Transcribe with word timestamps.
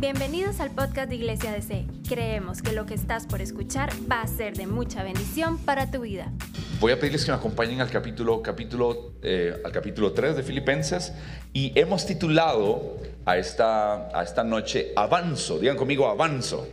Bienvenidos 0.00 0.60
al 0.60 0.70
podcast 0.70 1.08
de 1.08 1.16
Iglesia 1.16 1.50
DC. 1.50 1.84
Creemos 2.08 2.62
que 2.62 2.70
lo 2.70 2.86
que 2.86 2.94
estás 2.94 3.26
por 3.26 3.42
escuchar 3.42 3.90
va 4.08 4.20
a 4.20 4.28
ser 4.28 4.56
de 4.56 4.68
mucha 4.68 5.02
bendición 5.02 5.58
para 5.58 5.90
tu 5.90 6.02
vida. 6.02 6.30
Voy 6.78 6.92
a 6.92 7.00
pedirles 7.00 7.24
que 7.24 7.32
me 7.32 7.36
acompañen 7.36 7.80
al 7.80 7.90
capítulo, 7.90 8.40
capítulo, 8.40 9.14
eh, 9.22 9.60
al 9.64 9.72
capítulo 9.72 10.12
3 10.12 10.36
de 10.36 10.44
Filipenses 10.44 11.12
y 11.52 11.72
hemos 11.74 12.06
titulado 12.06 12.98
a 13.24 13.38
esta, 13.38 14.16
a 14.16 14.22
esta 14.22 14.44
noche 14.44 14.92
Avanzo. 14.94 15.58
Digan 15.58 15.76
conmigo 15.76 16.06
Avanzo. 16.06 16.68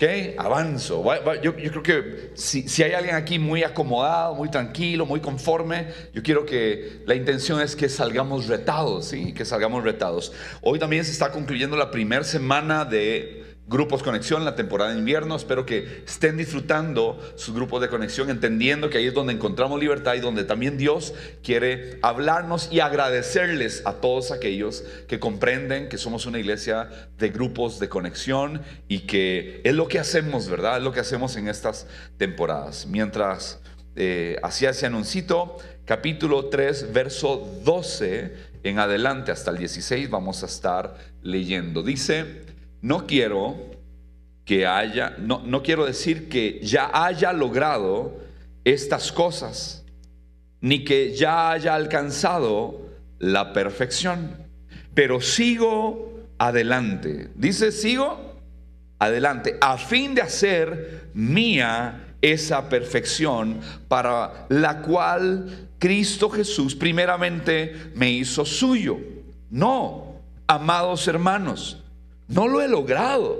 ¿Ok? 0.00 0.38
Avanzo. 0.38 1.04
Yo, 1.42 1.54
creo 1.54 1.82
que 1.82 2.30
si, 2.32 2.82
hay 2.82 2.92
alguien 2.92 3.14
aquí 3.14 3.38
muy 3.38 3.64
acomodado, 3.64 4.34
muy 4.34 4.50
tranquilo, 4.50 5.04
muy 5.04 5.20
conforme, 5.20 5.88
yo 6.14 6.22
quiero 6.22 6.46
que 6.46 7.02
la 7.04 7.14
intención 7.14 7.60
es 7.60 7.76
que 7.76 7.86
salgamos 7.90 8.46
retados, 8.46 9.08
¿sí? 9.08 9.34
Que 9.34 9.44
salgamos 9.44 9.84
retados. 9.84 10.32
Hoy 10.62 10.78
también 10.78 11.04
se 11.04 11.12
está 11.12 11.30
concluyendo 11.30 11.76
la 11.76 11.90
primera 11.90 12.24
semana 12.24 12.86
de 12.86 13.39
grupos 13.70 14.02
conexión, 14.02 14.44
la 14.44 14.56
temporada 14.56 14.90
de 14.90 14.98
invierno. 14.98 15.36
Espero 15.36 15.64
que 15.64 16.02
estén 16.04 16.36
disfrutando 16.36 17.20
sus 17.36 17.54
grupos 17.54 17.80
de 17.80 17.88
conexión, 17.88 18.28
entendiendo 18.28 18.90
que 18.90 18.98
ahí 18.98 19.06
es 19.06 19.14
donde 19.14 19.32
encontramos 19.32 19.78
libertad 19.78 20.14
y 20.14 20.18
donde 20.18 20.42
también 20.42 20.76
Dios 20.76 21.14
quiere 21.44 22.00
hablarnos 22.02 22.68
y 22.72 22.80
agradecerles 22.80 23.82
a 23.86 23.94
todos 23.94 24.32
aquellos 24.32 24.82
que 25.06 25.20
comprenden 25.20 25.88
que 25.88 25.98
somos 25.98 26.26
una 26.26 26.40
iglesia 26.40 26.90
de 27.16 27.28
grupos 27.28 27.78
de 27.78 27.88
conexión 27.88 28.60
y 28.88 29.06
que 29.06 29.60
es 29.62 29.74
lo 29.74 29.86
que 29.86 30.00
hacemos, 30.00 30.48
¿verdad? 30.48 30.78
Es 30.78 30.82
lo 30.82 30.90
que 30.90 31.00
hacemos 31.00 31.36
en 31.36 31.46
estas 31.46 31.86
temporadas. 32.16 32.88
Mientras 32.88 33.60
eh, 33.94 34.36
hacía 34.42 34.70
ese 34.70 34.86
anuncito, 34.86 35.58
capítulo 35.84 36.46
3, 36.46 36.92
verso 36.92 37.60
12 37.64 38.50
en 38.64 38.80
adelante 38.80 39.30
hasta 39.30 39.52
el 39.52 39.58
16 39.58 40.10
vamos 40.10 40.42
a 40.42 40.46
estar 40.46 40.96
leyendo. 41.22 41.84
Dice, 41.84 42.49
no 42.82 43.06
quiero 43.06 43.56
que 44.44 44.66
haya, 44.66 45.14
no, 45.18 45.42
no 45.44 45.62
quiero 45.62 45.84
decir 45.84 46.28
que 46.28 46.60
ya 46.62 46.90
haya 46.92 47.32
logrado 47.32 48.18
estas 48.64 49.12
cosas, 49.12 49.84
ni 50.60 50.84
que 50.84 51.14
ya 51.14 51.52
haya 51.52 51.74
alcanzado 51.74 52.88
la 53.18 53.52
perfección, 53.52 54.36
pero 54.94 55.20
sigo 55.20 56.20
adelante. 56.38 57.30
Dice, 57.34 57.70
sigo 57.70 58.34
adelante, 58.98 59.56
a 59.60 59.78
fin 59.78 60.14
de 60.14 60.22
hacer 60.22 61.10
mía 61.14 62.14
esa 62.20 62.68
perfección 62.68 63.60
para 63.88 64.46
la 64.48 64.82
cual 64.82 65.68
Cristo 65.78 66.28
Jesús 66.28 66.74
primeramente 66.74 67.92
me 67.94 68.10
hizo 68.10 68.44
suyo. 68.44 68.98
No, 69.48 70.16
amados 70.46 71.08
hermanos, 71.08 71.79
no 72.30 72.48
lo 72.48 72.62
he 72.62 72.68
logrado, 72.68 73.38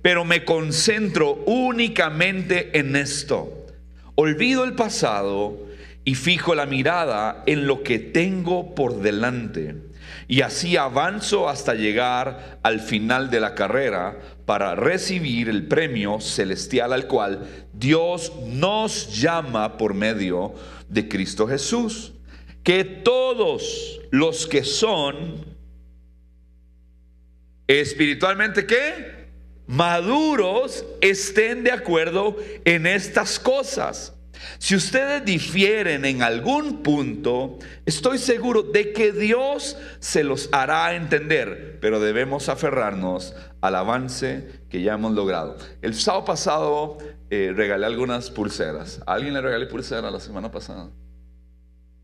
pero 0.00 0.24
me 0.24 0.44
concentro 0.44 1.42
únicamente 1.46 2.78
en 2.78 2.96
esto. 2.96 3.66
Olvido 4.14 4.64
el 4.64 4.74
pasado 4.74 5.58
y 6.04 6.14
fijo 6.14 6.54
la 6.54 6.64
mirada 6.64 7.42
en 7.46 7.66
lo 7.66 7.82
que 7.82 7.98
tengo 7.98 8.74
por 8.74 9.00
delante. 9.00 9.74
Y 10.28 10.42
así 10.42 10.76
avanzo 10.76 11.48
hasta 11.48 11.74
llegar 11.74 12.60
al 12.62 12.80
final 12.80 13.28
de 13.28 13.40
la 13.40 13.54
carrera 13.54 14.18
para 14.46 14.74
recibir 14.74 15.48
el 15.48 15.66
premio 15.66 16.20
celestial 16.20 16.92
al 16.92 17.06
cual 17.06 17.66
Dios 17.72 18.32
nos 18.46 19.20
llama 19.20 19.76
por 19.76 19.94
medio 19.94 20.54
de 20.88 21.08
Cristo 21.08 21.46
Jesús. 21.46 22.12
Que 22.62 22.84
todos 22.84 24.00
los 24.10 24.46
que 24.46 24.64
son 24.64 25.57
espiritualmente 27.68 28.66
qué? 28.66 29.28
Maduros 29.66 30.84
estén 31.02 31.62
de 31.62 31.70
acuerdo 31.70 32.36
en 32.64 32.86
estas 32.86 33.38
cosas. 33.38 34.14
Si 34.58 34.74
ustedes 34.74 35.24
difieren 35.24 36.04
en 36.04 36.22
algún 36.22 36.82
punto, 36.82 37.58
estoy 37.84 38.18
seguro 38.18 38.62
de 38.62 38.92
que 38.92 39.12
Dios 39.12 39.76
se 39.98 40.24
los 40.24 40.48
hará 40.52 40.94
entender, 40.94 41.78
pero 41.80 42.00
debemos 42.00 42.48
aferrarnos 42.48 43.34
al 43.60 43.74
avance 43.74 44.62
que 44.70 44.82
ya 44.82 44.94
hemos 44.94 45.12
logrado. 45.12 45.56
El 45.82 45.94
sábado 45.94 46.24
pasado 46.24 46.98
eh, 47.30 47.52
regalé 47.54 47.86
algunas 47.86 48.30
pulseras. 48.30 49.02
¿A 49.06 49.14
alguien 49.14 49.34
le 49.34 49.40
regalé 49.40 49.66
pulseras 49.66 50.12
la 50.12 50.20
semana 50.20 50.50
pasada? 50.50 50.88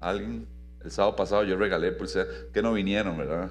¿Alguien? 0.00 0.46
El 0.82 0.90
sábado 0.90 1.16
pasado 1.16 1.44
yo 1.44 1.56
regalé 1.56 1.92
pulseras 1.92 2.28
que 2.52 2.62
no 2.62 2.72
vinieron, 2.72 3.16
¿verdad? 3.16 3.50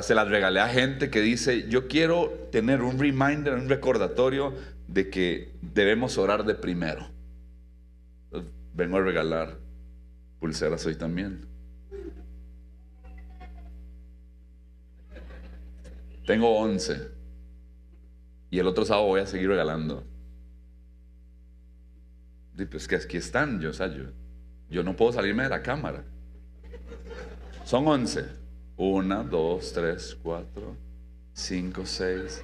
Se 0.00 0.14
las 0.14 0.28
regalé 0.28 0.60
a 0.60 0.68
gente 0.68 1.10
que 1.10 1.20
dice, 1.20 1.68
yo 1.68 1.88
quiero 1.88 2.30
tener 2.50 2.80
un 2.82 2.98
reminder, 2.98 3.54
un 3.54 3.68
recordatorio 3.68 4.54
de 4.86 5.10
que 5.10 5.52
debemos 5.60 6.16
orar 6.16 6.44
de 6.44 6.54
primero. 6.54 7.06
vengo 8.74 8.96
a 8.96 9.02
regalar 9.02 9.58
pulseras 10.40 10.86
hoy 10.86 10.94
también. 10.94 11.46
Tengo 16.26 16.58
11. 16.58 17.08
Y 18.50 18.58
el 18.58 18.66
otro 18.66 18.84
sábado 18.84 19.08
voy 19.08 19.20
a 19.20 19.26
seguir 19.26 19.48
regalando. 19.48 20.04
Y 22.56 22.64
pues 22.66 22.86
que 22.86 22.96
aquí 22.96 23.16
están, 23.16 23.60
yo, 23.60 23.70
o 23.70 23.72
sea, 23.72 23.88
yo, 23.88 24.04
yo 24.70 24.82
no 24.82 24.94
puedo 24.94 25.12
salirme 25.12 25.42
de 25.42 25.48
la 25.48 25.62
cámara. 25.62 26.04
Son 27.64 27.86
11. 27.86 28.41
Una, 28.84 29.22
dos, 29.22 29.72
tres, 29.72 30.18
cuatro, 30.20 30.76
cinco, 31.32 31.86
seis. 31.86 32.42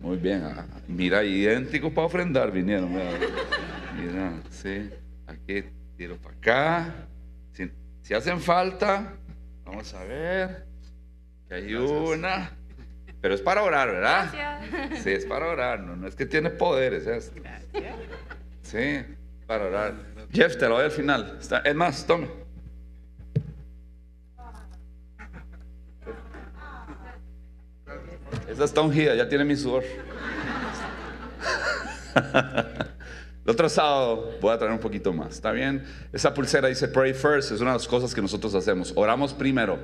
Muy 0.00 0.16
bien. 0.16 0.42
Ah, 0.42 0.66
mira, 0.88 1.22
idéntico 1.22 1.94
para 1.94 2.08
ofrendar 2.08 2.50
vinieron. 2.50 2.92
Mira, 2.92 4.42
sí. 4.50 4.90
Aquí 5.24 5.62
tiro 5.96 6.16
para 6.16 6.34
acá. 6.34 6.94
Si, 8.02 8.12
hacen 8.12 8.40
falta, 8.40 9.14
vamos 9.64 9.94
a 9.94 10.02
ver. 10.02 10.66
Que 11.46 11.54
hay 11.54 11.74
una. 11.76 12.50
Pero 13.20 13.34
es 13.36 13.40
para 13.40 13.62
orar, 13.62 13.86
¿verdad? 13.86 14.30
Gracias. 14.32 15.04
Sí, 15.04 15.10
es 15.10 15.26
para 15.26 15.46
orar. 15.46 15.78
No, 15.78 15.94
no 15.94 16.08
es 16.08 16.16
que 16.16 16.26
tiene 16.26 16.50
poderes. 16.50 17.06
¿es? 17.06 17.32
Gracias. 17.36 17.94
Sí, 18.62 19.16
para 19.46 19.66
orar. 19.66 19.94
Jeff, 20.32 20.58
te 20.58 20.68
lo 20.68 20.74
doy 20.74 20.86
al 20.86 20.90
final. 20.90 21.38
es 21.64 21.74
más, 21.76 22.04
tome. 22.04 22.37
Esa 28.48 28.64
está 28.64 28.80
ungida, 28.80 29.14
ya 29.14 29.28
tiene 29.28 29.44
mi 29.44 29.56
sudor. 29.56 29.84
El 33.44 33.52
otro 33.52 33.68
sábado 33.68 34.32
voy 34.40 34.52
a 34.52 34.58
traer 34.58 34.72
un 34.72 34.78
poquito 34.78 35.12
más, 35.12 35.32
¿está 35.32 35.52
bien? 35.52 35.84
Esa 36.12 36.34
pulsera 36.34 36.68
dice 36.68 36.88
pray 36.88 37.14
first, 37.14 37.52
es 37.52 37.60
una 37.60 37.72
de 37.72 37.78
las 37.78 37.88
cosas 37.88 38.14
que 38.14 38.20
nosotros 38.20 38.54
hacemos. 38.54 38.92
Oramos 38.96 39.32
primero. 39.32 39.78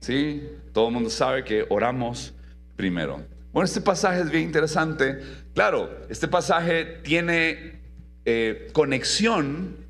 ¿Sí? 0.00 0.48
Todo 0.72 0.88
el 0.88 0.94
mundo 0.94 1.10
sabe 1.10 1.44
que 1.44 1.66
oramos 1.68 2.32
primero. 2.76 3.22
Bueno, 3.52 3.64
este 3.64 3.80
pasaje 3.80 4.20
es 4.20 4.30
bien 4.30 4.44
interesante. 4.44 5.20
Claro, 5.54 5.90
este 6.08 6.28
pasaje 6.28 7.00
tiene 7.02 7.80
eh, 8.24 8.68
conexión 8.72 9.87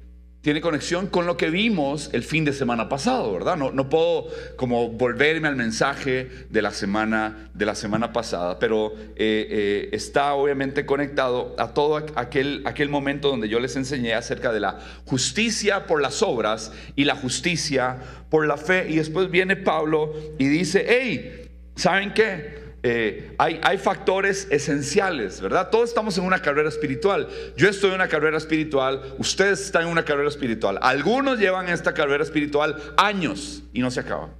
tiene 0.48 0.62
conexión 0.62 1.08
con 1.08 1.26
lo 1.26 1.36
que 1.36 1.50
vimos 1.50 2.08
el 2.14 2.22
fin 2.22 2.46
de 2.46 2.54
semana 2.54 2.88
pasado, 2.88 3.30
¿verdad? 3.34 3.58
No, 3.58 3.70
no 3.70 3.90
puedo 3.90 4.28
como 4.56 4.88
volverme 4.88 5.46
al 5.46 5.56
mensaje 5.56 6.30
de 6.48 6.62
la 6.62 6.70
semana, 6.70 7.50
de 7.52 7.66
la 7.66 7.74
semana 7.74 8.14
pasada, 8.14 8.58
pero 8.58 8.94
eh, 8.96 9.12
eh, 9.18 9.88
está 9.92 10.32
obviamente 10.32 10.86
conectado 10.86 11.54
a 11.58 11.74
todo 11.74 11.96
aquel, 12.14 12.62
aquel 12.64 12.88
momento 12.88 13.28
donde 13.28 13.50
yo 13.50 13.60
les 13.60 13.76
enseñé 13.76 14.14
acerca 14.14 14.50
de 14.50 14.60
la 14.60 14.78
justicia 15.04 15.86
por 15.86 16.00
las 16.00 16.22
obras 16.22 16.72
y 16.96 17.04
la 17.04 17.14
justicia 17.14 17.98
por 18.30 18.46
la 18.46 18.56
fe. 18.56 18.86
Y 18.88 18.96
después 18.96 19.30
viene 19.30 19.54
Pablo 19.54 20.14
y 20.38 20.46
dice, 20.46 20.86
hey, 20.88 21.50
¿saben 21.76 22.14
qué? 22.14 22.67
Eh, 22.82 23.34
hay, 23.38 23.60
hay, 23.62 23.76
factores 23.76 24.46
esenciales, 24.50 25.40
¿verdad? 25.40 25.68
Todos 25.68 25.88
estamos 25.88 26.16
en 26.16 26.24
una 26.24 26.40
carrera 26.40 26.68
espiritual. 26.68 27.28
Yo 27.56 27.68
estoy 27.68 27.90
en 27.90 27.96
una 27.96 28.08
carrera 28.08 28.38
espiritual, 28.38 29.14
ustedes 29.18 29.60
están 29.62 29.82
en 29.82 29.88
una 29.88 30.04
carrera 30.04 30.28
espiritual. 30.28 30.78
Algunos 30.80 31.40
llevan 31.40 31.68
esta 31.68 31.92
carrera 31.92 32.22
espiritual 32.22 32.80
años 32.96 33.64
y 33.72 33.80
no 33.80 33.90
se 33.90 34.00
acaba. 34.00 34.30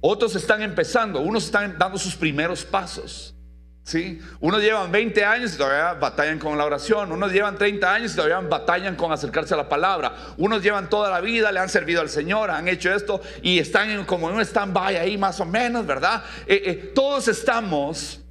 Otros 0.00 0.36
están 0.36 0.62
empezando, 0.62 1.20
unos 1.20 1.46
están 1.46 1.76
dando 1.78 1.98
sus 1.98 2.14
primeros 2.14 2.64
pasos. 2.64 3.33
¿Sí? 3.84 4.18
Unos 4.40 4.62
llevan 4.62 4.90
20 4.90 5.24
años 5.26 5.54
y 5.54 5.58
todavía 5.58 5.92
batallan 5.92 6.38
con 6.38 6.56
la 6.56 6.64
oración. 6.64 7.12
Unos 7.12 7.30
llevan 7.30 7.58
30 7.58 7.94
años 7.94 8.12
y 8.12 8.16
todavía 8.16 8.40
batallan 8.40 8.96
con 8.96 9.12
acercarse 9.12 9.52
a 9.52 9.58
la 9.58 9.68
palabra. 9.68 10.14
Unos 10.38 10.62
llevan 10.62 10.88
toda 10.88 11.10
la 11.10 11.20
vida, 11.20 11.52
le 11.52 11.60
han 11.60 11.68
servido 11.68 12.00
al 12.00 12.08
Señor, 12.08 12.50
han 12.50 12.66
hecho 12.66 12.94
esto 12.94 13.20
y 13.42 13.58
están 13.58 14.06
como 14.06 14.30
en 14.30 14.36
un 14.36 14.40
stand-by 14.40 14.96
ahí 14.96 15.18
más 15.18 15.38
o 15.40 15.44
menos, 15.44 15.86
¿verdad? 15.86 16.24
Eh, 16.46 16.62
eh, 16.64 16.92
todos 16.94 17.28
estamos 17.28 18.22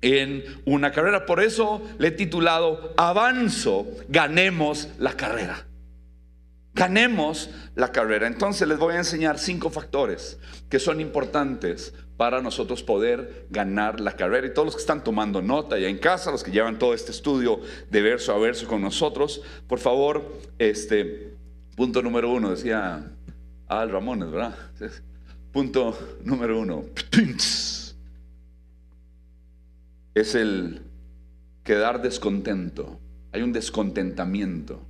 en 0.00 0.44
una 0.64 0.92
carrera. 0.92 1.26
Por 1.26 1.42
eso 1.42 1.82
le 1.98 2.08
he 2.08 2.12
titulado 2.12 2.94
Avanzo, 2.96 3.88
ganemos 4.08 4.88
la 5.00 5.14
carrera. 5.14 5.69
Ganemos 6.80 7.50
la 7.74 7.92
carrera. 7.92 8.26
Entonces 8.26 8.66
les 8.66 8.78
voy 8.78 8.94
a 8.94 8.98
enseñar 8.98 9.38
cinco 9.38 9.68
factores 9.68 10.38
que 10.70 10.78
son 10.78 10.98
importantes 10.98 11.92
para 12.16 12.40
nosotros 12.40 12.82
poder 12.82 13.46
ganar 13.50 14.00
la 14.00 14.12
carrera. 14.16 14.46
Y 14.46 14.54
todos 14.54 14.64
los 14.64 14.74
que 14.76 14.80
están 14.80 15.04
tomando 15.04 15.42
nota 15.42 15.78
ya 15.78 15.88
en 15.88 15.98
casa, 15.98 16.30
los 16.30 16.42
que 16.42 16.50
llevan 16.50 16.78
todo 16.78 16.94
este 16.94 17.10
estudio 17.10 17.60
de 17.90 18.00
verso 18.00 18.32
a 18.32 18.38
verso 18.38 18.66
con 18.66 18.80
nosotros, 18.80 19.42
por 19.68 19.78
favor, 19.78 20.40
este 20.58 21.34
punto 21.76 22.00
número 22.00 22.32
uno, 22.32 22.50
decía 22.50 23.12
Al 23.68 23.90
Ramones, 23.90 24.30
¿verdad? 24.30 24.56
Punto 25.52 26.18
número 26.24 26.60
uno, 26.60 26.86
es 30.14 30.34
el 30.34 30.80
quedar 31.62 32.00
descontento. 32.00 32.98
Hay 33.32 33.42
un 33.42 33.52
descontentamiento. 33.52 34.89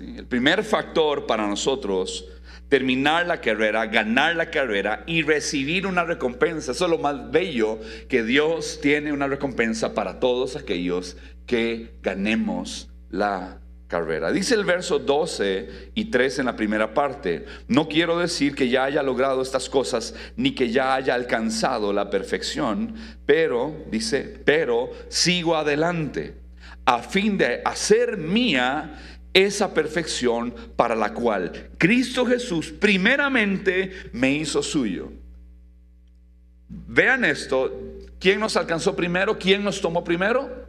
El 0.00 0.26
primer 0.26 0.62
factor 0.62 1.26
para 1.26 1.46
nosotros, 1.46 2.26
terminar 2.68 3.26
la 3.26 3.40
carrera, 3.40 3.86
ganar 3.86 4.36
la 4.36 4.50
carrera 4.50 5.02
y 5.06 5.22
recibir 5.22 5.86
una 5.86 6.04
recompensa. 6.04 6.72
Eso 6.72 6.84
es 6.84 6.90
lo 6.90 6.98
más 6.98 7.30
bello, 7.30 7.80
que 8.08 8.22
Dios 8.22 8.78
tiene 8.80 9.12
una 9.12 9.26
recompensa 9.26 9.94
para 9.94 10.20
todos 10.20 10.56
aquellos 10.56 11.16
que 11.46 11.94
ganemos 12.02 12.90
la 13.10 13.60
carrera. 13.88 14.30
Dice 14.30 14.54
el 14.54 14.64
verso 14.64 14.98
12 14.98 15.90
y 15.94 16.04
13 16.06 16.42
en 16.42 16.46
la 16.46 16.56
primera 16.56 16.92
parte, 16.92 17.46
no 17.66 17.88
quiero 17.88 18.18
decir 18.18 18.54
que 18.54 18.68
ya 18.68 18.84
haya 18.84 19.02
logrado 19.02 19.40
estas 19.40 19.68
cosas 19.68 20.14
ni 20.36 20.54
que 20.54 20.70
ya 20.70 20.94
haya 20.94 21.14
alcanzado 21.14 21.92
la 21.92 22.10
perfección, 22.10 22.94
pero, 23.24 23.74
dice, 23.90 24.40
pero 24.44 24.90
sigo 25.08 25.56
adelante 25.56 26.36
a 26.84 27.02
fin 27.02 27.36
de 27.36 27.60
hacer 27.64 28.16
mía 28.16 29.17
esa 29.44 29.72
perfección 29.72 30.54
para 30.74 30.96
la 30.96 31.14
cual 31.14 31.70
Cristo 31.78 32.26
Jesús 32.26 32.72
primeramente 32.72 33.92
me 34.12 34.32
hizo 34.32 34.62
suyo. 34.62 35.12
Vean 36.68 37.24
esto, 37.24 37.72
¿quién 38.18 38.40
nos 38.40 38.56
alcanzó 38.56 38.96
primero? 38.96 39.38
¿Quién 39.38 39.62
nos 39.62 39.80
tomó 39.80 40.02
primero? 40.02 40.66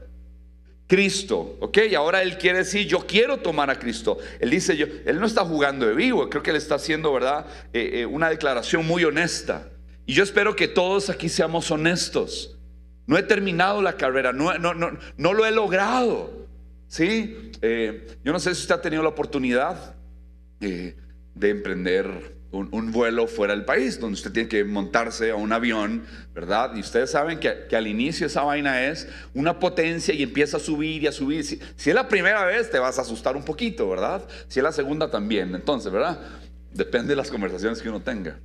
Cristo, 0.87 1.57
¿ok? 1.59 1.77
Y 1.91 1.95
ahora 1.95 2.21
él 2.21 2.37
quiere 2.37 2.59
decir, 2.59 2.87
yo 2.87 3.05
quiero 3.05 3.37
tomar 3.37 3.69
a 3.69 3.77
Cristo. 3.77 4.17
Él 4.39 4.49
dice, 4.49 4.75
yo, 4.75 4.87
él 5.05 5.19
no 5.19 5.25
está 5.25 5.45
jugando 5.45 5.85
de 5.85 5.93
vivo, 5.93 6.29
creo 6.29 6.41
que 6.41 6.49
él 6.49 6.55
está 6.55 6.75
haciendo, 6.75 7.13
¿verdad? 7.13 7.45
Eh, 7.73 8.01
eh, 8.01 8.05
una 8.05 8.29
declaración 8.29 8.85
muy 8.87 9.03
honesta. 9.03 9.69
Y 10.05 10.13
yo 10.13 10.23
espero 10.23 10.55
que 10.55 10.67
todos 10.67 11.09
aquí 11.09 11.29
seamos 11.29 11.69
honestos. 11.69 12.57
No 13.05 13.17
he 13.17 13.23
terminado 13.23 13.81
la 13.81 13.97
carrera, 13.97 14.33
no, 14.33 14.57
no, 14.57 14.73
no, 14.73 14.97
no 15.17 15.33
lo 15.33 15.45
he 15.45 15.51
logrado. 15.51 16.38
¿Sí? 16.89 17.51
Eh, 17.61 18.17
yo 18.23 18.33
no 18.33 18.39
sé 18.39 18.53
si 18.53 18.61
usted 18.61 18.75
ha 18.75 18.81
tenido 18.81 19.01
la 19.01 19.09
oportunidad 19.09 19.95
de 20.59 20.95
emprender 21.49 22.35
un, 22.51 22.91
vuelo 22.91 23.27
fuera 23.27 23.55
del 23.55 23.63
país, 23.63 23.99
donde 23.99 24.15
usted 24.15 24.31
tiene 24.31 24.49
que 24.49 24.63
montarse 24.63 25.31
a 25.31 25.35
un 25.35 25.53
avión, 25.53 26.03
¿verdad? 26.33 26.75
Y 26.75 26.79
ustedes 26.79 27.11
saben 27.11 27.39
que, 27.39 27.75
al 27.75 27.87
inicio 27.87 28.25
esa 28.25 28.41
vaina 28.41 28.87
es 28.87 29.07
una 29.33 29.59
potencia 29.59 30.13
y 30.13 30.23
empieza 30.23 30.57
a 30.57 30.59
subir 30.59 31.03
y 31.03 31.07
a 31.07 31.11
subir. 31.11 31.45
Si, 31.45 31.59
es 31.59 31.95
la 31.95 32.07
primera 32.07 32.43
vez, 32.45 32.69
te 32.69 32.79
vas 32.79 32.97
a 32.97 33.03
asustar 33.03 33.35
un 33.37 33.45
poquito, 33.45 33.87
¿verdad? 33.87 34.27
Si 34.47 34.59
es 34.59 34.63
la 34.63 34.71
segunda 34.71 35.11
también. 35.11 35.53
Entonces, 35.53 35.91
¿verdad? 35.91 36.19
Depende 36.73 37.09
de 37.09 37.15
las 37.15 37.29
conversaciones 37.29 37.81
que 37.81 37.89
uno 37.89 38.01
tenga. 38.01 38.39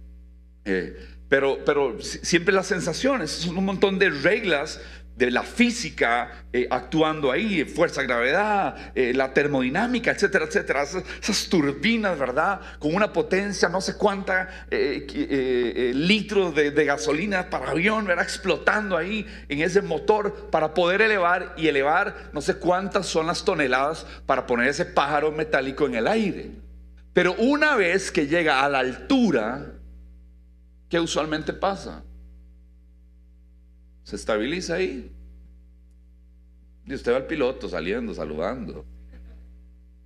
Eh, 0.66 0.96
pero, 1.28 1.58
pero 1.64 2.00
siempre 2.00 2.54
las 2.54 2.66
sensaciones, 2.66 3.30
son 3.30 3.56
un 3.56 3.64
montón 3.64 3.98
de 3.98 4.10
reglas 4.10 4.80
de 5.16 5.30
la 5.30 5.42
física 5.42 6.46
eh, 6.52 6.66
actuando 6.70 7.30
ahí, 7.30 7.64
fuerza, 7.64 8.02
gravedad, 8.02 8.92
eh, 8.94 9.12
la 9.14 9.32
termodinámica, 9.32 10.10
etcétera, 10.10 10.46
etcétera. 10.46 10.82
Esas, 10.82 11.48
turbinas, 11.48 12.18
¿verdad? 12.18 12.60
Con 12.78 12.94
una 12.94 13.12
potencia, 13.12 13.68
no 13.68 13.80
sé 13.80 13.96
cuánta 13.96 14.66
eh, 14.70 15.92
litros 15.94 16.54
de, 16.54 16.72
de, 16.72 16.84
gasolina 16.84 17.48
para 17.48 17.70
avión, 17.70 18.04
¿verdad? 18.06 18.24
Explotando 18.24 18.96
ahí 18.96 19.26
en 19.48 19.60
ese 19.60 19.82
motor 19.82 20.50
para 20.50 20.74
poder 20.74 21.02
elevar 21.02 21.54
y 21.56 21.68
elevar 21.68 22.30
no 22.32 22.40
sé 22.40 22.56
cuántas 22.56 23.06
son 23.06 23.26
las 23.26 23.44
toneladas 23.44 24.06
para 24.26 24.46
poner 24.46 24.68
ese 24.68 24.84
pájaro 24.84 25.30
metálico 25.30 25.86
en 25.86 25.94
el 25.94 26.06
aire. 26.08 26.50
Pero 27.12 27.34
una 27.34 27.76
vez 27.76 28.10
que 28.10 28.26
llega 28.26 28.64
a 28.64 28.68
la 28.68 28.80
altura, 28.80 29.74
¿qué 30.88 30.98
usualmente 30.98 31.52
pasa? 31.52 32.02
Se 34.04 34.16
estabiliza 34.16 34.74
ahí. 34.74 35.10
Y 36.86 36.94
usted 36.94 37.12
va 37.12 37.16
al 37.16 37.26
piloto 37.26 37.68
saliendo, 37.68 38.14
saludando. 38.14 38.84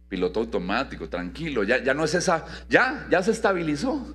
Piloto 0.08 0.40
automático, 0.40 1.08
tranquilo. 1.08 1.64
Ya, 1.64 1.82
ya 1.82 1.92
no 1.92 2.04
es 2.04 2.14
esa, 2.14 2.46
ya, 2.68 3.06
ya 3.10 3.22
se 3.22 3.32
estabilizó. 3.32 4.14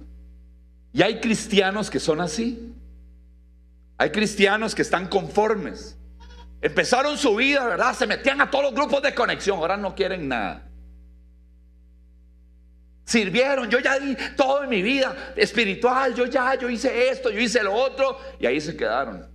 Y 0.93 1.01
hay 1.01 1.19
cristianos 1.19 1.89
que 1.89 1.99
son 1.99 2.21
así. 2.21 2.73
Hay 3.97 4.11
cristianos 4.11 4.73
que 4.73 4.81
están 4.81 5.07
conformes. 5.07 5.97
Empezaron 6.61 7.17
su 7.17 7.35
vida, 7.35 7.67
¿verdad? 7.67 7.93
Se 7.93 8.07
metían 8.07 8.39
a 8.39 8.49
todos 8.49 8.65
los 8.65 8.73
grupos 8.73 9.01
de 9.03 9.13
conexión. 9.13 9.59
Ahora 9.59 9.75
no 9.75 9.93
quieren 9.93 10.27
nada. 10.29 10.69
Sirvieron, 13.03 13.69
yo 13.69 13.79
ya 13.79 13.99
di 13.99 14.15
todo 14.37 14.63
en 14.63 14.69
mi 14.69 14.81
vida 14.81 15.33
espiritual, 15.35 16.15
yo 16.15 16.25
ya, 16.25 16.55
yo 16.55 16.69
hice 16.69 17.09
esto, 17.09 17.29
yo 17.29 17.39
hice 17.41 17.61
lo 17.61 17.73
otro, 17.73 18.17
y 18.39 18.45
ahí 18.45 18.61
se 18.61 18.77
quedaron. 18.77 19.32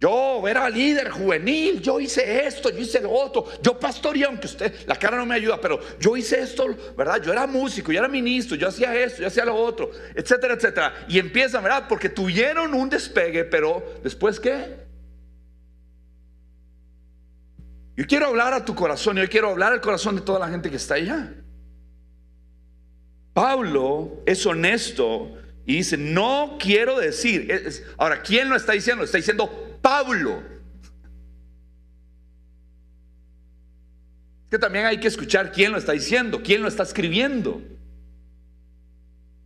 Yo 0.00 0.48
era 0.48 0.70
líder 0.70 1.10
juvenil, 1.10 1.82
yo 1.82 2.00
hice 2.00 2.46
esto, 2.46 2.70
yo 2.70 2.78
hice 2.78 3.02
lo 3.02 3.12
otro, 3.12 3.44
yo 3.60 3.78
pastoreé, 3.78 4.24
aunque 4.24 4.46
usted, 4.46 4.74
la 4.86 4.96
cara 4.96 5.18
no 5.18 5.26
me 5.26 5.34
ayuda, 5.34 5.60
pero 5.60 5.78
yo 5.98 6.16
hice 6.16 6.40
esto, 6.40 6.74
¿verdad? 6.96 7.22
Yo 7.22 7.30
era 7.30 7.46
músico, 7.46 7.92
yo 7.92 7.98
era 7.98 8.08
ministro, 8.08 8.56
yo 8.56 8.68
hacía 8.68 8.94
esto, 8.94 9.20
yo 9.20 9.28
hacía 9.28 9.44
lo 9.44 9.54
otro, 9.54 9.90
etcétera, 10.14 10.54
etcétera. 10.54 11.04
Y 11.06 11.18
empiezan, 11.18 11.62
¿verdad? 11.62 11.84
Porque 11.86 12.08
tuvieron 12.08 12.72
un 12.72 12.88
despegue, 12.88 13.44
pero 13.44 14.00
después 14.02 14.40
qué? 14.40 14.74
Yo 17.94 18.06
quiero 18.06 18.28
hablar 18.28 18.54
a 18.54 18.64
tu 18.64 18.74
corazón, 18.74 19.18
yo 19.18 19.28
quiero 19.28 19.50
hablar 19.50 19.74
al 19.74 19.82
corazón 19.82 20.16
de 20.16 20.22
toda 20.22 20.38
la 20.38 20.48
gente 20.48 20.70
que 20.70 20.76
está 20.76 20.94
allá. 20.94 21.34
Pablo 23.34 24.22
es 24.24 24.46
honesto 24.46 25.36
y 25.66 25.76
dice, 25.76 25.98
no 25.98 26.56
quiero 26.58 26.98
decir, 26.98 27.84
ahora, 27.98 28.22
¿quién 28.22 28.48
lo 28.48 28.56
está 28.56 28.72
diciendo? 28.72 29.04
Está 29.04 29.18
diciendo 29.18 29.69
Pablo. 29.80 30.42
que 34.50 34.58
también 34.58 34.84
hay 34.84 34.98
que 34.98 35.06
escuchar 35.06 35.52
quién 35.52 35.70
lo 35.70 35.78
está 35.78 35.92
diciendo, 35.92 36.42
quién 36.42 36.60
lo 36.60 36.68
está 36.68 36.82
escribiendo. 36.82 37.62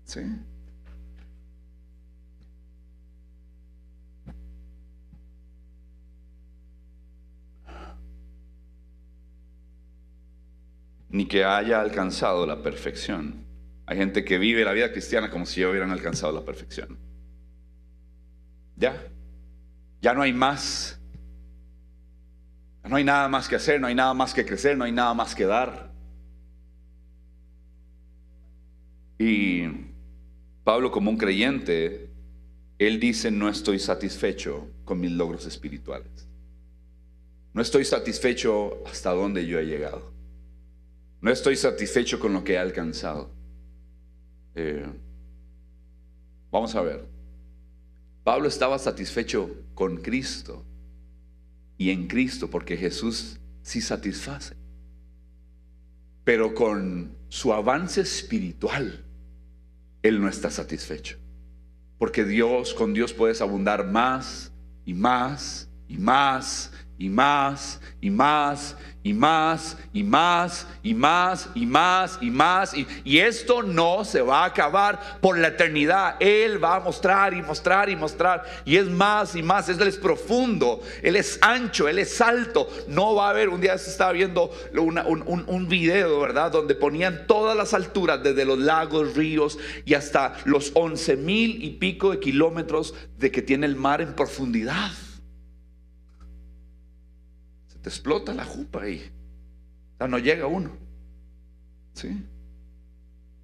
¿Sí? 0.05 0.21
Ni 11.11 11.27
que 11.27 11.45
haya 11.45 11.81
alcanzado 11.81 12.47
la 12.47 12.63
perfección. 12.63 13.45
Hay 13.87 13.99
gente 13.99 14.25
que 14.25 14.39
vive 14.39 14.65
la 14.65 14.73
vida 14.73 14.91
cristiana 14.91 15.31
como 15.31 15.45
si 15.45 15.61
ya 15.61 15.69
hubieran 15.69 15.91
alcanzado 15.91 16.33
la 16.33 16.45
perfección. 16.45 16.99
¿Ya? 18.77 19.14
Ya 20.05 20.13
no 20.13 20.21
hay 20.21 20.35
más. 20.35 21.01
No 22.87 22.97
hay 22.97 23.05
nada 23.05 23.27
más 23.27 23.49
que 23.49 23.57
hacer, 23.57 23.81
no 23.81 23.87
hay 23.87 23.95
nada 23.95 24.13
más 24.13 24.35
que 24.35 24.45
crecer, 24.45 24.77
no 24.77 24.85
hay 24.85 24.93
nada 24.93 25.15
más 25.15 25.35
que 25.35 25.47
dar. 25.47 25.91
Y 29.19 29.63
Pablo 30.63 30.91
como 30.91 31.11
un 31.11 31.17
creyente, 31.17 32.11
él 32.79 33.01
dice, 33.01 33.31
no 33.31 33.49
estoy 33.49 33.79
satisfecho 33.79 34.69
con 34.85 35.01
mis 35.01 35.11
logros 35.11 35.47
espirituales. 35.47 36.29
No 37.55 37.63
estoy 37.63 37.87
satisfecho 37.87 38.85
hasta 38.87 39.11
donde 39.11 39.47
yo 39.47 39.59
he 39.59 39.65
llegado. 39.65 40.13
No 41.23 41.31
estoy 41.31 41.57
satisfecho 41.57 42.21
con 42.21 42.35
lo 42.35 42.45
que 42.45 42.53
he 42.53 42.59
alcanzado. 42.59 43.31
Eh, 44.55 44.85
vamos 46.51 46.75
a 46.75 46.83
ver. 46.83 47.14
Pablo 48.25 48.49
estaba 48.49 48.79
satisfecho 48.79 49.51
con 49.75 49.99
Cristo 49.99 50.65
y 51.77 51.91
en 51.91 52.07
Cristo 52.09 52.49
porque 52.49 52.77
Jesús 52.77 53.39
sí 53.63 53.83
satisface. 53.83 54.57
Pero 56.25 56.55
con 56.55 57.15
su 57.29 57.53
avance 57.53 58.01
espiritual, 58.01 59.05
Él 60.03 60.23
no 60.23 60.29
está 60.29 60.51
satisfecho. 60.51 61.19
Porque 61.99 62.25
Dios, 62.25 62.73
con 62.73 62.95
Dios 62.95 63.13
puedes 63.13 63.43
abundar 63.43 63.87
más 63.87 64.51
y 64.87 64.95
más 64.95 65.69
y 65.87 65.99
más 65.99 66.73
y 66.99 67.11
más 67.11 67.81
y 68.01 68.11
más 68.11 68.77
y 69.05 69.13
más 69.13 69.77
y 69.93 70.03
más 70.03 70.67
y 70.83 70.95
más 70.95 71.51
y 71.55 71.67
más 71.67 72.19
y 72.23 72.31
más. 72.31 72.75
Y, 72.75 72.87
y, 73.05 73.19
esto 73.19 73.63
no 73.63 74.03
se 74.03 74.23
va 74.23 74.43
a 74.43 74.47
acabar 74.47 75.21
por 75.21 75.37
la 75.39 75.49
eternidad. 75.49 76.17
Él 76.21 76.63
va 76.63 76.77
a 76.77 76.81
mostrar 76.81 77.35
y 77.35 77.43
mostrar 77.43 77.91
y 77.91 77.97
mostrar. 77.97 78.45
Y 78.65 78.77
es 78.77 78.87
más 78.87 79.37
y 79.37 79.43
más. 79.43 79.69
Él 79.69 79.81
es 79.83 79.99
profundo. 79.99 80.81
Él 81.03 81.17
es 81.17 81.39
ancho. 81.43 81.87
Él 81.87 81.99
es 81.99 82.19
alto. 82.23 82.67
No 82.89 83.15
va 83.15 83.27
a 83.27 83.31
haber. 83.31 83.51
Un 83.51 83.61
día 83.61 83.77
se 83.77 83.91
estaba 83.91 84.13
viendo 84.13 84.51
un, 84.73 85.45
un 85.47 85.69
video, 85.69 86.21
¿verdad? 86.21 86.51
Donde 86.51 86.75
ponían 86.75 87.27
todas 87.27 87.55
las 87.55 87.75
alturas, 87.75 88.23
desde 88.23 88.47
los 88.47 88.59
lagos, 88.59 89.15
ríos 89.15 89.59
y 89.85 89.93
hasta 89.93 90.35
los 90.47 90.73
once 90.75 91.15
mil 91.17 91.63
y 91.63 91.73
pico 91.73 92.13
de 92.13 92.21
kilómetros 92.21 92.95
de 93.19 93.31
que 93.31 93.43
tiene 93.43 93.67
el 93.67 93.77
mar 93.77 94.01
en 94.01 94.15
profundidad 94.15 94.93
te 97.85 97.91
explota 97.91 98.33
la 98.33 98.47
jupa 98.47 98.83
ahí. 98.83 99.13
No 100.09 100.19
llega 100.19 100.47
uno. 100.47 100.71
¿Sí? 101.93 102.27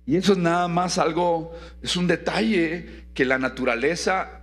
Y 0.07 0.17
eso 0.17 0.33
es 0.33 0.39
nada 0.39 0.67
más 0.67 0.97
algo, 0.97 1.53
es 1.83 1.95
un 1.95 2.07
detalle 2.07 3.05
que 3.13 3.27
la 3.27 3.39
naturaleza 3.39 4.40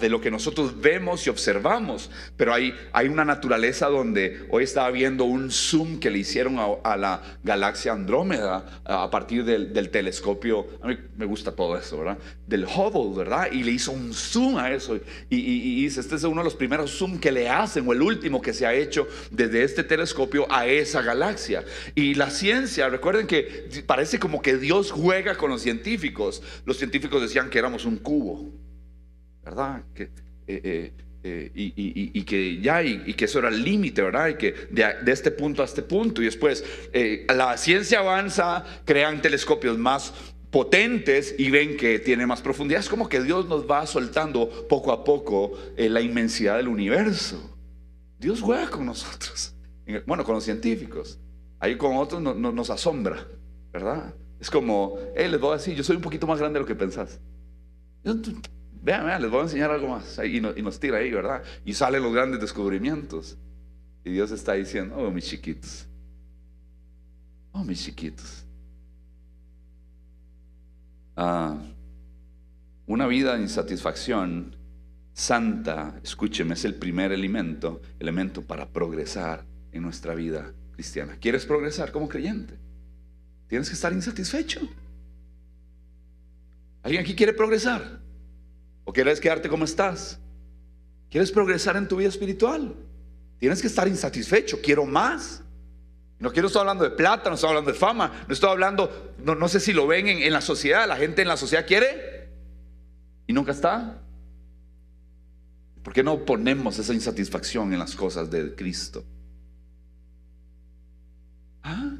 de 0.00 0.08
lo 0.08 0.20
que 0.20 0.30
nosotros 0.30 0.80
vemos 0.80 1.26
y 1.26 1.30
observamos, 1.30 2.10
pero 2.36 2.54
hay, 2.54 2.74
hay 2.92 3.08
una 3.08 3.24
naturaleza 3.24 3.88
donde 3.88 4.46
hoy 4.50 4.64
estaba 4.64 4.90
viendo 4.90 5.24
un 5.24 5.50
zoom 5.50 6.00
que 6.00 6.10
le 6.10 6.18
hicieron 6.18 6.58
a, 6.58 6.96
la 6.96 7.22
galaxia 7.42 7.92
Andrómeda 7.92 8.82
a 8.84 9.10
partir 9.10 9.44
del, 9.44 9.90
telescopio, 9.90 10.66
a 10.82 10.88
mí 10.88 10.98
me 11.16 11.26
gusta 11.26 11.52
todo 11.52 11.76
eso, 11.76 11.98
¿verdad? 11.98 12.18
Del 12.46 12.64
Hubble, 12.64 13.16
¿verdad? 13.16 13.48
Y 13.52 13.62
le 13.62 13.72
hizo 13.72 13.92
un 13.92 14.12
zoom 14.14 14.56
a 14.56 14.70
eso 14.70 14.96
y, 15.28 15.36
y, 15.36 15.82
dice, 15.82 16.00
este 16.00 16.16
es 16.16 16.24
uno 16.24 16.40
de 16.40 16.44
los 16.44 16.54
primeros 16.54 16.90
zoom 16.96 17.18
que 17.18 17.30
le 17.30 17.48
hacen 17.48 17.86
o 17.86 17.92
el 17.92 18.02
último 18.02 18.40
que 18.40 18.52
se 18.52 18.66
ha 18.66 18.74
hecho 18.74 19.06
desde 19.30 19.62
este 19.62 19.84
telescopio 19.84 20.46
a 20.50 20.66
esa 20.66 21.02
galaxia. 21.02 21.64
Y 21.94 22.14
la 22.14 22.30
ciencia, 22.30 22.88
recuerden 22.88 23.26
que 23.26 23.84
parece 23.86 24.18
como 24.18 24.42
que 24.42 24.56
Dios 24.56 24.90
juega 24.90 25.36
con 25.36 25.50
los 25.50 25.62
científicos. 25.62 26.42
Los 26.64 26.78
científicos 26.78 27.22
decían 27.22 27.50
que 27.50 27.58
éramos 27.58 27.84
un 27.84 27.96
cubo. 27.96 28.65
¿Verdad? 29.46 29.84
Que, 29.94 30.02
eh, 30.02 30.10
eh, 30.48 30.92
eh, 31.22 31.50
y, 31.54 32.22
que 32.24 32.60
ya, 32.60 32.82
y, 32.82 33.14
que 33.14 33.24
eso 33.24 33.38
era 33.38 33.48
el 33.48 33.62
límite, 33.62 34.02
¿verdad? 34.02 34.28
Y 34.28 34.34
que 34.34 34.54
de, 34.70 35.12
este 35.12 35.30
punto 35.30 35.62
a 35.62 35.64
este 35.64 35.82
punto, 35.82 36.20
y 36.20 36.24
después 36.24 36.64
la 37.28 37.56
ciencia 37.56 38.00
avanza, 38.00 38.64
crean 38.84 39.22
telescopios 39.22 39.78
más 39.78 40.12
potentes 40.50 41.34
y 41.38 41.50
ven 41.50 41.76
que 41.76 41.98
tiene 42.00 42.26
más 42.26 42.42
profundidad. 42.42 42.80
Es 42.80 42.88
como 42.88 43.08
que 43.08 43.22
Dios 43.22 43.46
nos 43.48 43.70
va 43.70 43.86
soltando 43.86 44.48
poco 44.68 44.92
a 44.92 45.04
poco 45.04 45.52
la 45.76 46.00
inmensidad 46.00 46.56
del 46.56 46.68
universo. 46.68 47.56
Dios 48.18 48.40
juega 48.40 48.68
con 48.68 48.86
nosotros, 48.86 49.54
bueno, 50.06 50.24
con 50.24 50.34
los 50.34 50.44
científicos. 50.44 51.20
Ahí 51.58 51.76
con 51.76 51.96
otros 51.96 52.20
nos 52.20 52.70
asombra, 52.70 53.26
¿verdad? 53.72 54.14
Es 54.40 54.50
como, 54.50 54.98
hey, 55.16 55.28
les 55.28 55.40
voy 55.40 55.54
a 55.54 55.56
decir, 55.56 55.74
yo 55.74 55.82
soy 55.82 55.96
un 55.96 56.02
poquito 56.02 56.26
más 56.26 56.38
grande 56.38 56.58
de 56.58 56.60
lo 56.60 56.66
que 56.66 56.74
pensás. 56.74 57.20
Vean, 58.04 58.22
vean, 58.86 59.20
les 59.20 59.30
voy 59.30 59.40
a 59.40 59.42
enseñar 59.42 59.70
algo 59.70 59.88
más. 59.88 60.18
Y 60.24 60.40
nos, 60.40 60.78
tira 60.78 60.98
ahí, 60.98 61.10
¿verdad? 61.10 61.42
Y 61.64 61.74
salen 61.74 62.02
los 62.02 62.14
grandes 62.14 62.40
descubrimientos. 62.40 63.36
Y 64.04 64.12
Dios 64.12 64.30
está 64.30 64.52
diciendo, 64.52 64.96
oh, 64.96 65.10
mis 65.10 65.26
chiquitos. 65.26 65.86
Oh, 67.50 67.64
mis 67.64 67.84
chiquitos. 67.84 68.44
Ah, 71.16 71.58
una 72.86 73.06
vida 73.08 73.34
de 73.34 73.42
insatisfacción 73.42 74.54
santa, 75.12 75.98
escúcheme, 76.04 76.54
es 76.54 76.64
el 76.64 76.76
primer 76.76 77.10
elemento, 77.10 77.80
elemento 77.98 78.42
para 78.42 78.68
progresar 78.68 79.44
en 79.72 79.82
nuestra 79.82 80.14
vida 80.14 80.52
cristiana. 80.74 81.16
¿Quieres 81.20 81.44
progresar 81.44 81.90
como 81.90 82.08
creyente? 82.08 82.54
Tienes 83.48 83.68
que 83.68 83.74
estar 83.74 83.92
insatisfecho. 83.92 84.60
¿Alguien 86.82 87.02
aquí 87.02 87.16
quiere 87.16 87.32
progresar? 87.32 88.05
¿O 88.86 88.92
quieres 88.92 89.20
quedarte 89.20 89.48
como 89.48 89.64
estás? 89.64 90.18
¿Quieres 91.10 91.32
progresar 91.32 91.76
en 91.76 91.88
tu 91.88 91.96
vida 91.96 92.08
espiritual? 92.08 92.74
Tienes 93.38 93.60
que 93.60 93.66
estar 93.66 93.86
insatisfecho. 93.86 94.60
Quiero 94.62 94.86
más. 94.86 95.42
No 96.20 96.32
quiero 96.32 96.46
estar 96.46 96.60
hablando 96.60 96.84
de 96.84 96.90
plata, 96.90 97.28
no 97.28 97.34
estoy 97.34 97.50
hablando 97.50 97.72
de 97.72 97.78
fama, 97.78 98.24
no 98.26 98.32
estoy 98.32 98.48
hablando, 98.48 99.14
no, 99.22 99.34
no 99.34 99.48
sé 99.48 99.60
si 99.60 99.74
lo 99.74 99.86
ven 99.86 100.08
en, 100.08 100.32
la 100.32 100.40
sociedad, 100.40 100.88
la 100.88 100.96
gente 100.96 101.20
en 101.20 101.28
la 101.28 101.36
sociedad 101.36 101.66
quiere 101.66 102.30
y 103.26 103.34
nunca 103.34 103.52
está. 103.52 104.00
¿Por 105.82 105.92
qué 105.92 106.02
no 106.02 106.24
ponemos 106.24 106.78
esa 106.78 106.94
insatisfacción 106.94 107.74
en 107.74 107.78
las 107.78 107.94
cosas 107.94 108.30
de 108.30 108.54
Cristo? 108.54 109.04
¿Ah? 111.62 111.96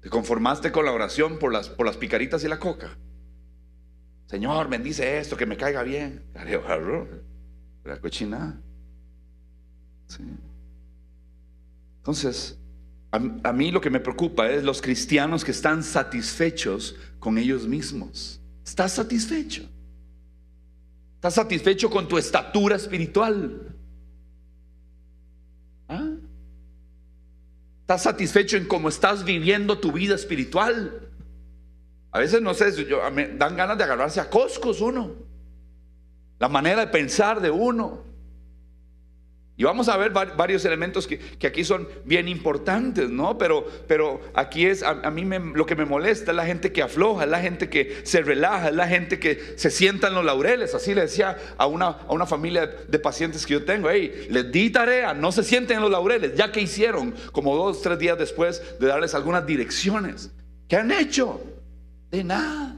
¿Te 0.00 0.08
conformaste 0.08 0.72
con 0.72 0.86
la 0.86 0.92
oración 0.92 1.38
por 1.38 1.52
las, 1.52 1.68
por 1.68 1.84
las 1.84 1.98
picaritas 1.98 2.44
y 2.44 2.48
la 2.48 2.58
coca? 2.58 2.96
Señor, 4.26 4.68
bendice 4.68 5.18
esto, 5.18 5.36
que 5.36 5.46
me 5.46 5.56
caiga 5.56 5.82
bien. 5.82 6.24
La 7.84 7.98
cochina. 8.00 8.60
Entonces, 11.98 12.58
a, 13.10 13.52
mí 13.52 13.70
lo 13.70 13.80
que 13.80 13.90
me 13.90 14.00
preocupa 14.00 14.50
es 14.50 14.64
los 14.64 14.82
cristianos 14.82 15.44
que 15.44 15.52
están 15.52 15.82
satisfechos 15.82 16.96
con 17.18 17.38
ellos 17.38 17.66
mismos. 17.66 18.40
¿Estás 18.64 18.92
satisfecho? 18.92 19.68
¿Estás 21.16 21.34
satisfecho 21.34 21.88
con 21.90 22.08
tu 22.08 22.18
estatura 22.18 22.76
espiritual? 22.76 23.76
¿Ah? 25.88 26.10
¿Estás 27.82 28.02
satisfecho 28.02 28.56
en 28.56 28.66
cómo 28.66 28.88
estás 28.88 29.24
viviendo 29.24 29.78
tu 29.78 29.92
vida 29.92 30.14
espiritual? 30.14 31.03
A 32.14 32.20
veces, 32.20 32.40
no 32.40 32.54
sé, 32.54 32.72
me 33.12 33.26
dan 33.26 33.56
ganas 33.56 33.76
de 33.76 33.82
agarrarse 33.82 34.20
a 34.20 34.30
coscos 34.30 34.80
uno. 34.80 35.16
La 36.38 36.48
manera 36.48 36.82
de 36.82 36.86
pensar 36.86 37.40
de 37.40 37.50
uno. 37.50 38.04
Y 39.56 39.64
vamos 39.64 39.88
a 39.88 39.96
ver 39.96 40.12
varios 40.12 40.64
elementos 40.64 41.08
que, 41.08 41.18
aquí 41.44 41.64
son 41.64 41.88
bien 42.04 42.28
importantes, 42.28 43.10
¿no? 43.10 43.36
Pero, 43.36 43.66
pero 43.88 44.20
aquí 44.32 44.64
es, 44.64 44.84
a, 44.84 44.94
mí 45.10 45.28
lo 45.54 45.66
que 45.66 45.74
me 45.74 45.84
molesta 45.84 46.30
es 46.30 46.36
la 46.36 46.46
gente 46.46 46.70
que 46.70 46.82
afloja, 46.82 47.24
es 47.24 47.30
la 47.30 47.40
gente 47.40 47.68
que 47.68 48.02
se 48.04 48.22
relaja, 48.22 48.68
es 48.68 48.76
la 48.76 48.86
gente 48.86 49.18
que 49.18 49.54
se 49.56 49.72
sienta 49.72 50.06
en 50.06 50.14
los 50.14 50.24
laureles. 50.24 50.72
Así 50.72 50.94
le 50.94 51.00
decía 51.00 51.36
a 51.56 51.66
una, 51.66 51.86
a 51.86 52.12
una 52.12 52.26
familia 52.26 52.66
de 52.66 52.98
pacientes 53.00 53.44
que 53.44 53.54
yo 53.54 53.64
tengo, 53.64 53.90
hey, 53.90 54.28
les 54.30 54.52
di 54.52 54.70
tarea, 54.70 55.14
no 55.14 55.32
se 55.32 55.42
sienten 55.42 55.78
en 55.78 55.82
los 55.82 55.90
laureles, 55.90 56.36
ya 56.36 56.52
que 56.52 56.60
hicieron, 56.60 57.12
como 57.32 57.56
dos, 57.56 57.82
tres 57.82 57.98
días 57.98 58.16
después 58.16 58.62
de 58.78 58.86
darles 58.86 59.16
algunas 59.16 59.44
direcciones. 59.44 60.30
¿Qué 60.68 60.76
han 60.76 60.92
hecho? 60.92 61.40
De 62.14 62.22
nada. 62.22 62.76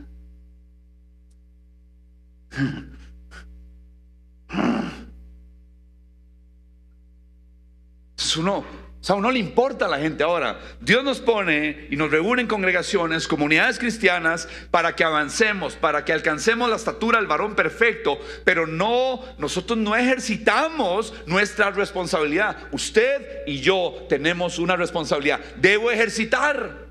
sea, 9.07 9.15
uno 9.15 9.31
le 9.31 9.39
importa 9.39 9.85
a 9.85 9.89
la 9.89 9.99
gente 9.99 10.25
ahora. 10.25 10.59
Dios 10.81 11.05
nos 11.05 11.21
pone 11.21 11.87
y 11.91 11.97
nos 11.97 12.11
reúne 12.11 12.41
en 12.41 12.49
congregaciones, 12.49 13.29
comunidades 13.29 13.79
cristianas, 13.79 14.49
para 14.71 14.97
que 14.97 15.05
avancemos, 15.05 15.75
para 15.75 16.07
que 16.07 16.15
alcancemos 16.15 16.71
la 16.71 16.77
estatura 16.77 17.19
del 17.19 17.27
varón 17.27 17.55
perfecto, 17.55 18.19
pero 18.47 18.67
no, 18.67 19.21
nosotros 19.37 19.79
no 19.79 19.95
ejercitamos 19.95 21.13
nuestra 21.27 21.71
responsabilidad. 21.73 22.57
Usted 22.73 23.43
y 23.47 23.61
yo 23.61 24.07
tenemos 24.09 24.59
una 24.59 24.77
responsabilidad. 24.77 25.41
Debo 25.57 25.91
ejercitar. 25.91 26.86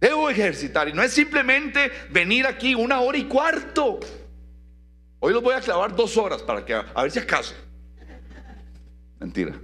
Debo 0.00 0.30
ejercitar. 0.30 0.88
Y 0.88 0.92
no 0.92 1.02
es 1.02 1.12
simplemente 1.12 1.90
venir 2.10 2.46
aquí 2.46 2.74
una 2.74 3.00
hora 3.00 3.18
y 3.18 3.24
cuarto. 3.24 4.00
Hoy 5.20 5.32
los 5.32 5.42
voy 5.42 5.54
a 5.54 5.60
clavar 5.60 5.94
dos 5.94 6.16
horas 6.16 6.42
para 6.42 6.64
que, 6.64 6.74
a 6.74 7.02
ver 7.02 7.10
si 7.10 7.18
acaso. 7.18 7.54
Mentira. 9.18 9.58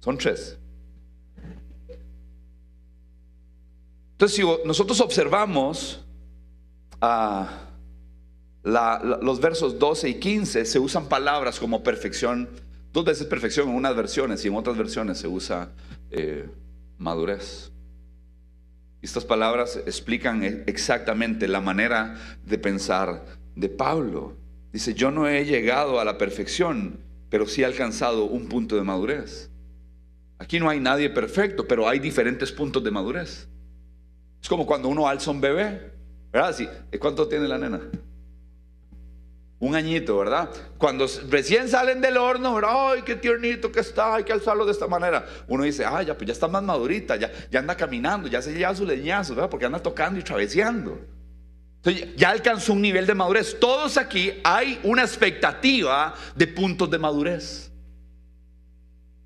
Son 0.00 0.16
tres. 0.16 0.58
Entonces, 4.12 4.36
si 4.36 4.42
nosotros 4.64 5.00
observamos 5.00 6.04
ah, 7.00 7.48
los 8.62 9.40
versos 9.40 9.80
12 9.80 10.10
y 10.10 10.14
15, 10.20 10.64
se 10.64 10.78
usan 10.78 11.08
palabras 11.08 11.58
como 11.58 11.82
perfección, 11.82 12.48
dos 12.92 13.04
veces 13.04 13.26
perfección 13.26 13.68
en 13.68 13.74
unas 13.74 13.96
versiones 13.96 14.44
y 14.44 14.48
en 14.48 14.54
otras 14.54 14.76
versiones 14.76 15.18
se 15.18 15.26
usa 15.26 15.72
eh, 16.12 16.48
madurez. 16.98 17.71
Estas 19.02 19.24
palabras 19.24 19.80
explican 19.84 20.44
e-, 20.44 20.62
exactamente 20.66 21.48
la 21.48 21.60
manera 21.60 22.16
de 22.44 22.56
pensar 22.56 23.24
de 23.56 23.68
Pablo. 23.68 24.36
Dice, 24.72 24.94
yo 24.94 25.10
no 25.10 25.28
he 25.28 25.44
llegado 25.44 26.00
a 26.00 26.04
la 26.04 26.16
perfección, 26.16 27.00
pero 27.28 27.46
sí 27.46 27.62
he 27.62 27.64
alcanzado 27.64 28.24
un 28.24 28.48
punto 28.48 28.76
de 28.76 28.82
madurez. 28.82 29.50
Aquí 30.38 30.58
no 30.60 30.70
hay 30.70 30.80
nadie 30.80 31.10
perfecto, 31.10 31.66
pero 31.66 31.88
hay 31.88 31.98
diferentes 31.98 32.52
puntos 32.52 32.82
de 32.82 32.90
madurez. 32.90 33.48
Es 34.40 34.48
como 34.48 34.66
cuando 34.66 34.88
uno 34.88 35.06
alza 35.06 35.30
un 35.30 35.40
bebé, 35.40 35.92
¿verdad? 36.32 36.56
¿Cuánto 36.98 37.28
tiene 37.28 37.46
la 37.48 37.58
nena? 37.58 37.80
Un 39.62 39.76
añito, 39.76 40.18
¿verdad? 40.18 40.50
Cuando 40.76 41.06
recién 41.30 41.68
salen 41.68 42.00
del 42.00 42.16
horno, 42.16 42.52
¿verdad? 42.52 42.94
¡Ay, 42.94 43.02
qué 43.02 43.14
tiernito 43.14 43.70
que 43.70 43.78
está! 43.78 44.16
Hay 44.16 44.24
que 44.24 44.32
alzarlo 44.32 44.66
de 44.66 44.72
esta 44.72 44.88
manera. 44.88 45.24
Uno 45.46 45.62
dice, 45.62 45.84
¡ay, 45.86 46.06
ya, 46.06 46.18
pues 46.18 46.26
ya 46.26 46.32
está 46.32 46.48
más 46.48 46.64
madurita! 46.64 47.14
Ya, 47.14 47.30
ya 47.48 47.60
anda 47.60 47.76
caminando, 47.76 48.26
ya 48.26 48.42
se 48.42 48.52
lleva 48.52 48.74
su 48.74 48.84
leñazo, 48.84 49.36
¿verdad? 49.36 49.48
Porque 49.48 49.64
anda 49.64 49.78
tocando 49.78 50.18
y 50.18 50.24
traveseando. 50.24 51.00
Ya 52.16 52.30
alcanzó 52.30 52.72
un 52.72 52.82
nivel 52.82 53.06
de 53.06 53.14
madurez. 53.14 53.56
Todos 53.60 53.98
aquí 53.98 54.32
hay 54.42 54.80
una 54.82 55.02
expectativa 55.02 56.12
de 56.34 56.48
puntos 56.48 56.90
de 56.90 56.98
madurez. 56.98 57.71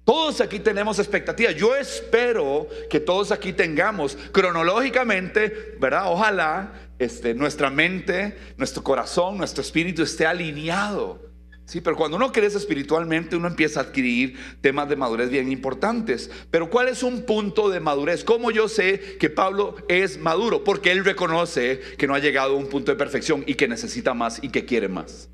Todos 0.06 0.40
aquí 0.40 0.60
tenemos 0.60 1.00
expectativas. 1.00 1.56
Yo 1.56 1.74
espero 1.74 2.68
que 2.88 3.00
todos 3.00 3.32
aquí 3.32 3.52
tengamos 3.52 4.16
cronológicamente, 4.30 5.74
¿verdad? 5.80 6.12
Ojalá 6.12 6.74
este, 7.00 7.34
nuestra 7.34 7.70
mente, 7.70 8.38
nuestro 8.56 8.84
corazón, 8.84 9.36
nuestro 9.36 9.62
espíritu 9.62 10.04
esté 10.04 10.24
alineado. 10.24 11.20
Sí, 11.64 11.80
pero 11.80 11.96
cuando 11.96 12.16
uno 12.16 12.30
crece 12.30 12.56
espiritualmente, 12.56 13.34
uno 13.34 13.48
empieza 13.48 13.80
a 13.80 13.82
adquirir 13.82 14.38
temas 14.60 14.88
de 14.88 14.94
madurez 14.94 15.28
bien 15.28 15.50
importantes. 15.50 16.30
Pero 16.52 16.70
¿cuál 16.70 16.86
es 16.86 17.02
un 17.02 17.22
punto 17.22 17.68
de 17.68 17.80
madurez? 17.80 18.22
¿Cómo 18.22 18.52
yo 18.52 18.68
sé 18.68 19.16
que 19.18 19.28
Pablo 19.28 19.74
es 19.88 20.20
maduro? 20.20 20.62
Porque 20.62 20.92
él 20.92 21.04
reconoce 21.04 21.80
que 21.98 22.06
no 22.06 22.14
ha 22.14 22.20
llegado 22.20 22.54
a 22.54 22.56
un 22.56 22.68
punto 22.68 22.92
de 22.92 22.96
perfección 22.96 23.42
y 23.44 23.54
que 23.54 23.66
necesita 23.66 24.14
más 24.14 24.38
y 24.40 24.50
que 24.50 24.64
quiere 24.66 24.86
más. 24.86 25.30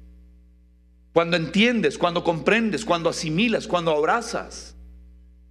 Cuando 1.13 1.37
entiendes, 1.37 1.99
cuando 1.99 2.25
comprendes, 2.25 2.85
cuando 2.85 3.11
asimilas, 3.11 3.67
cuando 3.67 3.91
abrazas. 3.93 4.75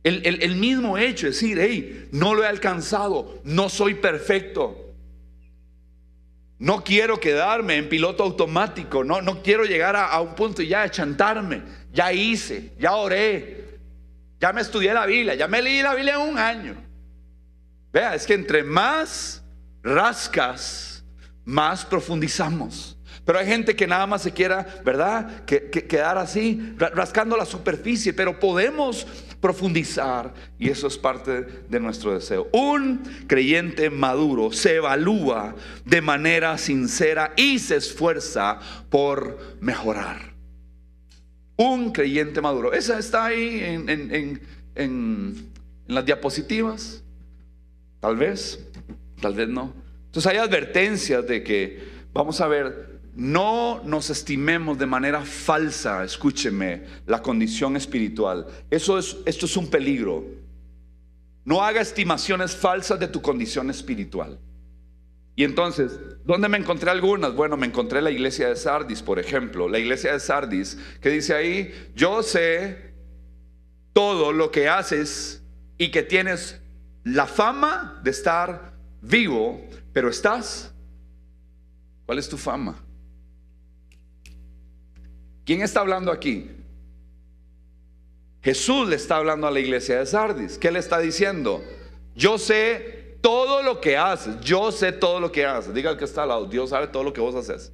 El, 0.03 0.55
mismo 0.55 0.97
hecho, 0.97 1.27
es 1.27 1.39
decir, 1.39 1.59
hey, 1.61 2.09
no 2.11 2.33
lo 2.33 2.43
he 2.43 2.47
alcanzado, 2.47 3.39
no 3.43 3.69
soy 3.69 3.95
perfecto. 3.95 4.87
No 6.57 6.83
quiero 6.83 7.19
quedarme 7.19 7.77
en 7.77 7.87
piloto 7.87 8.23
automático, 8.23 9.03
no, 9.03 9.21
no 9.21 9.43
quiero 9.43 9.63
llegar 9.65 9.95
a, 9.95 10.19
un 10.21 10.33
punto 10.33 10.63
y 10.63 10.67
ya 10.69 10.89
chantarme. 10.89 11.61
Ya 11.93 12.11
hice, 12.11 12.71
ya 12.79 12.95
oré, 12.95 13.79
ya 14.39 14.53
me 14.53 14.61
estudié 14.61 14.93
la 14.93 15.05
Biblia, 15.05 15.35
ya 15.35 15.47
me 15.47 15.61
leí 15.61 15.83
la 15.83 15.93
Biblia 15.93 16.17
un 16.17 16.37
año. 16.39 16.75
Vea, 17.93 18.15
es 18.15 18.25
que 18.25 18.33
entre 18.33 18.63
más 18.63 19.43
rascas, 19.83 21.03
más 21.45 21.85
profundizamos. 21.85 22.97
Pero 23.25 23.37
hay 23.37 23.45
gente 23.45 23.75
que 23.75 23.85
nada 23.85 24.07
más 24.07 24.23
se 24.23 24.31
quiera, 24.31 24.67
¿verdad? 24.83 25.45
Que, 25.45 25.69
quedar 25.69 26.17
así, 26.17 26.73
rascando 26.77 27.37
la 27.37 27.45
superficie, 27.45 28.13
pero 28.13 28.39
podemos 28.39 29.05
profundizar 29.39 30.33
y 30.57 30.69
eso 30.69 30.87
es 30.87 30.97
parte 30.97 31.43
de 31.69 31.79
nuestro 31.79 32.13
deseo. 32.13 32.47
Un 32.51 33.03
creyente 33.27 33.89
maduro 33.89 34.51
se 34.51 34.75
evalúa 34.75 35.55
de 35.85 36.01
manera 36.01 36.57
sincera 36.57 37.33
y 37.35 37.59
se 37.59 37.75
esfuerza 37.75 38.59
por 38.89 39.37
mejorar. 39.59 40.33
Un 41.57 41.91
creyente 41.91 42.41
maduro. 42.41 42.73
Esa 42.73 42.97
está 42.97 43.25
ahí 43.25 43.59
en, 43.63 44.41
en 44.75 45.51
las 45.85 46.05
diapositivas. 46.05 47.03
Tal 47.99 48.15
vez, 48.15 48.59
tal 49.21 49.35
vez 49.35 49.47
no. 49.47 49.73
Entonces 50.07 50.31
hay 50.31 50.37
advertencias 50.39 51.25
de 51.27 51.43
que, 51.43 51.83
vamos 52.13 52.41
a 52.41 52.47
ver, 52.47 52.90
no 53.15 53.81
nos 53.83 54.09
estimemos 54.09 54.77
de 54.77 54.85
manera 54.85 55.21
falsa, 55.21 56.03
escúcheme, 56.03 56.83
la 57.05 57.21
condición 57.21 57.75
espiritual. 57.75 58.47
Eso 58.69 58.97
es, 58.97 59.17
esto 59.25 59.45
es 59.45 59.57
un 59.57 59.69
peligro. 59.69 60.25
No 61.43 61.63
haga 61.63 61.81
estimaciones 61.81 62.55
falsas 62.55 62.99
de 62.99 63.07
tu 63.07 63.21
condición 63.21 63.69
espiritual. 63.69 64.39
Y 65.35 65.43
entonces, 65.43 65.99
¿dónde 66.23 66.47
me 66.49 66.57
encontré 66.57 66.91
algunas? 66.91 67.33
Bueno, 67.33 67.57
me 67.57 67.65
encontré 67.65 68.01
la 68.01 68.11
iglesia 68.11 68.49
de 68.49 68.55
Sardis, 68.55 69.01
por 69.01 69.17
ejemplo. 69.19 69.67
La 69.67 69.79
iglesia 69.79 70.13
de 70.13 70.19
Sardis, 70.19 70.77
que 71.01 71.09
dice 71.09 71.33
ahí, 71.33 71.73
yo 71.95 72.21
sé 72.21 72.93
todo 73.93 74.31
lo 74.31 74.51
que 74.51 74.69
haces 74.69 75.43
y 75.77 75.89
que 75.89 76.03
tienes 76.03 76.61
la 77.03 77.25
fama 77.25 77.99
de 78.03 78.11
estar 78.11 78.73
vivo, 79.01 79.59
pero 79.93 80.09
estás. 80.09 80.73
¿Cuál 82.05 82.19
es 82.19 82.29
tu 82.29 82.37
fama? 82.37 82.75
¿Quién 85.45 85.61
está 85.61 85.81
hablando 85.81 86.11
aquí? 86.11 86.51
Jesús 88.43 88.87
le 88.87 88.95
está 88.95 89.17
hablando 89.17 89.47
a 89.47 89.51
la 89.51 89.59
iglesia 89.59 89.99
de 89.99 90.05
Sardis. 90.05 90.57
¿Qué 90.57 90.71
le 90.71 90.79
está 90.79 90.99
diciendo? 90.99 91.63
Yo 92.15 92.37
sé 92.37 93.17
todo 93.21 93.61
lo 93.61 93.79
que 93.79 93.97
haces. 93.97 94.39
Yo 94.41 94.71
sé 94.71 94.91
todo 94.91 95.19
lo 95.19 95.31
que 95.31 95.45
haces. 95.45 95.73
Diga 95.73 95.91
el 95.91 95.97
que 95.97 96.05
está 96.05 96.23
al 96.23 96.29
lado. 96.29 96.45
Dios 96.45 96.71
sabe 96.71 96.87
todo 96.87 97.03
lo 97.03 97.13
que 97.13 97.21
vos 97.21 97.35
haces. 97.35 97.71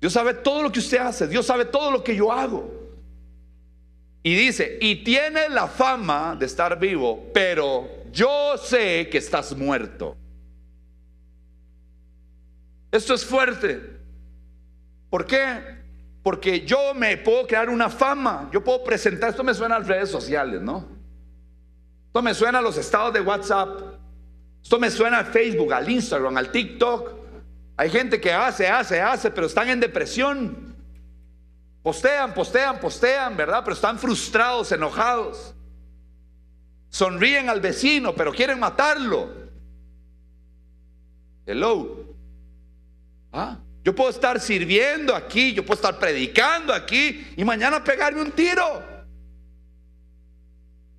Dios 0.00 0.12
sabe 0.12 0.34
todo 0.34 0.62
lo 0.62 0.72
que 0.72 0.80
usted 0.80 0.98
hace. 0.98 1.28
Dios 1.28 1.46
sabe 1.46 1.64
todo 1.64 1.90
lo 1.90 2.02
que 2.02 2.14
yo 2.14 2.32
hago. 2.32 2.84
Y 4.22 4.34
dice, 4.34 4.78
y 4.80 5.04
tiene 5.04 5.48
la 5.50 5.68
fama 5.68 6.34
de 6.38 6.46
estar 6.46 6.78
vivo, 6.78 7.30
pero 7.32 7.88
yo 8.10 8.56
sé 8.56 9.08
que 9.10 9.18
estás 9.18 9.54
muerto. 9.54 10.16
Esto 12.90 13.14
es 13.14 13.24
fuerte. 13.24 13.94
¿Por 15.14 15.26
qué? 15.26 15.62
Porque 16.24 16.66
yo 16.66 16.92
me 16.92 17.16
puedo 17.18 17.46
crear 17.46 17.70
una 17.70 17.88
fama, 17.88 18.50
yo 18.52 18.64
puedo 18.64 18.82
presentar, 18.82 19.30
esto 19.30 19.44
me 19.44 19.54
suena 19.54 19.76
a 19.76 19.78
las 19.78 19.86
redes 19.86 20.10
sociales, 20.10 20.60
¿no? 20.60 20.88
Esto 22.08 22.20
me 22.20 22.34
suena 22.34 22.58
a 22.58 22.60
los 22.60 22.76
estados 22.76 23.14
de 23.14 23.20
WhatsApp, 23.20 23.78
esto 24.60 24.76
me 24.76 24.90
suena 24.90 25.18
al 25.18 25.26
Facebook, 25.26 25.72
al 25.72 25.88
Instagram, 25.88 26.36
al 26.36 26.50
TikTok. 26.50 27.12
Hay 27.76 27.90
gente 27.90 28.20
que 28.20 28.32
hace, 28.32 28.66
hace, 28.66 29.00
hace, 29.00 29.30
pero 29.30 29.46
están 29.46 29.68
en 29.68 29.78
depresión. 29.78 30.74
Postean, 31.84 32.34
postean, 32.34 32.80
postean, 32.80 33.36
¿verdad? 33.36 33.60
Pero 33.62 33.74
están 33.74 34.00
frustrados, 34.00 34.72
enojados. 34.72 35.54
Sonríen 36.88 37.48
al 37.48 37.60
vecino, 37.60 38.16
pero 38.16 38.32
quieren 38.32 38.58
matarlo. 38.58 39.30
Hello. 41.46 42.04
¿Ah? 43.32 43.58
Yo 43.84 43.94
puedo 43.94 44.08
estar 44.08 44.40
sirviendo 44.40 45.14
aquí, 45.14 45.52
yo 45.52 45.62
puedo 45.62 45.74
estar 45.74 45.98
predicando 45.98 46.72
aquí 46.72 47.26
y 47.36 47.44
mañana 47.44 47.84
pegarme 47.84 48.22
un 48.22 48.32
tiro. 48.32 48.82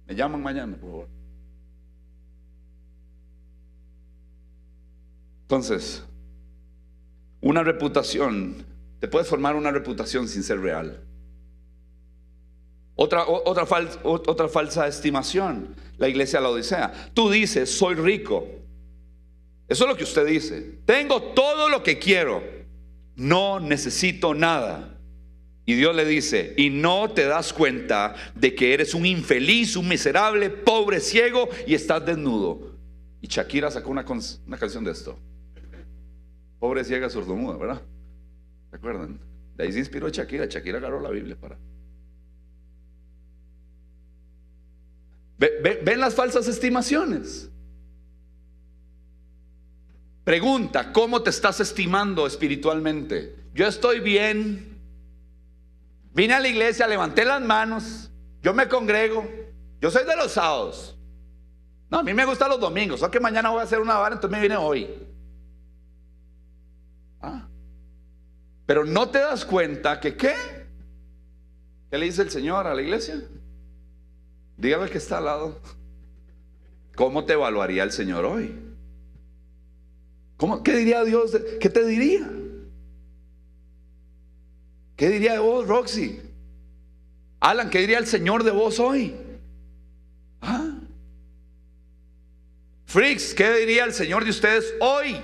Me 0.06 0.14
llaman 0.14 0.44
mañana, 0.44 0.78
por 0.78 0.90
favor. 0.92 1.10
Entonces, 5.42 6.04
una 7.42 7.64
reputación, 7.64 8.64
te 9.00 9.08
puedes 9.08 9.28
formar 9.28 9.56
una 9.56 9.72
reputación 9.72 10.28
sin 10.28 10.44
ser 10.44 10.60
real. 10.60 11.04
Otra, 12.94 13.26
otra, 13.28 14.48
falsa 14.48 14.88
estimación, 14.88 15.76
la 15.98 16.08
iglesia 16.08 16.40
la 16.40 16.50
Odisea. 16.50 17.12
Tú 17.16 17.32
dices, 17.32 17.76
soy 17.76 17.96
rico. 17.96 18.48
Eso 19.68 19.86
es 19.86 19.90
lo 19.90 19.98
que 19.98 20.04
usted 20.04 20.26
dice. 20.28 20.80
Tengo 20.86 21.22
todo 21.34 21.68
lo 21.68 21.82
que 21.82 21.98
quiero 21.98 22.65
no 23.16 23.60
necesito 23.60 24.34
nada. 24.34 25.00
Y 25.66 25.74
Dios 25.74 25.96
le 25.96 26.06
dice, 26.06 26.54
y 26.58 26.70
no 26.70 27.10
te 27.12 27.26
das 27.26 27.52
cuenta 27.52 28.16
de 28.36 28.54
que 28.54 28.74
eres 28.74 28.94
un 28.94 29.06
infeliz, 29.06 29.76
un 29.76 29.88
miserable, 29.88 30.50
pobre, 30.50 31.00
ciego 31.00 31.50
y 31.66 31.74
estás 31.74 32.06
desnudo. 32.06 32.76
Y 33.22 33.28
Shakira 33.28 33.72
sacó 33.72 33.90
una, 33.90 34.06
una 34.46 34.58
canción 34.58 34.84
de 34.84 34.92
esto. 34.92 35.18
Pobre, 36.60 36.84
ciega, 36.84 37.10
sordomuda, 37.10 37.58
¿verdad? 37.58 37.82
¿Se 38.70 38.76
acuerdan? 38.76 39.20
De 39.56 39.64
ahí 39.64 39.72
se 39.72 39.80
inspiró 39.80 40.10
Shakira. 40.10 40.46
Shakira 40.46 40.78
agarró 40.78 41.00
la 41.00 41.10
Biblia 41.10 41.36
para... 41.36 41.58
¿Ven 45.38 46.00
las 46.00 46.16
falsas 46.16 46.48
estimaciones? 46.48 47.50
Pregunta, 50.26 50.92
¿cómo 50.92 51.22
te 51.22 51.30
estás 51.30 51.60
estimando 51.60 52.26
espiritualmente? 52.26 53.36
Yo 53.54 53.68
estoy 53.68 54.00
bien. 54.00 54.82
Vine 56.14 56.34
a 56.34 56.40
la 56.40 56.48
iglesia, 56.48 56.88
levanté 56.88 57.24
las 57.26 57.42
manos, 57.42 58.10
yo 58.42 58.54
me 58.54 58.68
congrego, 58.68 59.30
yo 59.80 59.92
soy 59.92 60.04
de 60.04 60.16
los 60.16 60.32
sábados. 60.32 60.98
No, 61.92 62.00
a 62.00 62.04
mí 62.04 62.14
me 62.16 62.26
gustan 62.26 62.50
los 62.50 62.60
domingos, 62.60 63.04
o 63.04 63.12
que 63.12 63.20
mañana 63.20 63.52
voy 63.52 63.60
a 63.60 63.64
hacer 63.64 63.80
una 63.80 63.98
vara, 63.98 64.16
entonces 64.16 64.36
me 64.36 64.42
vine 64.42 64.58
hoy. 64.58 64.90
Ah. 67.22 67.48
Pero 68.66 68.84
no 68.84 69.10
te 69.10 69.20
das 69.20 69.46
cuenta 69.46 70.00
que 70.00 70.18
qué? 70.18 70.34
¿Qué 71.92 71.98
le 72.00 72.06
dice 72.06 72.24
el 72.24 72.32
Señor 72.32 72.66
a 72.66 72.74
la 72.74 72.82
iglesia? 72.82 73.22
Dígame 74.58 74.90
que 74.90 74.98
está 74.98 75.20
al 75.20 75.26
lado. 75.26 75.62
¿Cómo 76.96 77.26
te 77.26 77.34
evaluaría 77.34 77.84
el 77.84 77.92
Señor 77.92 78.26
hoy? 78.26 78.65
¿Cómo, 80.38 80.64
¿Qué 80.64 80.76
diría 80.76 81.04
Dios? 81.04 81.32
¿Qué 81.60 81.70
te 81.70 81.86
diría? 81.86 82.30
¿Qué 84.96 85.10
diría 85.10 85.34
de 85.34 85.40
vos, 85.40 85.68
Roxy? 85.68 86.22
Alan, 87.40 87.70
¿qué 87.70 87.80
diría 87.80 88.00
el 88.00 88.08
Señor 88.08 88.44
de 88.44 88.52
vos 88.52 88.80
hoy? 88.80 89.16
¿Ah? 90.42 90.72
Freaks, 92.86 93.34
¿qué 93.34 93.52
diría 93.56 93.86
el 93.86 93.94
Señor 93.94 94.24
de 94.24 94.30
ustedes 94.30 94.74
hoy? 94.80 95.22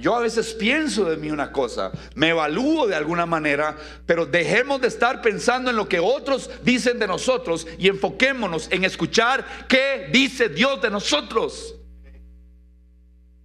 Yo 0.00 0.14
a 0.14 0.20
veces 0.20 0.54
pienso 0.54 1.04
de 1.04 1.16
mí 1.16 1.30
una 1.30 1.52
cosa, 1.52 1.92
me 2.14 2.30
evalúo 2.30 2.86
de 2.86 2.94
alguna 2.94 3.26
manera, 3.26 3.76
pero 4.06 4.26
dejemos 4.26 4.80
de 4.80 4.88
estar 4.88 5.22
pensando 5.22 5.70
en 5.70 5.76
lo 5.76 5.88
que 5.88 5.98
otros 5.98 6.50
dicen 6.64 6.98
de 6.98 7.06
nosotros 7.06 7.66
y 7.78 7.88
enfoquémonos 7.88 8.70
en 8.70 8.84
escuchar 8.84 9.44
qué 9.68 10.08
dice 10.12 10.48
Dios 10.48 10.80
de 10.80 10.90
nosotros. 10.90 11.74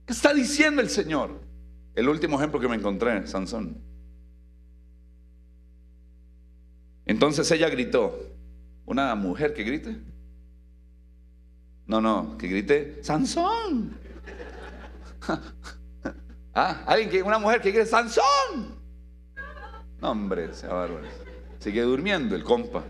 ¿Qué 0.05 0.13
está 0.13 0.33
diciendo 0.33 0.81
el 0.81 0.89
Señor? 0.89 1.41
El 1.95 2.09
último 2.09 2.37
ejemplo 2.37 2.59
que 2.59 2.67
me 2.67 2.75
encontré, 2.75 3.25
Sansón. 3.27 3.81
Entonces 7.05 7.49
ella 7.51 7.69
gritó, 7.69 8.19
una 8.85 9.13
mujer 9.15 9.53
que 9.53 9.63
grite. 9.63 9.97
No, 11.85 12.01
no, 12.01 12.37
que 12.37 12.47
grite, 12.47 13.03
Sansón. 13.03 13.97
ah, 16.53 16.83
alguien 16.85 17.09
que, 17.09 17.23
una 17.23 17.39
mujer 17.39 17.61
que 17.61 17.71
grite, 17.71 17.85
Sansón. 17.85 18.77
No, 19.99 20.11
hombre, 20.11 20.53
sea 20.53 20.73
bárbaro. 20.73 21.07
Sigue 21.59 21.81
durmiendo 21.81 22.35
el 22.35 22.43
compa. 22.43 22.83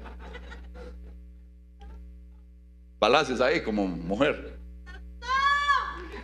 Palacios 2.98 3.42
ahí 3.42 3.62
como 3.62 3.86
mujer. 3.88 4.58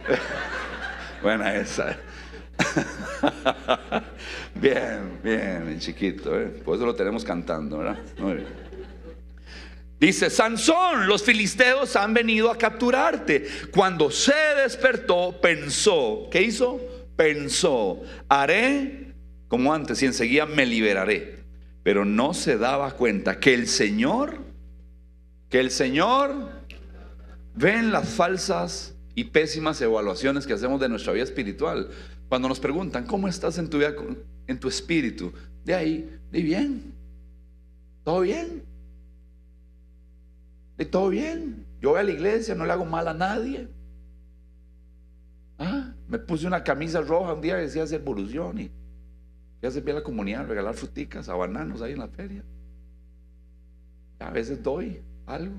Buena 1.21 1.55
esa. 1.55 1.97
bien, 4.55 5.19
bien, 5.23 5.79
chiquito. 5.79 6.39
¿eh? 6.39 6.47
Por 6.47 6.75
eso 6.75 6.85
lo 6.85 6.95
tenemos 6.95 7.23
cantando, 7.23 7.79
¿verdad? 7.79 7.99
Muy 8.17 8.33
bien. 8.35 8.47
Dice, 9.99 10.29
Sansón, 10.29 11.07
los 11.07 11.21
filisteos 11.21 11.95
han 11.97 12.13
venido 12.13 12.49
a 12.49 12.57
capturarte. 12.57 13.45
Cuando 13.71 14.09
se 14.09 14.33
despertó, 14.55 15.39
pensó, 15.41 16.29
¿qué 16.31 16.41
hizo? 16.41 16.79
Pensó, 17.19 18.01
haré 18.29 19.13
como 19.49 19.73
antes 19.73 20.01
y 20.01 20.05
enseguida 20.05 20.45
me 20.45 20.65
liberaré. 20.65 21.43
Pero 21.83 22.05
no 22.05 22.33
se 22.33 22.57
daba 22.57 22.91
cuenta 22.91 23.41
que 23.41 23.53
el 23.53 23.67
Señor, 23.67 24.37
que 25.49 25.59
el 25.59 25.69
Señor 25.69 26.49
ven 27.55 27.91
las 27.91 28.07
falsas 28.07 28.95
y 29.15 29.25
pésimas 29.25 29.81
evaluaciones 29.81 30.47
que 30.47 30.53
hacemos 30.53 30.79
de 30.79 30.87
nuestra 30.87 31.11
vida 31.11 31.25
espiritual. 31.25 31.89
Cuando 32.29 32.47
nos 32.47 32.61
preguntan, 32.61 33.05
¿cómo 33.05 33.27
estás 33.27 33.57
en 33.57 33.69
tu 33.69 33.79
vida, 33.79 33.93
en 34.47 34.57
tu 34.57 34.69
espíritu? 34.69 35.33
De 35.65 35.75
ahí, 35.75 36.17
de 36.31 36.41
bien. 36.41 36.93
¿Todo 38.05 38.21
bien? 38.21 38.63
De 40.77 40.85
todo 40.85 41.09
bien. 41.09 41.65
Yo 41.81 41.89
voy 41.89 41.99
a 41.99 42.03
la 42.03 42.11
iglesia, 42.11 42.55
no 42.55 42.65
le 42.65 42.71
hago 42.71 42.85
mal 42.85 43.09
a 43.09 43.13
nadie. 43.13 43.67
Ah, 45.57 45.95
me 46.09 46.17
puse 46.17 46.47
una 46.47 46.63
camisa 46.63 47.01
roja 47.01 47.33
un 47.33 47.41
día 47.41 47.59
y 47.59 47.65
decía 47.65 47.83
hacer 47.83 48.01
evolución 48.01 48.59
y 48.59 48.71
ya 49.61 49.69
se 49.69 49.79
a 49.79 49.93
la 49.93 50.01
comunidad, 50.01 50.47
regalar 50.47 50.73
fruticas 50.73 51.29
a 51.29 51.35
bananos 51.35 51.81
ahí 51.81 51.93
en 51.93 51.99
la 51.99 52.07
feria. 52.07 52.43
A 54.17 54.31
veces 54.31 54.63
doy 54.63 55.01
algo. 55.27 55.55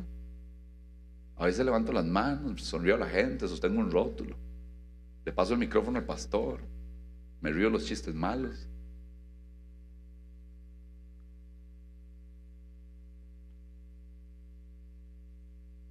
A 1.37 1.47
veces 1.47 1.65
levanto 1.65 1.93
las 1.93 2.05
manos, 2.05 2.63
sonrío 2.63 2.97
a 2.97 2.99
la 2.99 3.09
gente, 3.09 3.47
sostengo 3.47 3.79
un 3.79 3.91
rótulo. 3.91 4.37
Le 5.25 5.33
paso 5.33 5.53
el 5.53 5.61
micrófono 5.61 5.99
al 5.99 6.05
pastor. 6.05 6.61
Me 7.41 7.53
río 7.53 7.71
los 7.71 7.85
chistes 7.85 8.15
malos. 8.15 8.67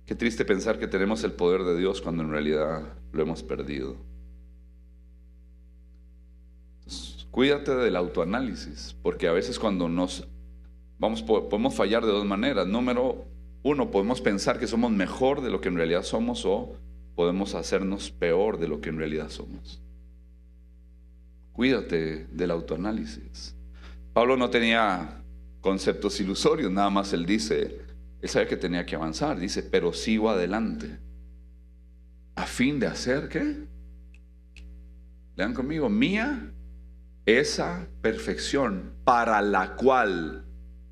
Qué 0.05 0.15
triste 0.15 0.43
pensar 0.43 0.79
que 0.79 0.87
tenemos 0.87 1.23
el 1.23 1.31
poder 1.31 1.63
de 1.63 1.77
Dios 1.77 2.01
cuando 2.01 2.23
en 2.23 2.31
realidad 2.31 2.95
lo 3.13 3.21
hemos 3.21 3.43
perdido. 3.43 4.08
Cuídate 7.31 7.75
del 7.75 7.95
autoanálisis, 7.95 8.95
porque 9.01 9.27
a 9.27 9.31
veces 9.31 9.59
cuando 9.59 9.89
nos 9.89 10.27
vamos 10.99 11.23
podemos 11.23 11.73
fallar 11.73 12.05
de 12.05 12.11
dos 12.11 12.25
maneras. 12.25 12.67
Número 12.67 13.25
uno, 13.63 13.91
podemos 13.91 14.21
pensar 14.21 14.59
que 14.59 14.67
somos 14.67 14.91
mejor 14.91 15.41
de 15.41 15.49
lo 15.49 15.59
que 15.59 15.69
en 15.69 15.75
realidad 15.75 16.03
somos 16.03 16.45
o 16.45 16.75
podemos 17.15 17.55
hacernos 17.55 18.11
peor 18.11 18.59
de 18.59 18.67
lo 18.67 18.79
que 18.79 18.89
en 18.89 18.97
realidad 18.97 19.29
somos. 19.29 19.81
Cuídate 21.51 22.27
del 22.31 22.51
autoanálisis. 22.51 23.55
Pablo 24.13 24.37
no 24.37 24.49
tenía 24.49 25.21
conceptos 25.61 26.19
ilusorios, 26.21 26.71
nada 26.71 26.89
más 26.89 27.11
él 27.11 27.25
dice, 27.25 27.79
él 28.21 28.29
sabe 28.29 28.47
que 28.47 28.55
tenía 28.55 28.85
que 28.85 28.95
avanzar, 28.95 29.37
dice, 29.39 29.63
pero 29.63 29.91
sigo 29.91 30.29
adelante. 30.29 30.97
A 32.35 32.45
fin 32.45 32.79
de 32.79 32.87
hacer 32.87 33.27
qué? 33.27 33.57
Lean 35.35 35.53
conmigo, 35.53 35.89
mía 35.89 36.53
esa 37.37 37.87
perfección 38.01 38.93
para 39.03 39.41
la 39.41 39.75
cual 39.75 40.45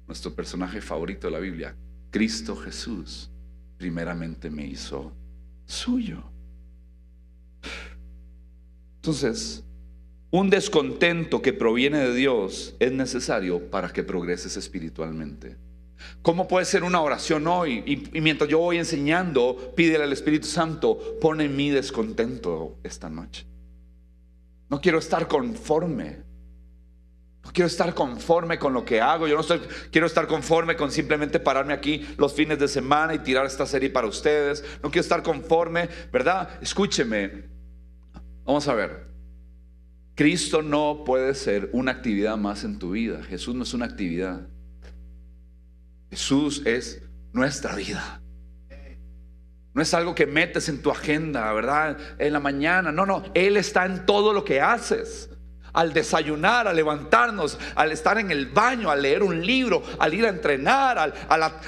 nuestro 0.08 0.34
personaje 0.34 0.82
favorito 0.82 1.28
de 1.28 1.32
la 1.32 1.40
Biblia, 1.40 1.76
Cristo 2.12 2.56
Jesús 2.56 3.32
primeramente 3.78 4.50
me 4.50 4.66
hizo 4.66 5.14
suyo. 5.66 6.24
Entonces, 8.96 9.64
un 10.30 10.50
descontento 10.50 11.42
que 11.42 11.54
proviene 11.54 12.00
de 12.00 12.14
Dios 12.14 12.76
es 12.80 12.92
necesario 12.92 13.70
para 13.70 13.90
que 13.90 14.04
progreses 14.04 14.58
espiritualmente. 14.58 15.58
¿Cómo 16.22 16.48
puede 16.48 16.66
ser 16.66 16.84
una 16.84 17.02
oración 17.02 17.48
hoy? 17.48 17.84
Y, 18.14 18.22
mientras 18.22 18.50
yo 18.50 18.60
voy 18.60 18.78
enseñando, 18.78 19.74
pídele 19.76 20.04
al 20.04 20.14
Espíritu 20.14 20.48
Santo, 20.48 21.00
pone 21.22 21.48
mi 21.48 21.70
descontento 21.70 22.78
esta 22.84 23.10
noche. 23.10 23.48
No 24.70 24.82
quiero 24.82 25.00
estar 25.00 25.28
conforme 25.28 26.27
quiero 27.54 27.68
estar 27.68 27.94
conforme 27.94 28.58
con 28.58 28.74
lo 28.74 28.84
que 28.86 29.02
hago. 29.02 29.28
Yo 29.28 29.38
no 29.38 29.44
quiero 29.92 30.08
estar 30.08 30.28
conforme 30.28 30.76
con 30.76 30.92
simplemente 30.92 31.40
pararme 31.40 31.74
aquí 31.74 32.08
los 32.18 32.34
fines 32.34 32.60
de 32.60 32.68
semana 32.68 33.14
y 33.14 33.20
tirar 33.20 33.46
esta 33.46 33.66
serie 33.66 33.90
para 33.90 34.08
ustedes. 34.08 34.64
No 34.84 34.90
quiero 34.90 35.02
estar 35.02 35.24
conforme, 35.24 35.90
¿verdad? 36.12 36.50
Escúcheme. 36.62 37.46
Vamos 38.46 38.68
a 38.68 38.74
ver. 38.74 39.08
Cristo 40.16 40.62
no 40.62 41.04
puede 41.06 41.36
ser 41.36 41.70
una 41.74 41.92
actividad 41.92 42.38
más 42.38 42.64
en 42.64 42.80
tu 42.80 42.92
vida. 42.92 43.24
Jesús 43.24 43.54
no 43.54 43.64
es 43.64 43.74
una 43.74 43.86
actividad. 43.86 44.48
Jesús 46.10 46.64
es 46.66 47.04
nuestra 47.34 47.76
vida. 47.76 48.22
No 49.74 49.84
es 49.84 49.94
algo 49.94 50.16
que 50.16 50.26
metes 50.26 50.70
en 50.70 50.82
tu 50.82 50.90
agenda, 50.90 51.54
¿verdad? 51.54 52.00
En 52.18 52.34
la 52.34 52.40
mañana. 52.40 52.92
No, 52.92 53.06
no. 53.06 53.24
Él 53.36 53.58
está 53.58 53.86
en 53.86 54.08
todo 54.08 54.34
lo 54.34 54.44
que 54.44 54.60
haces 54.60 55.30
al 55.78 55.94
desayunar, 55.94 56.68
al 56.68 56.76
levantarnos, 56.76 57.60
al 57.76 57.92
estar 57.92 58.18
en 58.18 58.32
el 58.32 58.48
baño, 58.48 58.90
al 58.90 59.04
leer 59.04 59.22
un 59.22 59.46
libro, 59.46 59.84
al 60.00 60.12
ir 60.12 60.26
a 60.26 60.30
entrenar, 60.30 60.98
al, 60.98 61.14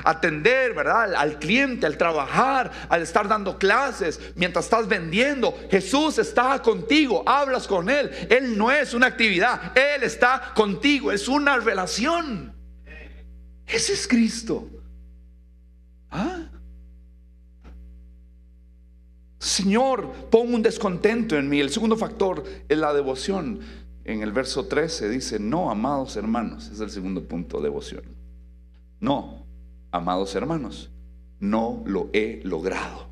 atender, 0.04 0.74
¿verdad? 0.74 1.14
Al, 1.14 1.38
cliente, 1.38 1.86
al 1.86 1.96
trabajar, 1.96 2.72
al 2.90 3.04
estar 3.04 3.28
dando 3.28 3.60
clases, 3.60 4.20
mientras 4.34 4.66
estás 4.66 4.88
vendiendo. 4.88 5.56
Jesús 5.70 6.18
está 6.18 6.60
contigo, 6.60 7.22
hablas 7.24 7.68
con 7.68 7.88
Él. 7.88 8.10
Él 8.32 8.58
no 8.58 8.72
es 8.72 8.96
una 8.96 9.06
actividad, 9.06 9.78
Él 9.78 10.02
está 10.02 10.54
contigo, 10.56 11.12
es 11.12 11.28
una 11.28 11.60
relación. 11.60 12.52
Ese 13.68 13.94
es 13.94 14.08
Cristo. 14.08 14.68
¿Ah? 16.10 16.50
Señor, 19.38 20.12
pon 20.30 20.52
un 20.54 20.64
descontento 20.64 21.38
en 21.38 21.48
mí. 21.48 21.60
El 21.60 21.70
segundo 21.70 21.96
factor 21.96 22.44
es 22.68 22.78
la 22.78 22.92
devoción 22.92 23.62
en 24.12 24.24
el 24.24 24.32
verso 24.32 24.66
13 24.66 25.08
dice, 25.10 25.40
no, 25.40 25.70
amados 25.70 26.16
hermanos, 26.16 26.70
es 26.70 26.80
el 26.80 26.90
segundo 26.90 27.24
punto, 27.24 27.62
devoción. 27.62 28.04
No, 29.00 29.46
amados 29.92 30.34
hermanos, 30.34 30.90
no 31.40 31.84
lo 31.86 32.10
he 32.12 32.42
logrado, 32.44 33.08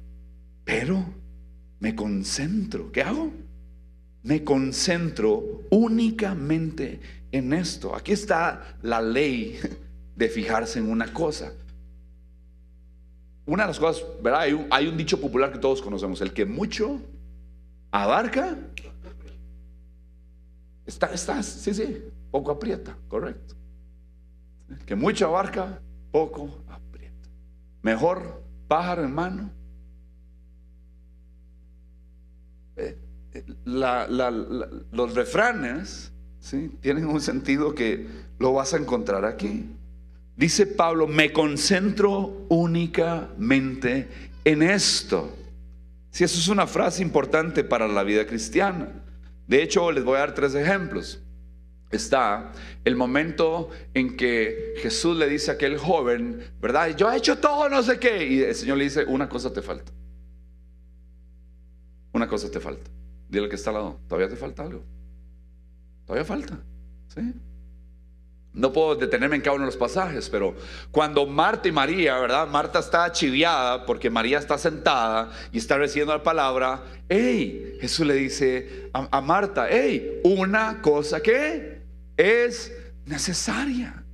pero 0.64 1.06
me 1.80 1.96
concentro. 1.96 2.92
¿Qué 2.92 3.04
hago? 3.04 3.32
Me 4.24 4.44
concentro 4.44 5.62
únicamente 5.70 7.00
en 7.32 7.54
esto. 7.54 7.96
Aquí 7.96 8.14
está 8.14 8.78
la 8.82 9.00
ley 9.00 9.60
de 10.16 10.30
fijarse 10.30 10.80
en 10.80 10.90
una 10.90 11.14
cosa. 11.14 11.54
Una 13.46 13.64
de 13.64 13.68
las 13.68 13.80
cosas, 13.80 14.04
¿verdad? 14.22 14.42
Hay 14.72 14.88
un 14.88 14.98
dicho 14.98 15.22
popular 15.22 15.54
que 15.54 15.60
todos 15.60 15.80
conocemos, 15.82 16.20
el 16.22 16.34
que 16.34 16.46
mucho 16.46 17.00
abarca, 17.92 18.58
Está, 20.88 21.08
está, 21.08 21.44
sí, 21.44 21.74
sí, 21.74 22.02
poco 22.32 22.50
aprieta, 22.50 22.98
correcto. 23.10 23.56
Que 24.86 24.96
mucho 24.96 25.28
abarca, 25.28 25.82
poco 26.12 26.64
aprieta. 26.70 27.30
Mejor 27.82 28.42
pájaro 28.70 29.04
en 29.04 29.14
mano. 29.14 29.52
Eh, 32.78 32.98
eh, 33.34 33.46
los 33.66 35.14
refranes 35.14 36.14
¿sí? 36.40 36.72
tienen 36.80 37.06
un 37.06 37.20
sentido 37.20 37.76
que 37.76 38.08
lo 38.40 38.54
vas 38.54 38.74
a 38.74 38.78
encontrar 38.78 39.26
aquí. 39.26 39.66
Dice 40.38 40.68
Pablo, 40.68 41.06
me 41.08 41.34
concentro 41.34 42.46
únicamente 42.48 44.08
en 44.46 44.62
esto. 44.62 45.36
Si 46.12 46.24
eso 46.24 46.40
es 46.40 46.48
una 46.48 46.66
frase 46.66 47.02
importante 47.02 47.66
para 47.66 47.90
la 47.90 48.04
vida 48.04 48.26
cristiana. 48.26 49.04
De 49.48 49.64
hecho, 49.64 49.92
les 49.92 50.04
voy 50.04 50.18
a 50.18 50.20
dar 50.20 50.34
tres 50.34 50.54
ejemplos. 50.56 51.22
Está 51.90 52.52
el 52.84 52.98
momento 52.98 53.70
en 53.94 54.18
que 54.18 54.74
Jesús 54.78 55.16
le 55.18 55.30
dice 55.30 55.52
a 55.52 55.54
aquel 55.54 55.78
joven, 55.78 56.44
¿verdad? 56.60 56.96
Yo 56.98 57.10
he 57.12 57.16
hecho 57.16 57.38
todo, 57.38 57.70
no 57.70 57.82
sé 57.82 57.98
qué. 57.98 58.28
Y 58.28 58.42
el 58.42 58.56
Señor 58.56 58.78
le 58.78 58.84
dice, 58.84 59.06
una 59.06 59.30
cosa 59.30 59.54
te 59.54 59.62
falta. 59.62 59.92
Una 62.12 62.28
cosa 62.28 62.52
te 62.52 62.60
falta. 62.60 62.92
Dile 63.30 63.46
al 63.46 63.50
que 63.50 63.56
está 63.56 63.70
al 63.70 63.76
lado, 63.76 64.00
todavía 64.08 64.30
te 64.30 64.36
falta 64.36 64.64
algo. 64.64 64.84
Todavía 66.06 66.26
falta. 66.26 66.60
¿Sí? 67.08 67.22
No 68.58 68.74
puedo 68.74 68.96
detenerme 68.96 69.36
en 69.36 69.44
cada 69.44 69.56
uno 69.56 69.66
de 69.66 69.68
los 69.68 69.78
pasajes, 69.78 70.32
pero 70.32 70.56
cuando 70.90 71.28
Marta 71.28 71.68
y 71.68 71.72
María, 71.72 72.18
¿verdad? 72.18 72.48
Marta 72.48 72.80
está 72.80 73.12
chiviada 73.12 73.86
porque 73.86 74.10
María 74.10 74.40
está 74.40 74.58
sentada 74.58 75.32
y 75.52 75.60
está 75.60 75.78
recibiendo 75.78 76.12
la 76.12 76.24
palabra. 76.24 76.82
¡Ey! 77.08 77.78
Jesús 77.80 78.08
le 78.08 78.16
dice 78.16 78.90
a, 78.94 79.08
a 79.16 79.22
Marta, 79.22 79.70
¡Ey! 79.70 80.22
Una 80.24 80.82
cosa 80.82 81.22
que 81.22 81.84
es 82.18 82.76
necesaria. 83.06 84.07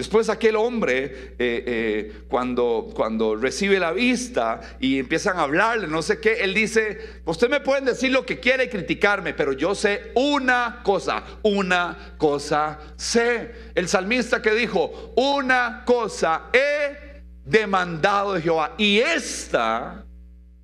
Después 0.00 0.30
aquel 0.30 0.56
hombre, 0.56 1.04
eh, 1.04 1.34
eh, 1.38 2.22
cuando, 2.26 2.88
cuando 2.94 3.36
recibe 3.36 3.78
la 3.78 3.92
vista 3.92 4.62
y 4.80 4.98
empiezan 4.98 5.36
a 5.36 5.42
hablarle, 5.42 5.88
no 5.88 6.00
sé 6.00 6.20
qué, 6.20 6.40
él 6.40 6.54
dice, 6.54 7.20
usted 7.26 7.50
me 7.50 7.60
pueden 7.60 7.84
decir 7.84 8.10
lo 8.10 8.24
que 8.24 8.40
quiere 8.40 8.64
y 8.64 8.68
criticarme, 8.68 9.34
pero 9.34 9.52
yo 9.52 9.74
sé 9.74 10.10
una 10.14 10.80
cosa, 10.82 11.22
una 11.42 12.14
cosa 12.16 12.78
sé. 12.96 13.52
El 13.74 13.88
salmista 13.88 14.40
que 14.40 14.54
dijo, 14.54 15.12
una 15.16 15.82
cosa 15.84 16.44
he 16.54 17.20
demandado 17.44 18.32
de 18.32 18.40
Jehová 18.40 18.72
y 18.78 19.00
esta 19.00 20.06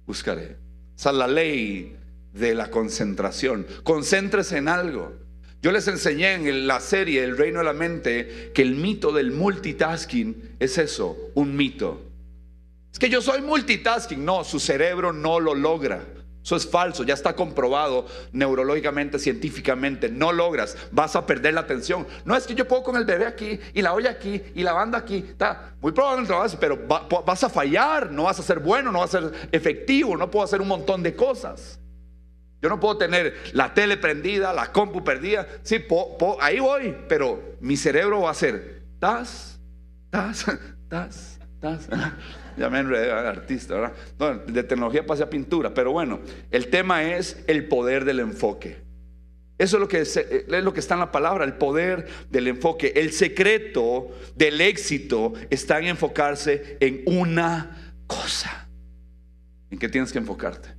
buscaré. 0.07 0.57
Esa 0.97 1.11
es 1.11 1.17
la 1.17 1.29
ley 1.29 1.95
de 2.33 2.55
la 2.55 2.71
concentración. 2.71 3.67
Concéntrese 3.83 4.57
en 4.57 4.69
algo. 4.69 5.26
Yo 5.67 5.73
les 5.73 5.89
enseñé 5.89 6.35
en 6.35 6.69
la 6.69 6.79
serie 6.79 7.25
El 7.25 7.37
Reino 7.37 7.59
de 7.59 7.65
la 7.65 7.73
Mente 7.73 8.53
que 8.55 8.63
el 8.63 8.77
mito 8.77 9.11
del 9.11 9.33
multitasking 9.33 10.55
es 10.61 10.79
eso, 10.79 11.19
un 11.35 11.57
mito. 11.57 12.03
Es 12.93 13.01
que 13.01 13.09
yo 13.09 13.21
soy 13.21 13.43
multitasking. 13.43 14.25
No, 14.25 14.45
su 14.45 14.61
cerebro 14.61 15.13
no 15.13 15.41
lo 15.41 15.57
logra. 15.57 16.05
Eso 16.41 16.55
es 16.55 16.71
falso, 16.71 17.03
ya 17.03 17.15
está 17.15 17.35
comprobado 17.35 18.07
neurológicamente, 18.31 19.19
científicamente. 19.19 20.09
No 20.09 20.31
logras, 20.31 20.79
vas 20.93 21.17
a 21.17 21.27
perder 21.27 21.55
la 21.55 21.63
atención. 21.63 22.07
No 22.25 22.37
es 22.37 22.47
que 22.47 22.55
yo 22.55 22.69
puedo 22.69 22.85
con 22.85 22.95
el 22.95 23.05
bebé 23.05 23.27
aquí 23.27 23.59
y 23.75 23.83
la 23.83 23.93
olla 23.93 24.11
aquí 24.11 24.41
y 24.55 24.63
la 24.63 24.73
banda 24.73 24.99
aquí. 24.99 25.17
Está 25.17 25.75
muy 25.81 25.91
probablemente 25.91 26.33
lo 26.33 26.41
a 26.45 26.61
pero 26.61 26.79
vas 27.27 27.43
a 27.43 27.49
fallar, 27.49 28.13
no 28.13 28.23
vas 28.23 28.39
a 28.39 28.45
ser 28.45 28.61
bueno, 28.61 28.93
no 28.93 29.01
vas 29.01 29.17
a 29.17 29.21
ser 29.21 29.33
efectivo, 29.51 30.17
no 30.17 30.31
puedo 30.31 30.45
hacer 30.45 30.61
un 30.61 30.69
montón 30.69 31.03
de 31.03 31.17
cosas. 31.17 31.81
Yo 32.63 32.69
no 32.69 32.81
puedo 32.81 32.97
tener 32.97 33.35
la 33.53 33.75
tele 33.75 33.97
prendida, 33.97 34.53
la 34.53 34.73
compu 34.73 35.05
perdida. 35.05 35.47
Sí, 35.63 35.85
ahí 36.41 36.59
voy, 36.59 36.97
pero 37.09 37.57
mi 37.61 37.77
cerebro 37.77 38.23
va 38.23 38.31
a 38.31 38.35
ser 38.35 38.83
tas, 38.99 39.61
tas, 40.11 40.47
tas, 40.89 41.39
tas. 41.61 41.89
ya 42.57 42.71
me 42.71 42.79
enredé 42.79 43.13
artista, 43.13 43.75
¿verdad? 44.19 44.45
de 44.47 44.63
tecnología 44.63 45.05
pasé 45.05 45.23
a 45.23 45.31
pintura, 45.31 45.75
pero 45.75 45.93
bueno, 45.93 46.21
el 46.51 46.69
tema 46.69 47.05
es 47.05 47.45
el 47.47 47.69
poder 47.69 48.05
del 48.05 48.21
enfoque. 48.21 48.85
Eso 49.59 49.77
es 49.77 49.81
lo, 49.81 49.89
que 49.89 50.01
es, 50.01 50.17
es 50.17 50.49
lo 50.49 50.75
que 50.75 50.81
está 50.81 50.95
en 50.95 51.01
la 51.01 51.13
palabra, 51.13 51.45
el 51.45 51.55
poder 51.55 52.07
del 52.29 52.49
enfoque. 52.49 52.93
El 52.95 53.13
secreto 53.13 54.11
del 54.35 54.61
éxito 54.61 55.33
está 55.49 55.79
en 55.79 55.87
enfocarse 55.87 56.77
en 56.79 57.03
una 57.07 57.95
cosa. 58.07 58.69
¿En 59.71 59.79
qué 59.79 59.89
tienes 59.89 60.13
que 60.13 60.19
enfocarte? 60.19 60.76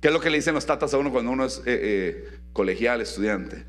¿Qué 0.00 0.08
es 0.08 0.14
lo 0.14 0.20
que 0.20 0.30
le 0.30 0.36
dicen 0.36 0.54
los 0.54 0.66
tatas 0.66 0.94
a 0.94 0.98
uno 0.98 1.10
cuando 1.10 1.32
uno 1.32 1.44
es 1.44 1.58
eh, 1.58 1.62
eh, 1.66 2.38
colegial, 2.52 3.00
estudiante? 3.00 3.66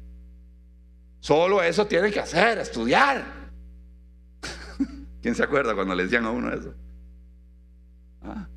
Solo 1.20 1.62
eso 1.62 1.88
tiene 1.88 2.12
que 2.12 2.20
hacer, 2.20 2.60
estudiar. 2.60 3.26
¿Quién 5.22 5.36
se 5.36 5.44
acuerda 5.44 5.74
cuando 5.74 5.96
le 5.96 6.04
decían 6.04 6.26
a 6.26 6.32
uno 6.32 6.54
eso? 6.54 6.74
Ah. 8.22 8.48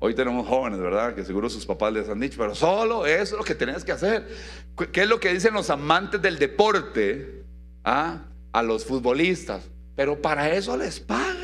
Hoy 0.00 0.14
tenemos 0.14 0.46
jóvenes, 0.46 0.78
¿verdad? 0.78 1.14
Que 1.14 1.24
seguro 1.24 1.50
sus 1.50 1.66
papás 1.66 1.92
les 1.92 2.08
han 2.08 2.20
dicho, 2.20 2.36
pero 2.38 2.54
solo 2.54 3.04
eso 3.04 3.34
es 3.34 3.38
lo 3.38 3.44
que 3.44 3.54
tienes 3.54 3.84
que 3.84 3.92
hacer. 3.92 4.28
¿Qué 4.92 5.02
es 5.02 5.08
lo 5.08 5.18
que 5.18 5.32
dicen 5.32 5.54
los 5.54 5.70
amantes 5.70 6.22
del 6.22 6.38
deporte 6.38 7.44
ah? 7.84 8.22
a 8.52 8.62
los 8.62 8.84
futbolistas? 8.84 9.68
Pero 9.96 10.22
para 10.22 10.50
eso 10.52 10.76
les 10.76 11.00
pagan 11.00 11.37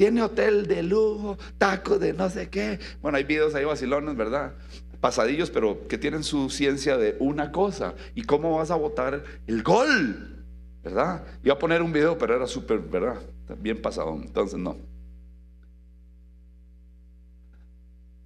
tiene 0.00 0.22
hotel 0.22 0.66
de 0.66 0.82
lujo, 0.82 1.36
taco 1.58 1.98
de 1.98 2.14
no 2.14 2.30
sé 2.30 2.48
qué. 2.48 2.80
Bueno, 3.02 3.18
hay 3.18 3.24
videos 3.24 3.54
ahí 3.54 3.66
vacilones, 3.66 4.16
¿verdad? 4.16 4.54
Pasadillos, 4.98 5.50
pero 5.50 5.86
que 5.88 5.98
tienen 5.98 6.24
su 6.24 6.48
ciencia 6.48 6.96
de 6.96 7.18
una 7.20 7.52
cosa. 7.52 7.94
¿Y 8.14 8.22
cómo 8.22 8.56
vas 8.56 8.70
a 8.70 8.76
votar 8.76 9.22
el 9.46 9.62
gol? 9.62 10.42
¿Verdad? 10.82 11.22
Iba 11.44 11.52
a 11.52 11.58
poner 11.58 11.82
un 11.82 11.92
video, 11.92 12.16
pero 12.16 12.34
era 12.34 12.46
súper, 12.46 12.78
¿verdad? 12.78 13.20
Bien 13.58 13.82
pasado, 13.82 14.18
entonces 14.22 14.58
no. 14.58 14.78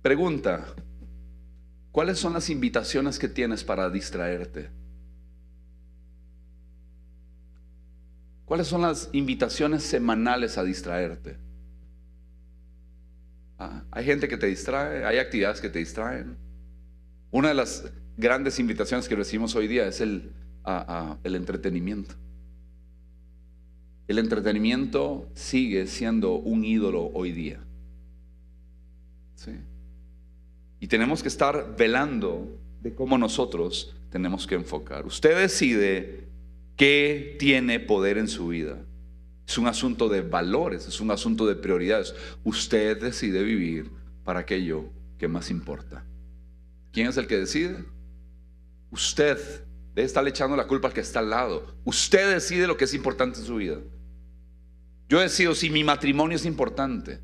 Pregunta, 0.00 0.66
¿cuáles 1.90 2.20
son 2.20 2.34
las 2.34 2.50
invitaciones 2.50 3.18
que 3.18 3.26
tienes 3.26 3.64
para 3.64 3.90
distraerte? 3.90 4.70
¿Cuáles 8.44 8.68
son 8.68 8.82
las 8.82 9.08
invitaciones 9.10 9.82
semanales 9.82 10.56
a 10.56 10.62
distraerte? 10.62 11.42
Hay 13.58 14.04
gente 14.04 14.28
que 14.28 14.36
te 14.36 14.46
distrae, 14.46 15.04
hay 15.04 15.18
actividades 15.18 15.60
que 15.60 15.68
te 15.68 15.78
distraen. 15.78 16.36
Una 17.30 17.48
de 17.48 17.54
las 17.54 17.90
grandes 18.16 18.58
invitaciones 18.58 19.08
que 19.08 19.16
recibimos 19.16 19.54
hoy 19.54 19.68
día 19.68 19.86
es 19.86 20.00
el, 20.00 20.32
el 21.22 21.34
entretenimiento. 21.34 22.14
El 24.06 24.18
entretenimiento 24.18 25.28
sigue 25.34 25.86
siendo 25.86 26.34
un 26.34 26.64
ídolo 26.64 27.10
hoy 27.14 27.32
día. 27.32 27.60
Y 30.80 30.86
tenemos 30.86 31.22
que 31.22 31.28
estar 31.28 31.76
velando 31.76 32.60
de 32.82 32.94
cómo 32.94 33.16
nosotros 33.16 33.96
tenemos 34.10 34.46
que 34.46 34.54
enfocar. 34.54 35.06
Usted 35.06 35.38
decide 35.38 36.28
qué 36.76 37.36
tiene 37.38 37.80
poder 37.80 38.18
en 38.18 38.28
su 38.28 38.48
vida. 38.48 38.78
Es 39.46 39.58
un 39.58 39.66
asunto 39.66 40.08
de 40.08 40.22
valores, 40.22 40.86
es 40.88 41.00
un 41.00 41.10
asunto 41.10 41.46
de 41.46 41.54
prioridades. 41.54 42.14
Usted 42.44 43.00
decide 43.00 43.42
vivir 43.42 43.90
para 44.24 44.40
aquello 44.40 44.86
que 45.18 45.28
más 45.28 45.50
importa. 45.50 46.04
¿Quién 46.92 47.08
es 47.08 47.16
el 47.16 47.26
que 47.26 47.38
decide? 47.38 47.84
Usted 48.90 49.38
debe 49.94 50.06
estar 50.06 50.26
echando 50.26 50.56
la 50.56 50.66
culpa 50.66 50.88
al 50.88 50.94
que 50.94 51.00
está 51.00 51.18
al 51.18 51.30
lado. 51.30 51.74
Usted 51.84 52.32
decide 52.32 52.66
lo 52.66 52.76
que 52.76 52.84
es 52.84 52.94
importante 52.94 53.40
en 53.40 53.44
su 53.44 53.56
vida. 53.56 53.78
Yo 55.08 55.20
decido 55.20 55.54
si 55.54 55.70
mi 55.70 55.84
matrimonio 55.84 56.36
es 56.36 56.46
importante. 56.46 57.20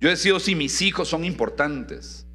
Yo 0.00 0.08
decido 0.08 0.40
si 0.40 0.54
mis 0.54 0.82
hijos 0.82 1.08
son 1.08 1.24
importantes. 1.24 2.26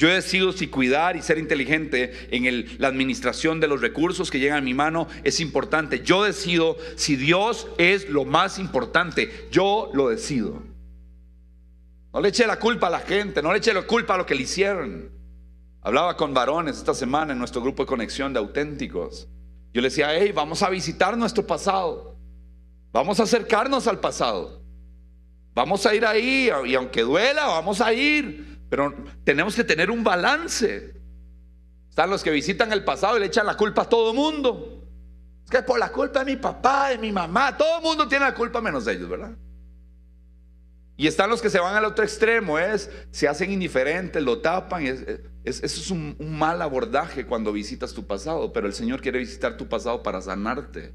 Yo 0.00 0.08
decido 0.08 0.52
si 0.52 0.68
cuidar 0.68 1.14
y 1.16 1.20
ser 1.20 1.36
inteligente 1.36 2.28
en 2.34 2.64
la 2.78 2.88
administración 2.88 3.60
de 3.60 3.68
los 3.68 3.82
recursos 3.82 4.30
que 4.30 4.38
llegan 4.38 4.56
a 4.56 4.62
mi 4.62 4.72
mano 4.72 5.08
es 5.24 5.40
importante. 5.40 6.00
Yo 6.00 6.24
decido 6.24 6.78
si 6.96 7.16
Dios 7.16 7.68
es 7.76 8.08
lo 8.08 8.24
más 8.24 8.58
importante. 8.58 9.30
Yo 9.50 9.90
lo 9.92 10.08
decido. 10.08 10.62
No 12.14 12.20
le 12.22 12.30
eche 12.30 12.46
la 12.46 12.58
culpa 12.58 12.86
a 12.86 12.90
la 12.90 13.00
gente, 13.00 13.42
no 13.42 13.52
le 13.52 13.58
eche 13.58 13.74
la 13.74 13.82
culpa 13.82 14.14
a 14.14 14.16
lo 14.16 14.24
que 14.24 14.34
le 14.34 14.44
hicieron. 14.44 15.10
Hablaba 15.82 16.16
con 16.16 16.32
varones 16.32 16.78
esta 16.78 16.94
semana 16.94 17.34
en 17.34 17.38
nuestro 17.38 17.60
grupo 17.60 17.82
de 17.82 17.88
conexión 17.88 18.32
de 18.32 18.38
auténticos. 18.38 19.28
Yo 19.74 19.82
le 19.82 19.90
decía, 19.90 20.18
hey, 20.18 20.32
vamos 20.34 20.62
a 20.62 20.70
visitar 20.70 21.14
nuestro 21.18 21.46
pasado. 21.46 22.16
Vamos 22.90 23.20
a 23.20 23.24
acercarnos 23.24 23.86
al 23.86 24.00
pasado. 24.00 24.62
Vamos 25.52 25.84
a 25.84 25.94
ir 25.94 26.06
ahí 26.06 26.50
y 26.64 26.74
aunque 26.74 27.02
duela, 27.02 27.48
vamos 27.48 27.82
a 27.82 27.92
ir. 27.92 28.49
Pero 28.70 28.94
tenemos 29.24 29.54
que 29.54 29.64
tener 29.64 29.90
un 29.90 30.02
balance. 30.02 30.94
Están 31.90 32.08
los 32.08 32.22
que 32.22 32.30
visitan 32.30 32.72
el 32.72 32.84
pasado 32.84 33.16
y 33.16 33.20
le 33.20 33.26
echan 33.26 33.44
la 33.44 33.56
culpa 33.56 33.82
a 33.82 33.88
todo 33.88 34.14
mundo. 34.14 34.86
Es 35.44 35.50
que 35.50 35.62
por 35.62 35.78
la 35.78 35.90
culpa 35.90 36.20
de 36.20 36.36
mi 36.36 36.36
papá, 36.40 36.90
de 36.90 36.98
mi 36.98 37.10
mamá, 37.10 37.56
todo 37.56 37.78
el 37.78 37.82
mundo 37.82 38.06
tiene 38.06 38.24
la 38.24 38.34
culpa 38.34 38.60
menos 38.60 38.86
ellos, 38.86 39.08
¿verdad? 39.08 39.32
Y 40.96 41.08
están 41.08 41.30
los 41.30 41.42
que 41.42 41.50
se 41.50 41.58
van 41.58 41.74
al 41.74 41.84
otro 41.84 42.04
extremo, 42.04 42.58
es, 42.58 42.90
se 43.10 43.26
hacen 43.26 43.50
indiferentes, 43.50 44.22
lo 44.22 44.40
tapan. 44.40 44.86
Es, 44.86 45.04
eso 45.44 45.64
es 45.64 45.90
un, 45.90 46.14
un 46.18 46.38
mal 46.38 46.62
abordaje 46.62 47.26
cuando 47.26 47.52
visitas 47.52 47.92
tu 47.92 48.06
pasado, 48.06 48.52
pero 48.52 48.68
el 48.68 48.74
Señor 48.74 49.00
quiere 49.00 49.18
visitar 49.18 49.56
tu 49.56 49.68
pasado 49.68 50.02
para 50.02 50.20
sanarte, 50.20 50.94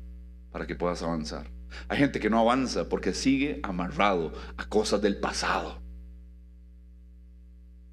para 0.51 0.65
que 0.65 0.75
puedas 0.75 1.01
avanzar. 1.01 1.51
Hay 1.89 1.97
gente 1.97 2.21
que 2.21 2.29
no 2.29 2.39
avanza 2.39 2.87
porque 2.87 3.13
sigue 3.13 3.59
amarrado 3.63 4.31
a 4.55 4.65
cosas 4.69 5.01
del 5.01 5.17
pasado. 5.17 5.84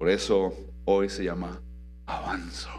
Por 0.03 0.11
eso 0.11 0.53
hoy 0.83 1.07
se 1.07 1.23
llama 1.23 1.61
avanzo. 2.07 2.69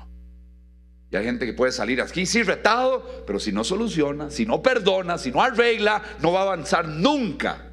Y 1.11 1.17
hay 1.17 1.25
gente 1.25 1.47
que 1.47 1.55
puede 1.55 1.73
salir 1.73 2.03
aquí 2.03 2.27
sí 2.27 2.43
retado, 2.43 3.25
pero 3.27 3.41
si 3.41 3.51
no 3.51 3.65
soluciona, 3.65 4.31
si 4.31 4.45
no 4.45 4.61
perdona, 4.61 5.17
si 5.17 5.33
no 5.33 5.41
arregla, 5.41 6.03
no 6.21 6.33
va 6.33 6.41
a 6.41 6.43
avanzar 6.43 6.87
nunca. 6.87 7.73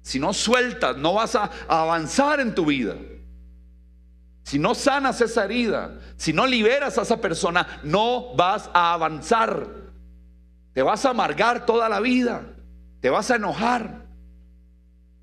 Si 0.00 0.18
no 0.18 0.32
sueltas, 0.32 0.96
no 0.96 1.12
vas 1.12 1.34
a 1.34 1.50
avanzar 1.68 2.40
en 2.40 2.54
tu 2.54 2.64
vida. 2.64 2.96
si 4.42 4.58
no 4.58 4.74
sanas 4.74 5.20
esa 5.20 5.44
herida, 5.44 6.00
si 6.16 6.32
no 6.32 6.46
liberas 6.46 6.96
a 6.96 7.02
esa 7.02 7.20
persona, 7.20 7.80
no 7.82 8.34
vas 8.36 8.70
a 8.72 8.94
avanzar. 8.94 9.68
Te 10.72 10.80
vas 10.80 11.04
a 11.04 11.10
amargar 11.10 11.66
toda 11.66 11.90
la 11.90 12.00
vida. 12.00 12.54
Te 13.02 13.10
vas 13.10 13.30
a 13.30 13.36
enojar. 13.36 14.01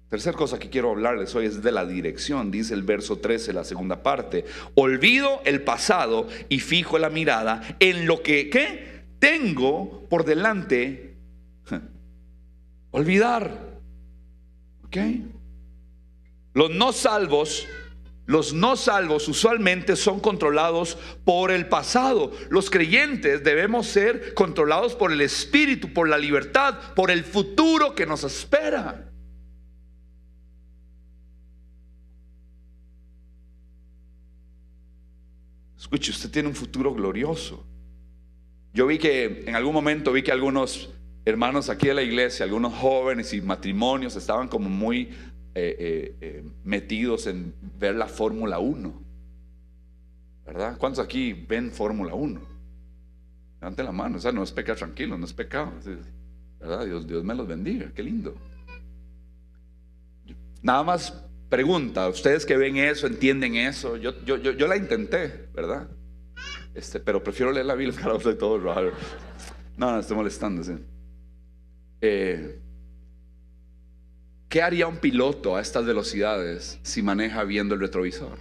Tercer 0.09 0.33
cosa 0.33 0.57
que 0.57 0.71
quiero 0.71 0.89
hablarles 0.89 1.35
hoy 1.35 1.45
es 1.45 1.61
de 1.61 1.71
la 1.71 1.85
dirección, 1.85 2.49
dice 2.49 2.73
el 2.73 2.81
verso 2.81 3.19
13, 3.19 3.53
la 3.53 3.63
segunda 3.63 4.01
parte. 4.01 4.43
Olvido 4.73 5.41
el 5.45 5.61
pasado 5.61 6.27
y 6.49 6.59
fijo 6.59 6.97
la 6.97 7.11
mirada 7.11 7.77
en 7.79 8.07
lo 8.07 8.23
que 8.23 9.03
tengo 9.19 10.07
por 10.09 10.25
delante. 10.25 11.15
Olvidar. 12.91 13.79
¿Ok? 14.83 14.97
Los 16.55 16.71
no 16.71 16.91
salvos 16.91 17.67
los 18.25 18.53
no 18.53 18.75
salvos 18.75 19.27
usualmente 19.27 19.95
son 19.95 20.19
controlados 20.19 20.99
por 21.25 21.49
el 21.49 21.67
pasado. 21.67 22.31
Los 22.51 22.69
creyentes 22.69 23.43
debemos 23.43 23.87
ser 23.87 24.35
controlados 24.35 24.93
por 24.93 25.11
el 25.11 25.21
Espíritu, 25.21 25.91
por 25.93 26.07
la 26.07 26.19
libertad, 26.19 26.93
por 26.95 27.09
el 27.09 27.23
futuro 27.23 27.95
que 27.95 28.05
nos 28.05 28.23
espera. 28.23 29.08
Escuche, 35.79 36.11
usted 36.11 36.29
tiene 36.29 36.49
un 36.49 36.55
futuro 36.55 36.93
glorioso. 36.93 37.65
Yo 38.73 38.85
vi 38.85 38.97
que 38.97 39.45
en 39.47 39.55
algún 39.55 39.73
momento 39.73 40.11
vi 40.11 40.21
que 40.21 40.31
algunos 40.31 40.93
hermanos 41.23 41.69
aquí 41.69 41.87
de 41.87 41.93
la 41.93 42.01
iglesia, 42.01 42.43
algunos 42.43 42.73
jóvenes 42.73 43.33
y 43.33 43.39
matrimonios 43.39 44.17
estaban 44.17 44.49
como 44.49 44.69
muy 44.69 45.03
eh, 45.55 45.75
eh, 45.79 46.17
eh, 46.19 46.43
metidos 46.65 47.27
en 47.27 47.55
ver 47.79 47.95
la 47.95 48.07
Fórmula 48.07 48.59
1. 48.59 48.93
¿Verdad? 50.45 50.77
¿Cuántos 50.77 51.03
aquí 51.03 51.31
ven 51.31 51.71
Fórmula 51.71 52.13
1? 52.13 52.41
Levanten 53.61 53.85
la 53.85 53.91
mano, 53.93 54.17
o 54.17 54.19
sea, 54.19 54.33
no 54.33 54.43
es 54.43 54.51
pecado 54.51 54.79
tranquilo, 54.79 55.17
no 55.17 55.23
es 55.23 55.33
pecado. 55.33 55.71
¿Verdad? 56.59 56.85
Dios, 56.85 57.07
Dios 57.07 57.23
me 57.23 57.35
los 57.35 57.47
bendiga, 57.47 57.89
qué 57.95 58.03
lindo. 58.03 58.35
Nada 60.61 60.83
más 60.83 61.28
pregunta, 61.49 62.07
ustedes 62.07 62.45
que 62.45 62.55
ven 62.55 62.77
eso, 62.77 63.07
entienden 63.07 63.55
eso, 63.55 63.97
yo, 63.97 64.13
yo, 64.23 64.37
yo, 64.37 64.67
la 64.67 64.77
intenté, 64.77 65.49
¿verdad? 65.53 65.89
Este, 66.75 66.99
pero 66.99 67.23
prefiero 67.23 67.51
leer 67.51 67.65
la 67.65 67.75
Biblia 67.75 67.99
para 68.01 68.17
de 68.17 68.35
todo 68.35 68.59
raro. 68.59 68.93
No, 69.75 69.91
no, 69.91 69.99
estoy 69.99 70.15
molestando. 70.15 70.61
Eh, 72.01 72.59
¿Qué 74.47 74.61
haría 74.61 74.87
un 74.87 74.97
piloto 74.97 75.55
a 75.55 75.61
estas 75.61 75.85
velocidades 75.85 76.79
si 76.83 77.01
maneja 77.01 77.43
viendo 77.43 77.75
el 77.75 77.81
retrovisor? 77.81 78.37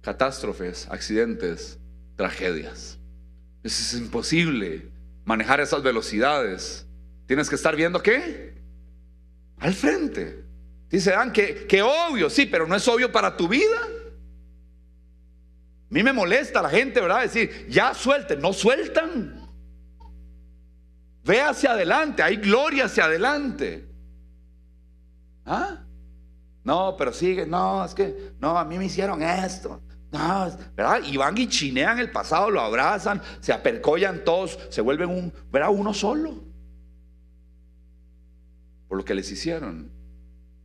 Catástrofes, 0.00 0.88
accidentes, 0.90 1.80
tragedias. 2.16 2.98
Es 3.62 3.94
imposible 3.94 4.88
manejar 5.24 5.60
esas 5.60 5.82
velocidades. 5.82 6.86
Tienes 7.26 7.48
que 7.48 7.56
estar 7.56 7.74
viendo 7.74 8.02
qué? 8.02 8.56
Al 9.58 9.74
frente. 9.74 10.44
Dice, 10.88 11.10
Dan, 11.10 11.32
que, 11.32 11.66
que 11.66 11.82
obvio, 11.82 12.30
sí, 12.30 12.46
pero 12.46 12.66
no 12.66 12.76
es 12.76 12.86
obvio 12.86 13.10
para 13.10 13.36
tu 13.36 13.48
vida. 13.48 13.80
A 15.88 15.94
mí 15.94 16.02
me 16.02 16.12
molesta 16.12 16.62
la 16.62 16.68
gente, 16.68 17.00
¿verdad? 17.00 17.22
Decir, 17.22 17.66
ya 17.68 17.94
suelten, 17.94 18.40
no 18.40 18.52
sueltan. 18.52 19.48
Ve 21.22 21.40
hacia 21.40 21.72
adelante, 21.72 22.22
hay 22.22 22.36
gloria 22.36 22.84
hacia 22.84 23.04
adelante. 23.04 23.88
¿Ah? 25.44 25.84
No, 26.62 26.96
pero 26.96 27.12
sigue, 27.12 27.46
no, 27.46 27.84
es 27.84 27.94
que, 27.94 28.32
no, 28.40 28.58
a 28.58 28.64
mí 28.64 28.78
me 28.78 28.86
hicieron 28.86 29.22
esto. 29.22 29.80
No, 30.10 30.50
¿verdad? 30.74 31.00
Y 31.04 31.16
van 31.16 31.36
y 31.38 31.48
chinean 31.48 31.98
el 31.98 32.10
pasado, 32.10 32.50
lo 32.50 32.60
abrazan, 32.60 33.20
se 33.40 33.52
apercollan 33.52 34.24
todos, 34.24 34.58
se 34.70 34.80
vuelven 34.80 35.10
un, 35.10 35.32
¿verdad? 35.50 35.70
Uno 35.70 35.92
solo. 35.92 36.44
Por 38.88 38.98
lo 38.98 39.04
que 39.04 39.14
les 39.14 39.30
hicieron. 39.30 39.90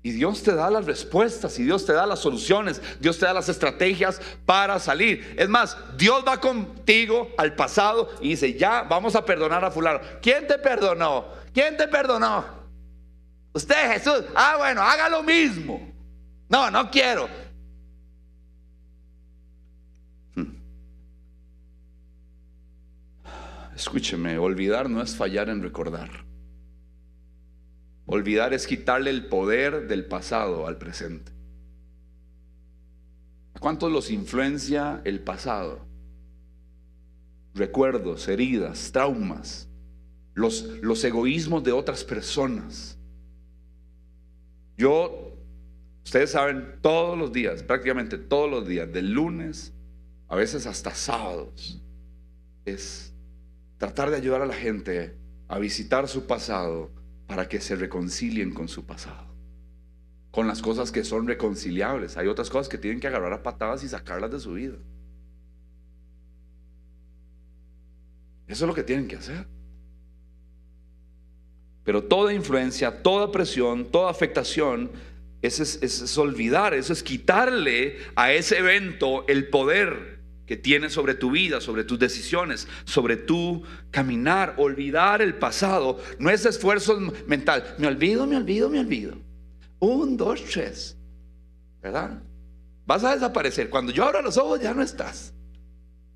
Y 0.04 0.12
Dios 0.12 0.42
te 0.42 0.56
da 0.56 0.72
las 0.72 0.86
respuestas 0.86 1.60
y 1.60 1.64
Dios 1.64 1.86
te 1.86 1.94
da 1.94 2.08
las 2.08 2.20
soluciones, 2.20 2.82
Dios 3.00 3.20
te 3.20 3.26
da 3.26 3.34
las 3.34 3.50
estrategias 3.50 4.20
para 4.46 4.80
salir. 4.80 5.36
Es 5.38 5.48
más, 5.48 5.78
Dios 5.96 6.24
va 6.28 6.40
contigo 6.40 7.30
al 7.38 7.56
pasado 7.56 8.10
y 8.20 8.30
dice, 8.30 8.56
ya 8.56 8.82
vamos 8.82 9.16
a 9.16 9.24
perdonar 9.24 9.64
a 9.64 9.70
fulano. 9.70 10.00
¿Quién 10.20 10.48
te 10.48 10.58
perdonó? 10.58 11.26
¿Quién 11.54 11.78
te 11.78 11.88
perdonó? 11.88 12.44
Usted 13.54 13.94
Jesús. 13.94 14.24
Ah, 14.34 14.56
bueno, 14.58 14.82
haga 14.82 15.08
lo 15.08 15.22
mismo. 15.22 15.92
No, 16.50 16.72
no 16.72 16.90
quiero. 16.90 17.30
Hmm. 20.34 20.56
Escúcheme, 23.76 24.40
olvidar 24.40 24.90
no 24.90 25.04
es 25.04 25.16
fallar 25.16 25.50
en 25.50 25.62
recordar. 25.62 26.31
Olvidar 28.14 28.54
es 28.54 28.68
quitarle 28.68 29.10
el 29.10 29.28
poder 29.28 29.88
del 29.88 30.04
pasado 30.04 30.68
al 30.68 30.78
presente. 30.78 31.32
¿A 33.54 33.60
cuántos 33.62 33.90
los 33.90 34.12
influencia 34.12 35.00
el 35.06 35.22
pasado? 35.22 35.88
Recuerdos, 37.54 38.28
heridas, 38.28 38.92
traumas, 38.92 39.70
los, 40.34 40.64
los 40.82 41.02
egoísmos 41.06 41.64
de 41.64 41.72
otras 41.72 42.04
personas. 42.04 43.00
Yo, 44.76 45.38
ustedes 46.04 46.32
saben, 46.32 46.80
todos 46.82 47.18
los 47.18 47.32
días, 47.32 47.64
prácticamente 47.64 48.18
todos 48.18 48.52
los 48.52 48.68
días, 48.68 48.92
del 48.92 49.14
lunes, 49.14 49.74
a 50.28 50.36
veces 50.36 50.68
hasta 50.68 50.94
sábados, 50.94 51.82
es 52.66 53.14
tratar 53.78 54.10
de 54.10 54.18
ayudar 54.18 54.42
a 54.42 54.46
la 54.48 54.54
gente 54.54 55.16
a 55.48 55.60
visitar 55.60 56.10
su 56.10 56.28
pasado 56.28 57.01
para 57.32 57.48
que 57.48 57.62
se 57.62 57.78
reconcilien 57.78 58.54
con 58.54 58.68
su 58.68 58.86
pasado, 58.86 59.26
con 60.32 60.50
las 60.50 60.62
cosas 60.62 60.92
que 60.92 61.06
son 61.06 61.26
reconciliables. 61.30 62.18
Hay 62.18 62.28
otras 62.28 62.50
cosas 62.50 62.68
que 62.68 62.78
tienen 62.78 63.00
que 63.00 63.08
agarrar 63.08 63.32
a 63.32 63.42
patadas 63.42 63.86
y 63.86 63.88
sacarlas 63.88 64.32
de 64.32 64.40
su 64.42 64.52
vida. 64.52 64.76
Eso 68.48 68.66
es 68.66 68.68
lo 68.68 68.74
que 68.74 68.84
tienen 68.84 69.08
que 69.08 69.16
hacer. 69.16 69.48
Pero 71.86 72.04
toda 72.04 72.34
influencia, 72.34 73.02
toda 73.02 73.32
presión, 73.32 73.90
toda 73.90 74.12
afectación, 74.12 74.92
es, 75.42 75.62
es, 75.62 76.18
olvidar, 76.18 76.74
eso 76.74 76.92
es 76.92 77.02
quitarle 77.02 77.98
a 78.16 78.34
ese 78.34 78.58
evento 78.58 79.26
el 79.30 79.48
poder 79.48 80.21
que 80.52 80.58
tienes 80.58 80.92
sobre 80.92 81.14
tu 81.14 81.32
vida, 81.32 81.62
sobre 81.62 81.86
tus 81.86 81.98
decisiones, 81.98 82.68
sobre 82.84 83.16
tu 83.16 83.64
caminar, 83.90 84.56
olvidar 84.58 85.22
el 85.22 85.36
pasado. 85.36 85.98
No 86.20 86.30
es 86.30 86.46
esfuerzo 86.46 87.00
mental. 87.26 87.74
Me 87.78 87.88
olvido, 87.88 88.28
me 88.28 88.36
olvido, 88.36 88.70
me 88.70 88.82
olvido. 88.82 89.16
Un, 89.80 90.18
dos, 90.18 90.44
tres. 90.44 90.98
¿Verdad? 91.82 92.22
Vas 92.86 93.02
a 93.06 93.14
desaparecer. 93.14 93.70
Cuando 93.70 93.94
yo 93.94 94.04
abro 94.04 94.22
los 94.22 94.36
ojos 94.36 94.60
ya 94.60 94.74
no 94.74 94.82
estás. 94.82 95.34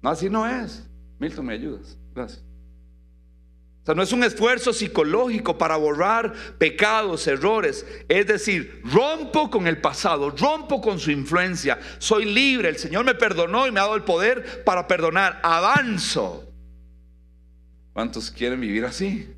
No, 0.02 0.10
así 0.10 0.30
no 0.30 0.46
es. 0.46 0.86
Milton, 1.18 1.46
me 1.46 1.54
ayudas. 1.54 1.98
Gracias. 2.14 2.45
O 3.86 3.88
sea, 3.88 3.94
no 3.94 4.02
es 4.02 4.12
un 4.12 4.24
esfuerzo 4.24 4.74
psicológico 4.74 5.60
para 5.60 5.78
borrar 5.78 6.34
pecados, 6.58 7.28
errores. 7.28 7.86
Es 8.10 8.26
decir, 8.26 8.82
rompo 8.84 9.52
con 9.52 9.68
el 9.68 9.80
pasado, 9.80 10.32
rompo 10.32 10.82
con 10.82 10.98
su 10.98 11.12
influencia. 11.12 11.78
Soy 12.00 12.26
libre. 12.26 12.70
El 12.70 12.78
Señor 12.78 13.06
me 13.06 13.14
perdonó 13.14 13.68
y 13.68 13.72
me 13.72 13.80
ha 13.80 13.84
dado 13.84 13.96
el 13.96 14.02
poder 14.02 14.64
para 14.64 14.88
perdonar. 14.88 15.40
Avanzo. 15.44 16.52
¿Cuántos 17.94 18.32
quieren 18.32 18.60
vivir 18.60 18.86
así? 18.86 19.30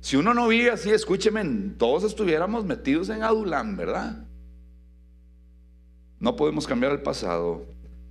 Si 0.00 0.16
uno 0.16 0.34
no 0.34 0.48
vive 0.48 0.70
así, 0.70 0.90
escúcheme, 0.90 1.42
todos 1.78 2.04
estuviéramos 2.04 2.66
metidos 2.66 3.08
en 3.08 3.22
Adulán, 3.22 3.74
¿verdad? 3.74 4.22
No 6.20 6.36
podemos 6.36 6.66
cambiar 6.66 6.92
el 6.92 7.00
pasado, 7.00 7.64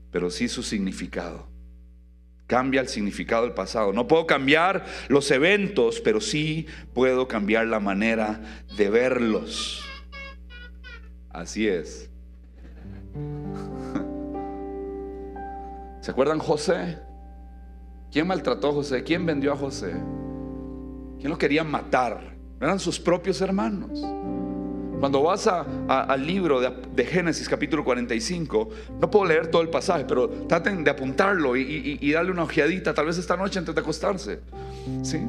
pero 0.10 0.31
sí 0.31 0.47
su 0.47 0.63
significado. 0.63 1.55
Cambia 2.47 2.81
el 2.81 2.88
significado 2.88 3.43
del 3.43 3.53
pasado. 3.53 3.91
No 3.91 4.08
puedo 4.08 4.27
cambiar 4.27 4.86
los 5.08 5.29
eventos, 5.31 5.99
pero 6.01 6.21
sí 6.21 6.67
puedo 6.93 7.27
cambiar 7.27 7.67
la 7.67 7.79
manera 7.79 8.41
de 8.77 8.89
verlos. 8.89 9.84
Así 11.29 11.67
es. 11.67 12.10
¿Se 16.01 16.12
acuerdan 16.12 16.38
José? 16.38 17.00
¿Quién 18.12 18.27
maltrató 18.27 18.69
a 18.69 18.73
José? 18.73 19.04
¿Quién 19.04 19.25
vendió 19.25 19.54
a 19.54 19.58
José? 19.58 19.93
¿Quién 21.19 21.29
lo 21.29 21.37
quería 21.37 21.63
matar? 21.63 22.35
Eran 22.62 22.79
sus 22.79 23.00
propios 23.00 23.41
hermanos. 23.41 24.02
Cuando 25.00 25.21
vas 25.21 25.48
al 25.48 26.25
libro 26.25 26.60
de, 26.62 27.06
Génesis 27.06 27.48
capítulo 27.50 27.83
45, 27.83 28.69
no 29.00 29.12
puedo 29.12 29.25
leer 29.25 29.48
todo 29.48 29.62
el 29.62 29.69
pasaje, 29.69 30.06
pero 30.08 30.29
traten 30.29 30.83
de 30.83 30.91
apuntarlo 30.91 31.56
y, 31.56 32.12
darle 32.12 32.31
una 32.31 32.43
ojeadita, 32.43 32.93
tal 32.93 33.08
vez 33.08 33.17
esta 33.17 33.35
noche 33.35 33.60
antes 33.60 33.75
de 33.75 33.81
acostarse. 33.81 34.39
¿sí? 35.04 35.19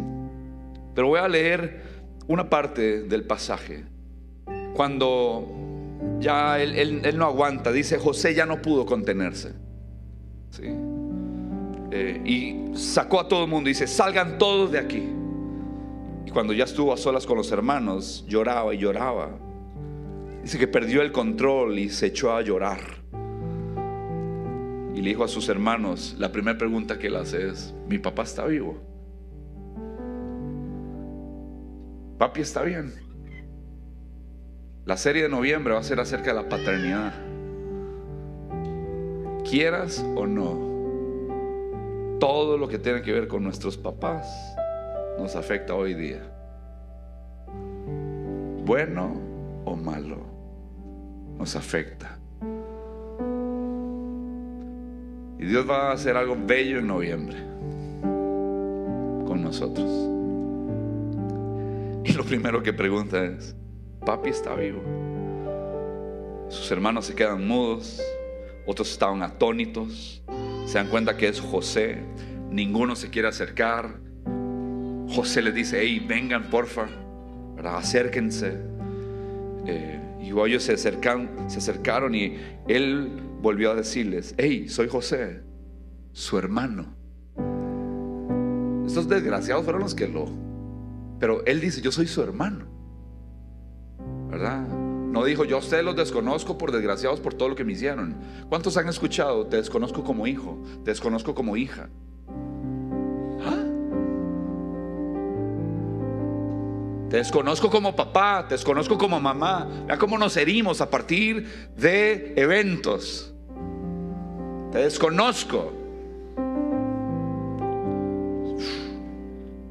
Pero 0.94 1.08
voy 1.08 1.20
a 1.20 1.28
leer 1.28 1.82
una 2.26 2.48
parte 2.48 3.02
del 3.02 3.24
pasaje. 3.24 3.84
Cuando 4.74 5.46
ya 6.20 6.60
él, 6.60 7.16
no 7.16 7.26
aguanta. 7.26 7.72
Dice, 7.72 7.98
José 7.98 8.34
ya 8.34 8.46
no 8.46 8.62
pudo 8.62 8.86
contenerse. 8.86 9.52
Eh, 11.90 12.20
y 12.24 12.76
sacó 12.76 13.20
a 13.20 13.28
todo 13.28 13.44
el 13.44 13.50
mundo 13.50 13.68
y 13.68 13.72
dice, 13.72 13.86
salgan 13.86 14.38
todos 14.38 14.72
de 14.72 14.78
aquí. 14.78 15.06
Y 16.24 16.30
cuando 16.30 16.52
ya 16.52 16.64
estuvo 16.64 16.92
a 16.92 16.96
solas 16.96 17.26
con 17.26 17.36
los 17.36 17.50
hermanos, 17.52 18.24
lloraba 18.28 18.74
y 18.74 18.78
lloraba. 18.78 19.45
Dice 20.46 20.60
que 20.60 20.68
perdió 20.68 21.02
el 21.02 21.10
control 21.10 21.76
y 21.76 21.88
se 21.88 22.06
echó 22.06 22.30
a 22.30 22.40
llorar. 22.40 22.78
Y 24.94 25.02
le 25.02 25.08
dijo 25.08 25.24
a 25.24 25.28
sus 25.28 25.48
hermanos, 25.48 26.14
la 26.20 26.30
primera 26.30 26.56
pregunta 26.56 27.00
que 27.00 27.08
él 27.08 27.16
hace 27.16 27.48
es, 27.48 27.74
¿mi 27.88 27.98
papá 27.98 28.22
está 28.22 28.46
vivo? 28.46 28.80
Papi 32.16 32.42
está 32.42 32.62
bien. 32.62 32.94
La 34.84 34.96
serie 34.96 35.24
de 35.24 35.28
noviembre 35.28 35.74
va 35.74 35.80
a 35.80 35.82
ser 35.82 35.98
acerca 35.98 36.32
de 36.32 36.40
la 36.40 36.48
paternidad. 36.48 37.12
Quieras 39.50 40.06
o 40.14 40.28
no, 40.28 42.18
todo 42.20 42.56
lo 42.56 42.68
que 42.68 42.78
tiene 42.78 43.02
que 43.02 43.12
ver 43.12 43.26
con 43.26 43.42
nuestros 43.42 43.76
papás 43.76 44.28
nos 45.18 45.34
afecta 45.34 45.74
hoy 45.74 45.94
día. 45.94 46.22
Bueno 48.64 49.20
o 49.64 49.74
malo, 49.74 50.35
nos 51.38 51.56
afecta. 51.56 52.18
Y 55.38 55.44
Dios 55.44 55.68
va 55.68 55.90
a 55.90 55.92
hacer 55.92 56.16
algo 56.16 56.36
bello 56.36 56.78
en 56.78 56.86
noviembre 56.86 57.36
con 59.26 59.42
nosotros. 59.42 59.90
Y 62.04 62.12
lo 62.12 62.24
primero 62.24 62.62
que 62.62 62.72
pregunta 62.72 63.24
es, 63.24 63.54
papi 64.04 64.30
está 64.30 64.54
vivo. 64.54 64.82
Sus 66.48 66.70
hermanos 66.70 67.06
se 67.06 67.14
quedan 67.14 67.46
mudos, 67.46 68.00
otros 68.64 68.90
estaban 68.90 69.22
atónitos, 69.22 70.22
se 70.64 70.78
dan 70.78 70.88
cuenta 70.88 71.16
que 71.16 71.28
es 71.28 71.40
José, 71.40 71.98
ninguno 72.50 72.96
se 72.96 73.10
quiere 73.10 73.28
acercar. 73.28 73.98
José 75.08 75.42
les 75.42 75.54
dice, 75.54 75.80
hey, 75.80 76.04
vengan 76.06 76.44
porfa, 76.50 76.86
acérquense. 77.62 78.75
Eh, 79.66 80.00
y 80.20 80.30
ellos 80.30 80.62
se, 80.62 80.74
acercan, 80.74 81.48
se 81.48 81.58
acercaron 81.58 82.14
y 82.14 82.36
él 82.68 83.10
volvió 83.40 83.70
a 83.70 83.74
decirles, 83.74 84.34
hey, 84.38 84.68
soy 84.68 84.88
José, 84.88 85.42
su 86.12 86.38
hermano. 86.38 86.94
Estos 88.86 89.08
desgraciados 89.08 89.64
fueron 89.64 89.82
los 89.82 89.94
que 89.94 90.08
lo... 90.08 90.26
Pero 91.18 91.44
él 91.46 91.60
dice, 91.60 91.80
yo 91.80 91.90
soy 91.90 92.06
su 92.06 92.22
hermano. 92.22 92.76
¿verdad? 94.28 94.66
No 94.68 95.24
dijo, 95.24 95.44
yo 95.44 95.56
a 95.56 95.60
ustedes 95.60 95.84
los 95.84 95.96
desconozco 95.96 96.58
por 96.58 96.72
desgraciados 96.72 97.20
por 97.20 97.34
todo 97.34 97.48
lo 97.48 97.54
que 97.54 97.64
me 97.64 97.72
hicieron. 97.72 98.16
¿Cuántos 98.48 98.76
han 98.76 98.88
escuchado? 98.88 99.46
Te 99.46 99.56
desconozco 99.56 100.04
como 100.04 100.26
hijo, 100.26 100.62
te 100.84 100.90
desconozco 100.90 101.34
como 101.34 101.56
hija. 101.56 101.88
Te 107.10 107.18
desconozco 107.18 107.70
como 107.70 107.94
papá, 107.94 108.46
te 108.48 108.54
desconozco 108.54 108.98
como 108.98 109.20
mamá. 109.20 109.68
Vea 109.86 109.96
cómo 109.96 110.18
nos 110.18 110.36
herimos 110.36 110.80
a 110.80 110.90
partir 110.90 111.70
de 111.76 112.34
eventos. 112.36 113.32
Te 114.72 114.78
desconozco. 114.78 115.72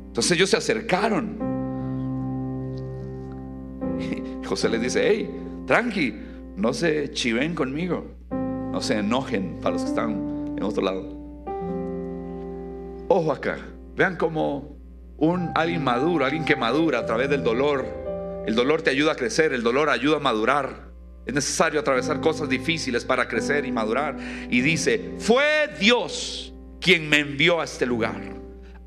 Entonces 0.07 0.31
ellos 0.31 0.49
se 0.49 0.57
acercaron. 0.57 1.37
José 4.45 4.69
les 4.69 4.81
dice, 4.81 5.05
hey, 5.05 5.29
tranqui, 5.67 6.15
no 6.55 6.71
se 6.71 7.11
chiven 7.11 7.53
conmigo, 7.53 8.05
no 8.31 8.79
se 8.79 8.99
enojen 8.99 9.59
para 9.61 9.73
los 9.73 9.83
que 9.83 9.89
están 9.89 10.55
en 10.55 10.63
otro 10.63 10.83
lado. 10.83 11.03
Ojo 13.09 13.31
acá, 13.33 13.57
vean 13.95 14.15
como 14.15 14.74
un 15.17 15.51
alguien 15.55 15.83
maduro, 15.83 16.25
alguien 16.25 16.45
que 16.45 16.55
madura 16.55 16.99
a 16.99 17.05
través 17.05 17.29
del 17.29 17.43
dolor. 17.43 17.85
El 18.45 18.55
dolor 18.55 18.81
te 18.81 18.89
ayuda 18.89 19.13
a 19.13 19.15
crecer, 19.15 19.53
el 19.53 19.63
dolor 19.63 19.89
ayuda 19.89 20.17
a 20.17 20.19
madurar. 20.19 20.91
Es 21.25 21.33
necesario 21.33 21.79
atravesar 21.79 22.21
cosas 22.21 22.49
difíciles 22.49 23.03
para 23.03 23.27
crecer 23.27 23.65
y 23.65 23.71
madurar. 23.71 24.17
Y 24.49 24.61
dice, 24.61 25.15
fue 25.19 25.69
Dios 25.79 26.53
quien 26.79 27.09
me 27.09 27.19
envió 27.19 27.61
a 27.61 27.63
este 27.63 27.85
lugar 27.85 28.44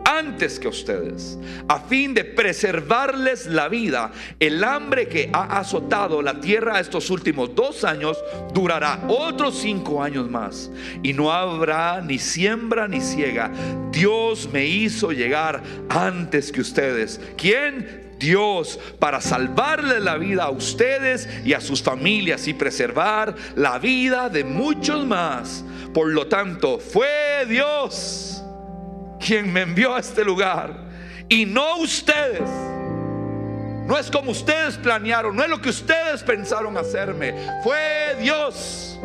antes 0.09 0.59
que 0.59 0.69
ustedes, 0.69 1.39
a 1.69 1.81
fin 1.81 2.15
de 2.15 2.25
preservarles 2.25 3.47
la 3.47 3.69
vida. 3.69 4.11
El 4.41 4.65
hambre 4.65 5.07
que 5.07 5.29
ha 5.33 5.59
azotado 5.59 6.23
la 6.23 6.41
tierra 6.41 6.81
estos 6.81 7.11
últimos 7.11 7.55
dos 7.55 7.85
años 7.85 8.17
durará 8.55 9.05
otros 9.09 9.59
cinco 9.59 10.03
años 10.03 10.31
más. 10.31 10.71
Y 11.03 11.13
no 11.13 11.31
habrá 11.31 12.01
ni 12.01 12.19
siembra 12.19 12.89
ni 12.89 13.03
ciega. 13.03 13.53
Dios 13.93 14.49
me 14.51 14.65
hizo 14.65 15.13
llegar 15.13 15.63
antes 15.91 16.53
que 16.53 16.63
ustedes. 16.63 17.21
¿Quién? 17.37 18.09
Dios 18.19 18.81
para 18.99 19.21
salvarle 19.21 20.01
la 20.01 20.17
vida 20.17 20.45
a 20.45 20.51
ustedes 20.51 21.29
y 21.45 21.53
a 21.53 21.61
sus 21.61 21.83
familias 21.83 22.49
y 22.49 22.55
preservar 22.55 23.37
la 23.57 23.79
vida 23.79 24.31
de 24.31 24.43
muchos 24.43 25.07
más. 25.07 25.65
Por 25.93 26.09
lo 26.09 26.27
tanto, 26.29 26.79
fue 26.79 27.45
Dios 27.47 28.38
quien 29.29 29.53
me 29.53 29.61
envió 29.61 29.95
a 29.95 30.01
este 30.01 30.25
lugar 30.25 30.75
y 31.29 31.45
no 31.45 31.77
ustedes. 31.81 32.49
No 33.87 33.97
es 33.99 34.11
como 34.11 34.31
ustedes 34.31 34.79
planearon, 34.79 35.37
no 35.37 35.43
es 35.43 35.51
lo 35.51 35.61
que 35.61 35.69
ustedes 35.69 36.23
pensaron 36.23 36.79
hacerme. 36.79 37.35
Fue 37.63 38.17
Dios. 38.19 38.99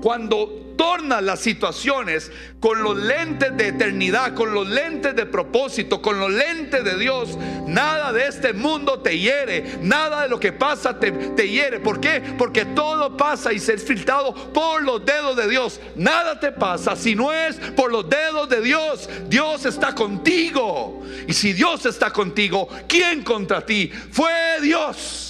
Cuando 0.00 0.65
torna 0.76 1.20
las 1.20 1.40
situaciones 1.40 2.30
con 2.60 2.82
los 2.82 2.96
lentes 2.96 3.56
de 3.56 3.68
eternidad, 3.68 4.34
con 4.34 4.52
los 4.52 4.68
lentes 4.68 5.14
de 5.14 5.26
propósito, 5.26 6.02
con 6.02 6.18
los 6.18 6.30
lentes 6.30 6.84
de 6.84 6.98
Dios, 6.98 7.38
nada 7.66 8.12
de 8.12 8.26
este 8.26 8.52
mundo 8.52 9.00
te 9.00 9.18
hiere, 9.18 9.78
nada 9.82 10.22
de 10.22 10.28
lo 10.28 10.40
que 10.40 10.52
pasa 10.52 10.98
te, 10.98 11.12
te 11.12 11.48
hiere. 11.48 11.80
¿Por 11.80 12.00
qué? 12.00 12.22
Porque 12.36 12.64
todo 12.64 13.16
pasa 13.16 13.52
y 13.52 13.58
se 13.58 13.74
es 13.74 13.84
filtrado 13.84 14.34
por 14.52 14.82
los 14.82 15.04
dedos 15.04 15.36
de 15.36 15.48
Dios. 15.48 15.80
Nada 15.94 16.40
te 16.40 16.52
pasa 16.52 16.96
si 16.96 17.14
no 17.14 17.32
es 17.32 17.56
por 17.76 17.92
los 17.92 18.08
dedos 18.08 18.48
de 18.48 18.60
Dios. 18.60 19.08
Dios 19.28 19.64
está 19.64 19.94
contigo. 19.94 21.02
Y 21.26 21.32
si 21.32 21.52
Dios 21.52 21.86
está 21.86 22.12
contigo, 22.12 22.68
¿quién 22.88 23.22
contra 23.22 23.64
ti? 23.64 23.90
Fue 24.10 24.32
Dios. 24.62 25.25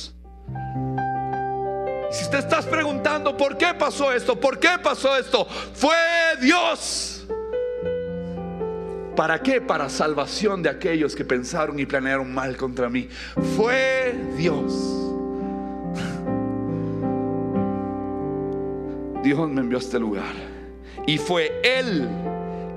Si 2.16 2.30
te 2.30 2.38
estás 2.38 2.64
preguntando 2.64 3.36
por 3.36 3.58
qué 3.58 3.74
pasó 3.78 4.10
esto, 4.10 4.40
por 4.40 4.58
qué 4.58 4.70
pasó 4.82 5.18
esto, 5.18 5.44
fue 5.74 5.94
Dios. 6.40 7.26
¿Para 9.14 9.42
qué? 9.42 9.60
Para 9.60 9.90
salvación 9.90 10.62
de 10.62 10.70
aquellos 10.70 11.14
que 11.14 11.26
pensaron 11.26 11.78
y 11.78 11.84
planearon 11.84 12.32
mal 12.32 12.56
contra 12.56 12.88
mí. 12.88 13.08
Fue 13.54 14.14
Dios. 14.34 14.72
Dios 19.22 19.50
me 19.50 19.60
envió 19.60 19.76
a 19.76 19.80
este 19.80 19.98
lugar. 19.98 20.34
Y 21.06 21.18
fue 21.18 21.60
Él 21.62 22.08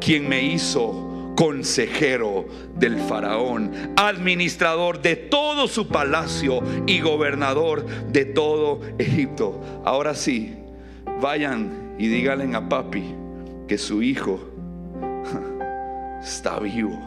quien 0.01 0.27
me 0.27 0.43
hizo 0.43 1.08
consejero 1.35 2.45
del 2.75 2.99
faraón, 2.99 3.71
administrador 3.95 5.01
de 5.01 5.15
todo 5.15 5.67
su 5.67 5.87
palacio 5.87 6.61
y 6.85 6.99
gobernador 7.01 7.85
de 8.11 8.25
todo 8.25 8.81
Egipto. 8.97 9.59
Ahora 9.85 10.15
sí, 10.15 10.55
vayan 11.21 11.95
y 11.97 12.07
díganle 12.07 12.55
a 12.55 12.67
papi 12.67 13.15
que 13.67 13.77
su 13.77 14.01
hijo 14.01 14.39
está 16.23 16.59
vivo. 16.59 16.99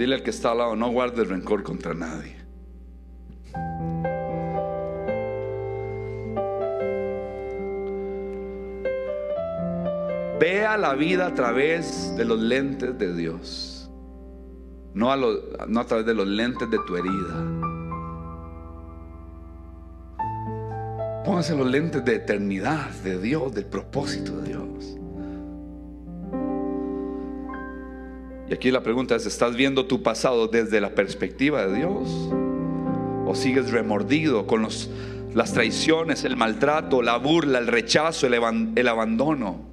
Dile 0.00 0.14
al 0.14 0.22
que 0.22 0.30
está 0.30 0.52
al 0.52 0.58
lado, 0.58 0.76
no 0.76 0.90
guarde 0.90 1.24
rencor 1.24 1.62
contra 1.62 1.92
nadie. 1.92 2.39
Vea 10.40 10.78
la 10.78 10.94
vida 10.94 11.26
a 11.26 11.34
través 11.34 12.16
de 12.16 12.24
los 12.24 12.40
lentes 12.40 12.98
de 12.98 13.14
Dios, 13.14 13.90
no 14.94 15.12
a, 15.12 15.84
través 15.84 16.06
de 16.06 16.14
los 16.14 16.26
lentes 16.26 16.70
de 16.70 16.78
tu 16.86 16.96
herida. 16.96 17.44
Póngase 21.26 21.54
los 21.54 21.70
lentes 21.70 22.02
de 22.06 22.14
eternidad, 22.14 22.88
de 23.04 23.20
Dios, 23.20 23.54
del 23.54 23.66
propósito 23.66 24.38
de 24.38 24.48
Dios. 24.48 24.96
Y 28.48 28.54
aquí 28.54 28.70
la 28.70 28.82
pregunta 28.82 29.16
es, 29.16 29.26
¿estás 29.26 29.54
viendo 29.54 29.84
tu 29.84 30.02
pasado 30.02 30.48
desde 30.48 30.80
la 30.80 30.94
perspectiva 30.94 31.66
de 31.66 31.76
Dios? 31.76 32.08
¿O 33.26 33.34
sigues 33.34 33.72
remordido 33.72 34.46
con 34.46 34.66
las 35.34 35.52
traiciones, 35.52 36.24
el 36.24 36.38
maltrato, 36.38 37.02
la 37.02 37.18
burla, 37.18 37.58
el 37.58 37.66
rechazo, 37.66 38.26
el 38.26 38.88
abandono? 38.88 39.69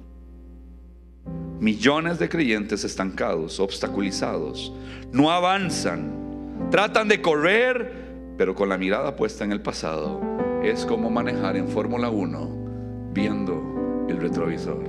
Millones 1.60 2.18
de 2.18 2.28
creyentes 2.28 2.84
estancados, 2.84 3.58
obstaculizados, 3.60 4.72
no 5.12 5.30
avanzan, 5.30 6.68
tratan 6.70 7.08
de 7.08 7.20
correr, 7.20 8.34
pero 8.36 8.54
con 8.54 8.68
la 8.68 8.78
mirada 8.78 9.16
puesta 9.16 9.44
en 9.44 9.52
el 9.52 9.60
pasado. 9.60 10.20
Es 10.62 10.84
como 10.84 11.10
manejar 11.10 11.56
en 11.56 11.68
Fórmula 11.68 12.10
1 12.10 13.10
viendo 13.12 14.06
el 14.08 14.18
retrovisor, 14.18 14.82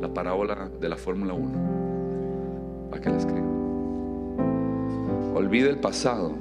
la 0.00 0.12
parábola 0.12 0.68
de 0.80 0.88
la 0.88 0.96
Fórmula 0.96 1.32
1. 1.34 2.90
¿Para 2.90 3.02
qué? 3.02 3.10
Olvide 5.34 5.70
el 5.70 5.78
pasado. 5.78 6.34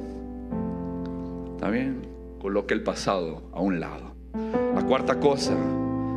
¿Está 1.56 1.70
bien? 1.70 2.02
Coloque 2.42 2.74
el 2.74 2.84
pasado 2.84 3.44
a 3.54 3.62
un 3.62 3.80
lado. 3.80 4.16
La 4.76 4.82
cuarta 4.86 5.20
cosa, 5.20 5.56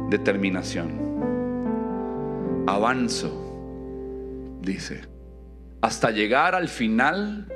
determinación. 0.08 1.02
Avanzo, 2.66 3.41
dice, 4.62 5.02
hasta 5.80 6.10
llegar 6.10 6.54
al 6.54 6.68
final 6.68 7.48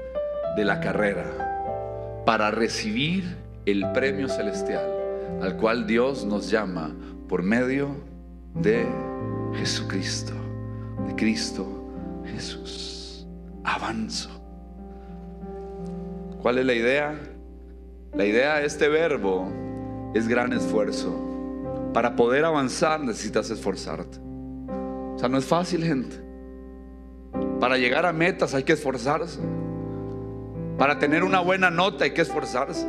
de 0.56 0.64
la 0.64 0.80
carrera 0.80 2.22
para 2.26 2.50
recibir 2.50 3.36
el 3.64 3.90
premio 3.92 4.28
celestial 4.28 4.96
al 5.40 5.56
cual 5.56 5.86
Dios 5.86 6.24
nos 6.24 6.50
llama 6.50 6.94
por 7.28 7.42
medio 7.42 7.88
de 8.54 8.86
Jesucristo, 9.54 10.32
de 11.06 11.14
Cristo 11.14 11.66
Jesús. 12.24 13.26
Avanzo. 13.64 14.30
¿Cuál 16.40 16.58
es 16.58 16.66
la 16.66 16.74
idea? 16.74 17.18
La 18.14 18.24
idea 18.24 18.56
de 18.56 18.66
este 18.66 18.88
verbo 18.88 19.50
es 20.14 20.28
gran 20.28 20.52
esfuerzo. 20.52 21.22
Para 21.92 22.14
poder 22.14 22.44
avanzar 22.44 23.00
necesitas 23.00 23.50
esforzarte. 23.50 24.18
O 24.18 25.18
sea, 25.18 25.28
no 25.28 25.38
es 25.38 25.44
fácil, 25.44 25.82
gente. 25.82 26.25
Para 27.60 27.78
llegar 27.78 28.04
a 28.06 28.12
metas 28.12 28.54
hay 28.54 28.64
que 28.64 28.74
esforzarse. 28.74 29.40
Para 30.78 30.98
tener 30.98 31.24
una 31.24 31.40
buena 31.40 31.70
nota 31.70 32.04
hay 32.04 32.10
que 32.10 32.22
esforzarse. 32.22 32.86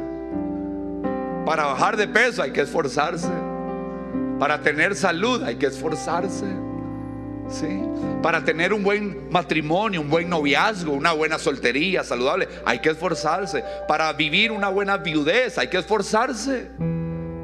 Para 1.46 1.66
bajar 1.66 1.96
de 1.96 2.08
peso 2.08 2.42
hay 2.44 2.52
que 2.52 2.62
esforzarse. 2.62 3.32
Para 4.40 4.62
tener 4.62 4.96
salud 4.96 5.42
hay 5.44 5.56
que 5.56 5.68
esforzarse. 5.68 6.46
¿Sí? 7.50 7.82
Para 8.22 8.44
tener 8.44 8.74
un 8.74 8.84
buen 8.84 9.30
matrimonio, 9.32 10.02
un 10.02 10.10
buen 10.10 10.30
noviazgo, 10.30 10.92
una 10.92 11.14
buena 11.14 11.40
soltería 11.40 12.04
saludable, 12.04 12.50
hay 12.66 12.80
que 12.80 12.90
esforzarse. 12.90 13.64
Para 13.88 14.12
vivir 14.12 14.52
una 14.52 14.68
buena 14.68 14.98
viudez 14.98 15.58
hay 15.58 15.70
que 15.70 15.78
esforzarse. 15.78 16.68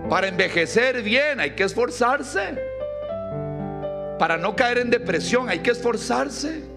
Para 0.09 0.27
envejecer 0.27 1.01
bien 1.01 1.39
hay 1.39 1.51
que 1.51 1.63
esforzarse. 1.63 2.59
Para 4.19 4.37
no 4.37 4.55
caer 4.57 4.79
en 4.79 4.89
depresión 4.89 5.47
hay 5.47 5.59
que 5.59 5.71
esforzarse. 5.71 6.72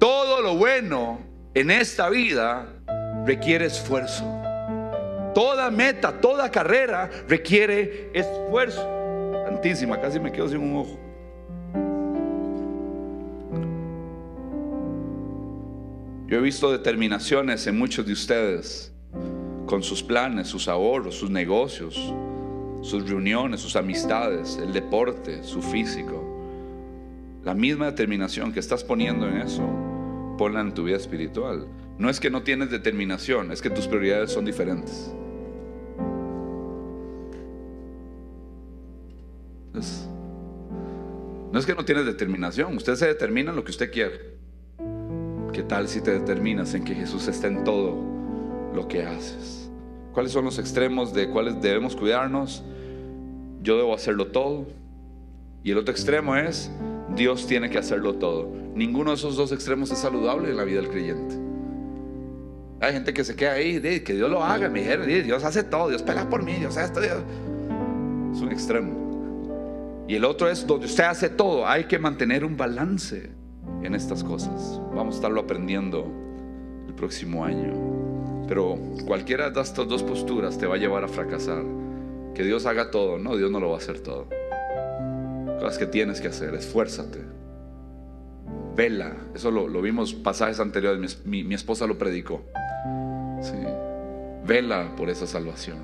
Todo 0.00 0.40
lo 0.40 0.56
bueno 0.56 1.20
en 1.52 1.70
esta 1.70 2.08
vida 2.08 2.66
requiere 3.26 3.66
esfuerzo. 3.66 4.24
Toda 5.34 5.70
meta, 5.70 6.20
toda 6.22 6.50
carrera 6.50 7.10
requiere 7.28 8.10
esfuerzo. 8.14 8.82
Santísima, 9.44 10.00
casi 10.00 10.18
me 10.18 10.32
quedo 10.32 10.48
sin 10.48 10.60
un 10.60 10.76
ojo. 10.76 10.98
Yo 16.28 16.38
he 16.38 16.40
visto 16.40 16.72
determinaciones 16.72 17.66
en 17.66 17.78
muchos 17.78 18.06
de 18.06 18.14
ustedes 18.14 18.94
con 19.66 19.82
sus 19.82 20.02
planes, 20.02 20.48
sus 20.48 20.66
ahorros, 20.66 21.16
sus 21.16 21.28
negocios, 21.28 21.94
sus 22.80 23.06
reuniones, 23.06 23.60
sus 23.60 23.76
amistades, 23.76 24.58
el 24.62 24.72
deporte, 24.72 25.44
su 25.44 25.60
físico. 25.60 26.24
La 27.44 27.52
misma 27.52 27.86
determinación 27.86 28.50
que 28.50 28.60
estás 28.60 28.82
poniendo 28.82 29.28
en 29.28 29.38
eso, 29.38 29.89
ponla 30.40 30.62
en 30.62 30.72
tu 30.72 30.84
vida 30.84 30.96
espiritual. 30.96 31.66
No 31.98 32.08
es 32.08 32.18
que 32.18 32.30
no 32.30 32.42
tienes 32.42 32.70
determinación, 32.70 33.52
es 33.52 33.60
que 33.60 33.68
tus 33.68 33.86
prioridades 33.86 34.32
son 34.32 34.46
diferentes. 34.46 35.12
no 41.52 41.58
es 41.58 41.66
que 41.66 41.74
no 41.74 41.84
tienes 41.84 42.06
determinación, 42.06 42.74
usted 42.74 42.94
se 42.94 43.06
determina 43.06 43.50
en 43.50 43.56
lo 43.56 43.64
que 43.64 43.70
usted 43.70 43.92
quiere. 43.92 44.38
¿Qué 45.52 45.62
tal 45.62 45.88
si 45.88 46.00
te 46.00 46.12
determinas 46.12 46.72
en 46.72 46.84
que 46.84 46.94
Jesús 46.94 47.28
está 47.28 47.46
en 47.48 47.62
todo 47.62 48.02
lo 48.74 48.88
que 48.88 49.02
haces? 49.02 49.70
¿Cuáles 50.14 50.32
son 50.32 50.46
los 50.46 50.58
extremos 50.58 51.12
de 51.12 51.28
cuáles 51.28 51.60
debemos 51.60 51.94
cuidarnos? 51.94 52.64
Yo 53.62 53.76
debo 53.76 53.94
hacerlo 53.94 54.28
todo. 54.28 54.68
Y 55.62 55.72
el 55.72 55.76
otro 55.76 55.92
extremo 55.92 56.34
es, 56.34 56.70
Dios 57.14 57.46
tiene 57.46 57.70
que 57.70 57.78
hacerlo 57.78 58.14
todo. 58.14 58.48
Ninguno 58.74 59.10
de 59.10 59.16
esos 59.16 59.36
dos 59.36 59.52
extremos 59.52 59.90
es 59.90 59.98
saludable 59.98 60.50
en 60.50 60.56
la 60.56 60.64
vida 60.64 60.80
del 60.80 60.90
creyente. 60.90 61.34
Hay 62.80 62.94
gente 62.94 63.12
que 63.12 63.24
se 63.24 63.36
queda 63.36 63.52
ahí, 63.52 63.80
que 63.80 64.14
Dios 64.14 64.30
lo 64.30 64.42
haga, 64.42 64.68
me 64.70 64.80
dijeron, 64.80 65.06
Dios 65.06 65.44
hace 65.44 65.62
todo, 65.62 65.88
Dios 65.88 66.02
pelea 66.02 66.28
por 66.30 66.42
mí, 66.42 66.54
Dios 66.54 66.76
hace 66.76 66.86
esto. 66.86 67.00
Es 68.32 68.40
un 68.40 68.50
extremo. 68.50 70.04
Y 70.08 70.14
el 70.14 70.24
otro 70.24 70.48
es 70.48 70.66
donde 70.66 70.86
usted 70.86 71.04
hace 71.04 71.28
todo, 71.28 71.68
hay 71.68 71.84
que 71.84 71.98
mantener 71.98 72.44
un 72.44 72.56
balance 72.56 73.30
en 73.82 73.94
estas 73.94 74.24
cosas. 74.24 74.80
Vamos 74.94 75.14
a 75.14 75.18
estarlo 75.18 75.40
aprendiendo 75.40 76.10
el 76.88 76.94
próximo 76.94 77.44
año. 77.44 77.74
Pero 78.48 78.78
cualquiera 79.06 79.50
de 79.50 79.60
estas 79.60 79.86
dos 79.86 80.02
posturas 80.02 80.58
te 80.58 80.66
va 80.66 80.76
a 80.76 80.78
llevar 80.78 81.04
a 81.04 81.08
fracasar. 81.08 81.62
Que 82.34 82.44
Dios 82.44 82.66
haga 82.66 82.90
todo, 82.90 83.18
no, 83.18 83.36
Dios 83.36 83.50
no 83.50 83.60
lo 83.60 83.68
va 83.68 83.74
a 83.74 83.78
hacer 83.78 84.00
todo. 84.00 84.26
Cosas 85.60 85.76
que 85.76 85.86
tienes 85.86 86.22
que 86.22 86.28
hacer, 86.28 86.54
esfuérzate. 86.54 87.20
Vela, 88.74 89.14
eso 89.34 89.50
lo, 89.50 89.82
vimos 89.82 90.14
pasajes 90.14 90.58
anteriores, 90.58 91.26
mi, 91.26 91.52
esposa 91.52 91.86
lo 91.86 91.98
predicó. 91.98 92.42
Vela 94.46 94.94
por 94.96 95.10
esa 95.10 95.26
salvación. 95.26 95.78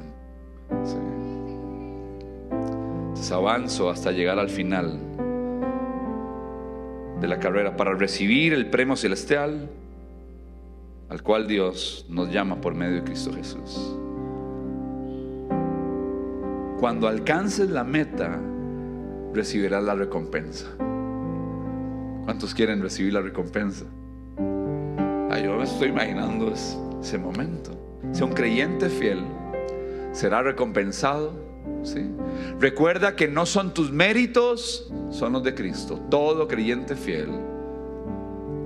avanzo 3.30 3.90
hasta 3.90 4.12
llegar 4.12 4.38
al 4.38 4.48
final 4.48 4.98
de 7.20 7.28
la 7.28 7.38
carrera 7.38 7.76
para 7.76 7.92
recibir 7.94 8.52
el 8.52 8.70
premio 8.70 8.96
celestial 8.96 9.68
al 11.08 11.22
cual 11.22 11.46
Dios 11.46 12.06
nos 12.08 12.32
llama 12.32 12.60
por 12.60 12.74
medio 12.74 12.96
de 12.96 13.04
Cristo 13.04 13.32
Jesús. 13.32 13.96
Cuando 16.78 17.08
alcances 17.08 17.70
la 17.70 17.84
meta, 17.84 18.40
recibirás 19.36 19.84
la 19.84 19.94
recompensa. 19.94 20.66
¿Cuántos 22.24 22.54
quieren 22.54 22.82
recibir 22.82 23.12
la 23.12 23.20
recompensa? 23.20 23.84
yo 25.42 25.58
me 25.58 25.64
estoy 25.64 25.90
imaginando 25.90 26.52
ese 26.52 27.18
momento. 27.18 27.70
Si 28.12 28.22
un 28.22 28.32
creyente 28.32 28.88
fiel 28.88 29.22
será 30.12 30.42
recompensado 30.42 31.46
Recuerda 32.58 33.14
que 33.16 33.28
no 33.28 33.46
son 33.46 33.72
tus 33.72 33.92
méritos, 33.92 34.92
son 35.10 35.34
los 35.34 35.42
de 35.42 35.54
Cristo. 35.54 36.00
Todo 36.10 36.48
creyente 36.48 36.96
fiel 36.96 37.28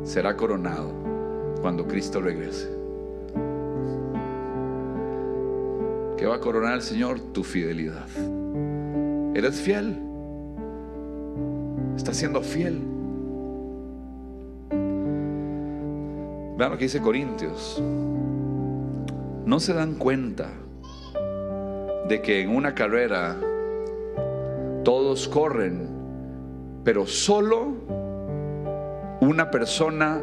será 0.05 0.37
coronado 0.37 0.93
cuando 1.61 1.87
Cristo 1.87 2.21
regrese. 2.21 2.69
¿Qué 6.17 6.27
va 6.27 6.37
a 6.37 6.41
coronar 6.41 6.75
el 6.75 6.83
Señor? 6.83 7.21
Tu 7.33 7.43
fidelidad. 7.43 8.07
¿Eres 9.35 9.61
fiel? 9.61 10.10
¿Estás 12.01 12.17
siendo 12.17 12.41
fiel? 12.41 12.81
Vean 16.57 16.71
lo 16.71 16.79
que 16.79 16.85
dice 16.85 16.99
Corintios. 17.03 17.79
No 19.45 19.61
se 19.61 19.75
dan 19.75 19.97
cuenta 19.97 20.49
de 22.09 22.23
que 22.23 22.41
en 22.41 22.57
una 22.57 22.75
carrera 22.75 23.37
todos 24.83 25.29
corren, 25.29 25.91
pero 26.85 27.07
solo 27.07 27.75
una 29.21 29.51
persona 29.51 30.23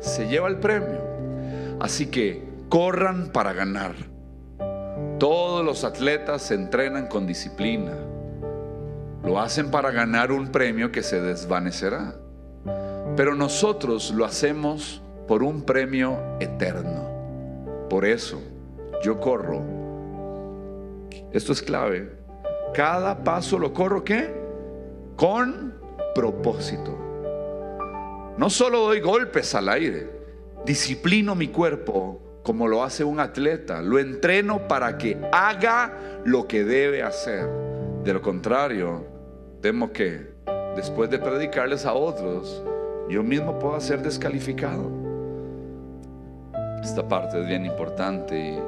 se 0.00 0.28
lleva 0.28 0.48
el 0.48 0.60
premio. 0.60 1.02
Así 1.78 2.06
que 2.06 2.42
corran 2.70 3.28
para 3.34 3.52
ganar. 3.52 3.92
Todos 5.18 5.62
los 5.62 5.84
atletas 5.84 6.40
se 6.40 6.54
entrenan 6.54 7.06
con 7.06 7.26
disciplina. 7.26 7.92
Lo 9.24 9.40
hacen 9.40 9.70
para 9.70 9.90
ganar 9.90 10.32
un 10.32 10.48
premio 10.48 10.90
que 10.90 11.02
se 11.02 11.20
desvanecerá. 11.20 12.16
Pero 13.16 13.34
nosotros 13.34 14.12
lo 14.12 14.24
hacemos 14.24 15.02
por 15.28 15.42
un 15.42 15.62
premio 15.62 16.18
eterno. 16.40 17.86
Por 17.88 18.04
eso 18.04 18.40
yo 19.02 19.20
corro 19.20 19.82
esto 21.32 21.52
es 21.52 21.62
clave. 21.62 22.10
Cada 22.74 23.24
paso 23.24 23.58
lo 23.58 23.72
corro 23.72 24.04
¿qué? 24.04 24.34
Con 25.16 25.74
propósito. 26.14 26.98
No 28.36 28.50
solo 28.50 28.80
doy 28.80 29.00
golpes 29.00 29.54
al 29.54 29.68
aire, 29.68 30.10
disciplino 30.64 31.34
mi 31.34 31.48
cuerpo 31.48 32.40
como 32.42 32.66
lo 32.66 32.82
hace 32.82 33.04
un 33.04 33.20
atleta, 33.20 33.80
lo 33.82 33.98
entreno 33.98 34.66
para 34.66 34.98
que 34.98 35.16
haga 35.30 36.20
lo 36.24 36.48
que 36.48 36.64
debe 36.64 37.02
hacer. 37.02 37.48
De 38.02 38.12
lo 38.12 38.20
contrario, 38.20 39.06
temo 39.62 39.92
que 39.92 40.26
después 40.74 41.08
de 41.08 41.18
predicarles 41.20 41.86
a 41.86 41.94
otros, 41.94 42.62
yo 43.08 43.22
mismo 43.22 43.58
puedo 43.60 43.80
ser 43.80 44.02
descalificado. 44.02 44.90
Esta 46.82 47.06
parte 47.06 47.40
es 47.40 47.46
bien 47.46 47.64
importante. 47.64 48.58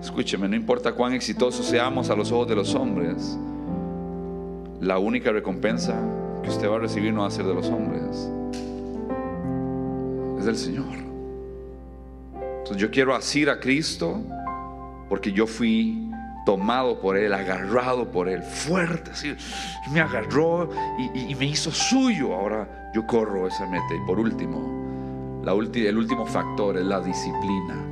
escúcheme, 0.00 0.46
no 0.46 0.54
importa 0.54 0.92
cuán 0.92 1.14
exitosos 1.14 1.66
seamos 1.66 2.10
a 2.10 2.14
los 2.14 2.30
ojos 2.30 2.48
de 2.48 2.54
los 2.54 2.74
hombres, 2.74 3.36
la 4.80 4.98
única 4.98 5.32
recompensa 5.32 5.96
que 6.42 6.50
usted 6.50 6.70
va 6.70 6.76
a 6.76 6.80
recibir 6.80 7.12
no 7.12 7.22
va 7.22 7.28
a 7.28 7.30
ser 7.30 7.46
de 7.46 7.54
los 7.54 7.68
hombres, 7.68 8.30
es 10.38 10.44
del 10.44 10.56
Señor. 10.56 10.98
Entonces 12.58 12.76
yo 12.76 12.90
quiero 12.90 13.14
asir 13.14 13.48
a 13.48 13.58
Cristo 13.58 14.20
porque 15.08 15.32
yo 15.32 15.46
fui 15.46 16.10
tomado 16.48 16.98
por 16.98 17.18
Él, 17.18 17.34
agarrado 17.34 18.10
por 18.10 18.26
Él, 18.26 18.42
fuerte, 18.42 19.10
así, 19.10 19.36
me 19.92 20.00
agarró 20.00 20.70
y, 21.14 21.34
me 21.34 21.44
hizo 21.44 21.70
suyo. 21.70 22.32
Ahora 22.32 22.90
yo 22.94 23.06
corro 23.06 23.46
esa 23.46 23.66
meta. 23.66 23.94
Y 23.94 24.06
por 24.06 24.18
último, 24.18 25.42
la 25.44 25.52
el 25.52 25.98
último 25.98 26.24
factor 26.24 26.78
es 26.78 26.84
la 26.84 27.02
disciplina. 27.02 27.84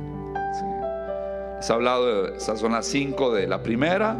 ¿sí? 1.61 1.71
hablado, 1.71 2.33
esas 2.33 2.59
son 2.59 2.71
las 2.71 2.87
cinco 2.87 3.31
de 3.31 3.45
la 3.45 3.61
primera, 3.61 4.17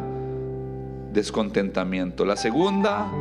descontentamiento. 1.12 2.24
La 2.24 2.36
segunda, 2.36 3.12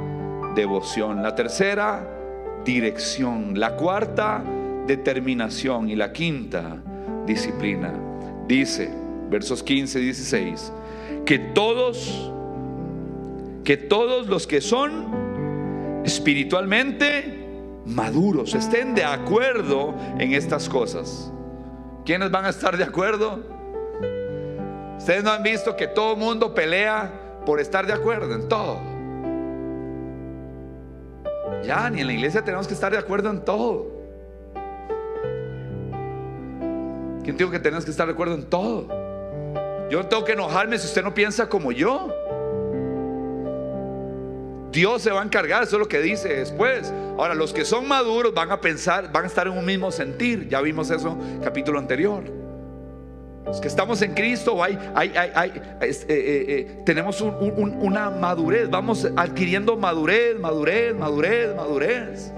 devoción. 0.55 1.23
La 1.23 1.35
tercera, 1.35 2.07
dirección. 2.63 3.59
La 3.59 3.75
cuarta, 3.77 4.45
determinación. 4.87 5.89
Y 5.89 5.97
la 5.97 6.13
quinta, 6.13 6.77
disciplina. 7.25 7.95
Dice, 8.47 8.93
versos 9.31 9.63
15 9.63 10.01
y 10.01 10.05
16 10.05 10.73
que 11.27 11.41
todos, 11.41 12.31
que 13.65 13.77
todos 13.77 14.29
los 14.29 14.47
que 14.47 14.61
son 14.61 16.03
espiritualmente 16.05 17.45
maduros 17.85 18.55
estén 18.55 18.95
de 18.95 19.05
acuerdo 19.05 19.95
en 20.19 20.33
estas 20.33 20.69
cosas. 20.69 21.33
¿Quiénes 22.05 22.31
van 22.31 22.45
a 22.45 22.51
estar 22.51 22.77
de 22.77 22.85
acuerdo? 22.85 23.41
Ustedes 24.97 25.25
no 25.25 25.33
han 25.33 25.43
visto 25.43 25.77
que 25.77 25.89
todo 25.89 26.17
mundo 26.17 26.55
pelea 26.55 27.43
por 27.45 27.61
estar 27.61 27.87
de 27.87 27.93
acuerdo 27.93 28.33
en 28.33 28.49
todo. 28.49 28.79
Ya, 31.65 31.91
ni 31.91 32.01
en 32.01 32.07
la 32.07 32.13
iglesia 32.13 32.45
tenemos 32.45 32.69
que 32.69 32.75
estar 32.75 32.93
de 32.93 32.99
acuerdo 32.99 33.31
en 33.31 33.45
todo. 33.45 33.91
¿Quién 37.25 37.37
dijo 37.37 37.51
que 37.51 37.59
tenemos 37.59 37.85
que 37.85 37.91
estar 37.91 38.07
de 38.07 38.13
acuerdo 38.13 38.37
en 38.37 38.49
todo? 38.49 39.06
Yo 39.89 40.05
tengo 40.07 40.25
que 40.25 40.33
enojarme 40.33 40.79
si 40.79 40.87
usted 40.87 41.03
no 41.03 41.15
piensa 41.15 41.49
como 41.49 41.71
yo. 41.73 42.13
Dios 44.73 45.01
se 45.01 45.11
va 45.11 45.23
a 45.23 45.25
encargar, 45.25 45.63
eso 45.63 45.77
es 45.77 45.81
lo 45.81 45.89
que 45.89 46.01
dice 46.01 46.29
después. 46.29 46.93
Ahora, 47.17 47.35
los 47.35 47.53
que 47.53 47.65
son 47.65 47.89
maduros 47.89 48.35
van 48.35 48.51
a 48.51 48.61
pensar, 48.61 49.11
van 49.11 49.25
a 49.25 49.27
estar 49.27 49.47
en 49.47 49.57
un 49.57 49.65
mismo 49.65 49.91
sentir. 49.91 50.49
Ya 50.49 50.61
vimos 50.61 50.91
eso 50.91 51.17
capítulo 51.43 51.79
anterior. 51.79 52.25
Los 53.47 53.61
que 53.61 53.69
estamos 53.69 54.03
en 54.03 54.13
Cristo, 54.13 54.61
hay, 54.63 54.77
tenemos 56.85 57.21
una 57.21 58.11
madurez, 58.11 58.69
vamos 58.69 59.09
adquiriendo 59.17 59.77
madurez, 59.77 60.37
madurez, 60.39 60.97
madurez, 60.97 61.55
madurez. 61.55 62.33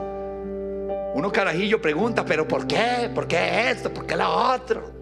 Uno 1.15 1.33
carajillo 1.33 1.81
pregunta, 1.81 2.27
pero 2.27 2.47
¿por 2.47 2.67
qué? 2.67 3.11
¿Por 3.15 3.27
qué 3.27 3.71
esto? 3.71 3.91
¿Por 3.93 4.05
qué 4.05 4.17
lo 4.17 4.31
otro? 4.31 4.93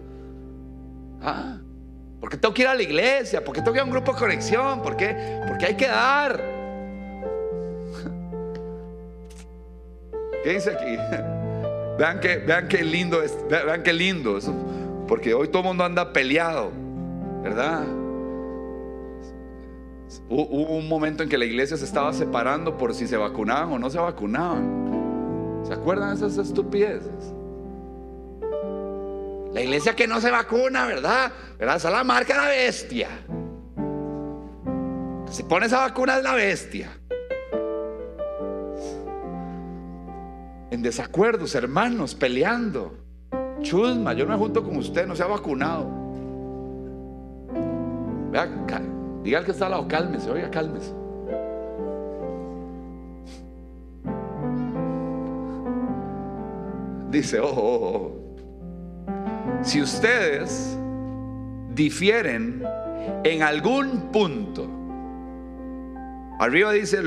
¿Ah? 1.21 1.59
¿Por 2.19 2.29
qué 2.29 2.37
tengo 2.37 2.53
que 2.53 2.63
ir 2.63 2.67
a 2.67 2.75
la 2.75 2.81
iglesia? 2.81 3.43
¿Por 3.43 3.53
qué 3.53 3.61
tengo 3.61 3.73
que 3.73 3.77
ir 3.77 3.81
a 3.81 3.85
un 3.85 3.91
grupo 3.91 4.13
de 4.13 4.19
conexión? 4.19 4.81
¿Por 4.81 4.97
qué? 4.97 5.41
Porque 5.47 5.65
hay 5.67 5.75
que 5.75 5.87
dar. 5.87 6.41
¿Qué 10.43 10.53
dice 10.53 10.71
aquí? 10.71 10.97
Vean 11.97 12.19
que, 12.19 12.37
vean 12.37 12.67
qué 12.67 12.83
lindo 12.83 13.21
es, 13.23 13.37
vean 13.49 13.81
qué 13.81 13.91
lindo 13.91 14.37
eso, 14.37 14.53
porque 15.07 15.33
hoy 15.33 15.47
todo 15.47 15.63
el 15.63 15.67
mundo 15.69 15.83
anda 15.83 16.13
peleado, 16.13 16.71
¿verdad? 17.41 17.83
Hubo 20.29 20.77
un 20.77 20.87
momento 20.87 21.23
en 21.23 21.29
que 21.29 21.37
la 21.37 21.45
iglesia 21.45 21.75
se 21.75 21.85
estaba 21.85 22.13
separando 22.13 22.77
por 22.77 22.93
si 22.93 23.07
se 23.07 23.17
vacunaban 23.17 23.73
o 23.73 23.79
no 23.79 23.89
se 23.89 23.97
vacunaban. 23.97 25.63
¿Se 25.63 25.73
acuerdan 25.73 26.17
de 26.17 26.27
esas 26.27 26.37
estupideces? 26.47 27.33
La 29.57 29.63
iglesia 29.63 29.95
que 29.95 30.05
no 30.05 30.21
se 30.21 30.29
vacuna, 30.29 30.85
¿verdad? 30.85 31.31
¿Verdad? 31.57 31.77
Esa 31.77 31.87
es 31.87 31.93
la 31.95 32.03
marca 32.03 32.35
de 32.35 32.41
la 32.41 32.47
bestia. 32.47 33.07
Se 35.31 35.43
pone 35.45 35.65
esa 35.65 35.79
vacuna 35.79 36.17
es 36.17 36.23
la 36.23 36.35
bestia. 36.35 36.91
En 40.69 40.83
desacuerdos, 40.83 41.55
hermanos, 41.55 42.13
peleando. 42.13 42.99
Chusma, 43.61 44.13
yo 44.13 44.25
no 44.25 44.33
me 44.33 44.37
junto 44.37 44.63
con 44.63 44.77
usted, 44.77 45.07
no 45.07 45.15
se 45.15 45.23
ha 45.23 45.25
vacunado. 45.25 45.89
Vea, 48.29 48.47
diga 49.23 49.39
al 49.39 49.45
que 49.45 49.51
está 49.53 49.65
al 49.65 49.71
lado, 49.71 49.87
cálmese, 49.87 50.29
oiga, 50.29 50.51
cálmese. 50.51 50.93
Dice, 57.09 57.39
ojo, 57.39 57.59
ojo, 57.59 57.85
ojo 57.87 58.26
si 59.63 59.81
ustedes 59.81 60.77
difieren 61.69 62.63
en 63.23 63.43
algún 63.43 64.11
punto, 64.11 64.67
arriba 66.39 66.71
dice, 66.71 67.01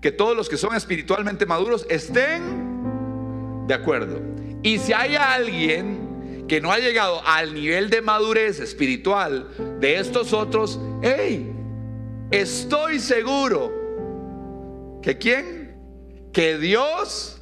que 0.00 0.12
todos 0.12 0.36
los 0.36 0.48
que 0.48 0.56
son 0.56 0.74
espiritualmente 0.74 1.46
maduros 1.46 1.86
estén 1.88 3.66
de 3.66 3.74
acuerdo. 3.74 4.20
Y 4.62 4.78
si 4.78 4.92
hay 4.92 5.16
alguien 5.16 6.44
que 6.48 6.60
no 6.60 6.70
ha 6.70 6.78
llegado 6.78 7.22
al 7.26 7.54
nivel 7.54 7.90
de 7.90 8.02
madurez 8.02 8.60
espiritual 8.60 9.48
de 9.80 9.96
estos 9.96 10.32
otros, 10.32 10.78
hey, 11.02 11.52
estoy 12.30 13.00
seguro 13.00 13.72
que 15.02 15.18
quién? 15.18 15.76
Que 16.32 16.58
Dios 16.58 17.35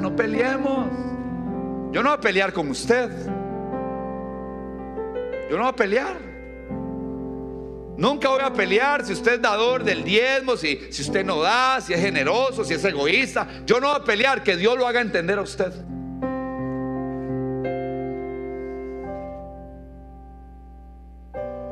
no 0.00 0.14
peleemos. 0.14 0.88
Yo 1.92 2.02
no 2.02 2.10
voy 2.10 2.18
a 2.18 2.20
pelear 2.20 2.52
con 2.52 2.68
usted. 2.70 3.10
Yo 5.50 5.56
no 5.56 5.64
voy 5.64 5.72
a 5.72 5.76
pelear. 5.76 6.32
Nunca 7.96 8.30
voy 8.30 8.40
a 8.42 8.52
pelear 8.52 9.04
si 9.04 9.12
usted 9.12 9.34
es 9.34 9.42
dador 9.42 9.84
del 9.84 10.02
diezmo, 10.02 10.56
si, 10.56 10.90
si 10.90 11.02
usted 11.02 11.24
no 11.24 11.42
da, 11.42 11.80
si 11.80 11.92
es 11.92 12.00
generoso, 12.00 12.64
si 12.64 12.74
es 12.74 12.84
egoísta. 12.84 13.46
Yo 13.66 13.78
no 13.80 13.88
voy 13.88 14.00
a 14.00 14.04
pelear, 14.04 14.42
que 14.42 14.56
Dios 14.56 14.78
lo 14.78 14.86
haga 14.86 15.00
entender 15.00 15.38
a 15.38 15.42
usted. 15.42 15.72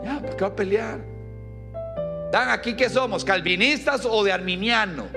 Ya, 0.04 0.20
¿por 0.20 0.36
qué 0.36 0.42
va 0.42 0.48
a 0.48 0.56
pelear? 0.56 1.00
Dan 2.30 2.50
aquí 2.50 2.74
que 2.74 2.88
somos, 2.88 3.24
calvinistas 3.24 4.06
o 4.08 4.22
de 4.22 4.32
arminiano. 4.32 5.08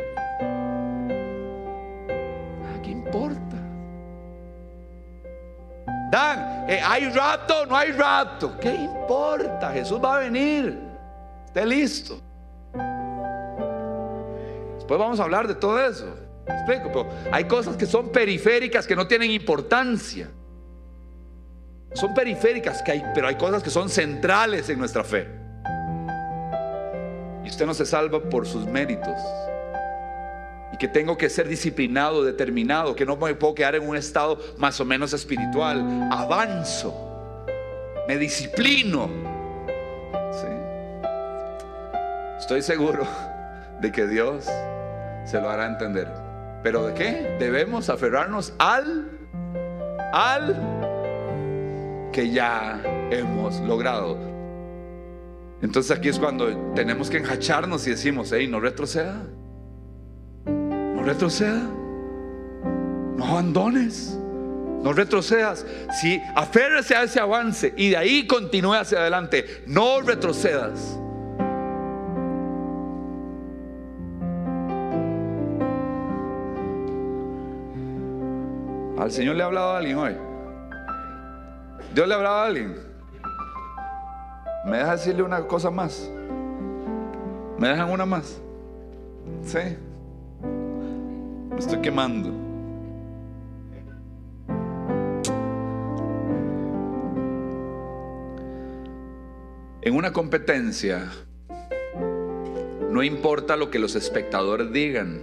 Dan, 6.11 6.69
eh, 6.69 6.79
¿hay 6.83 7.09
rato? 7.09 7.65
¿No 7.65 7.75
hay 7.75 7.91
rato? 7.91 8.57
¿Qué 8.59 8.73
importa? 8.73 9.71
Jesús 9.71 9.99
va 10.03 10.17
a 10.17 10.19
venir. 10.19 10.79
Esté 11.45 11.65
listo. 11.65 12.19
Después 14.75 14.99
vamos 14.99 15.19
a 15.19 15.23
hablar 15.23 15.47
de 15.47 15.55
todo 15.55 15.83
eso. 15.83 16.05
explico, 16.47 16.89
pero 16.91 17.09
hay 17.31 17.45
cosas 17.45 17.77
que 17.77 17.85
son 17.85 18.09
periféricas 18.09 18.85
que 18.85 18.95
no 18.95 19.07
tienen 19.07 19.31
importancia. 19.31 20.29
Son 21.93 22.13
periféricas, 22.13 22.83
pero 23.13 23.27
hay 23.27 23.35
cosas 23.35 23.61
que 23.61 23.69
son 23.69 23.89
centrales 23.89 24.69
en 24.69 24.79
nuestra 24.79 25.03
fe. 25.03 25.27
Y 27.43 27.49
usted 27.49 27.65
no 27.65 27.73
se 27.73 27.85
salva 27.85 28.19
por 28.19 28.47
sus 28.47 28.65
méritos 28.65 29.17
y 30.73 30.77
que 30.77 30.87
tengo 30.87 31.15
que 31.19 31.29
ser 31.29 31.47
disciplinado, 31.47 32.23
determinado, 32.23 32.95
que 32.95 33.05
no 33.05 33.15
me 33.15 33.35
puedo 33.35 33.53
quedar 33.53 33.75
en 33.75 33.87
un 33.87 33.95
estado 33.95 34.39
más 34.57 34.79
o 34.79 34.85
menos 34.85 35.13
espiritual. 35.13 36.09
Avanzo, 36.11 37.45
me 38.07 38.17
disciplino. 38.17 39.07
Estoy 42.39 42.63
seguro 42.63 43.07
de 43.81 43.91
que 43.91 44.07
Dios 44.07 44.45
se 45.25 45.39
lo 45.39 45.47
hará 45.47 45.67
entender. 45.67 46.07
¿Pero 46.63 46.87
de 46.87 46.95
qué? 46.95 47.37
Debemos 47.39 47.89
aferrarnos 47.89 48.53
al, 48.57 49.11
al 50.11 50.55
que 52.11 52.31
ya 52.31 52.81
hemos 53.11 53.59
logrado. 53.59 54.17
Entonces 55.61 55.95
aquí 55.95 56.09
es 56.09 56.17
cuando 56.17 56.73
tenemos 56.73 57.11
que 57.11 57.17
enjacharnos 57.17 57.85
y 57.85 57.91
decimos, 57.91 58.31
hey, 58.33 58.47
no 58.47 58.59
retroceda 58.59 59.21
no 61.03 61.09
retroceda. 61.09 61.61
No 63.17 63.25
abandones. 63.25 64.17
No 64.81 64.93
retrocedas. 64.93 65.65
Si 65.99 66.21
aférrese 66.33 66.95
a 66.95 67.03
ese 67.03 67.19
avance 67.19 67.73
y 67.75 67.89
de 67.89 67.97
ahí 67.97 68.25
continúe 68.25 68.73
hacia 68.73 68.99
adelante. 68.99 69.63
No 69.67 69.99
retrocedas. 69.99 70.97
Al 78.97 79.11
Señor 79.11 79.35
le 79.35 79.43
ha 79.43 79.47
hablado 79.47 79.71
a 79.71 79.77
alguien 79.79 79.97
hoy. 79.97 80.15
Dios 81.93 82.07
le 82.07 82.13
ha 82.13 82.17
hablado 82.17 82.35
a 82.37 82.45
alguien. 82.45 82.75
¿Me 84.65 84.77
deja 84.77 84.91
decirle 84.93 85.21
una 85.21 85.41
cosa 85.47 85.69
más? 85.69 86.09
¿Me 87.57 87.67
dejan 87.67 87.89
una 87.91 88.05
más? 88.05 88.39
Sí. 89.43 89.59
Me 91.53 91.59
estoy 91.59 91.79
quemando. 91.81 92.29
En 99.81 99.95
una 99.95 100.13
competencia, 100.13 101.11
no 102.89 103.03
importa 103.03 103.55
lo 103.55 103.69
que 103.69 103.79
los 103.79 103.95
espectadores 103.95 104.71
digan, 104.71 105.21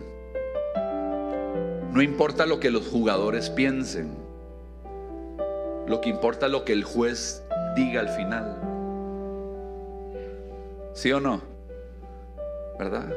no 1.93 2.03
importa 2.03 2.47
lo 2.47 2.61
que 2.61 2.71
los 2.71 2.87
jugadores 2.87 3.51
piensen, 3.51 4.15
lo 5.87 6.01
que 6.01 6.11
importa 6.11 6.47
es 6.47 6.53
lo 6.53 6.65
que 6.65 6.75
el 6.75 6.85
juez 6.85 7.43
diga 7.75 8.01
al 8.01 8.11
final. 8.11 8.61
¿Sí 10.93 11.11
o 11.11 11.21
no? 11.21 11.41
¿Verdad? 12.79 13.11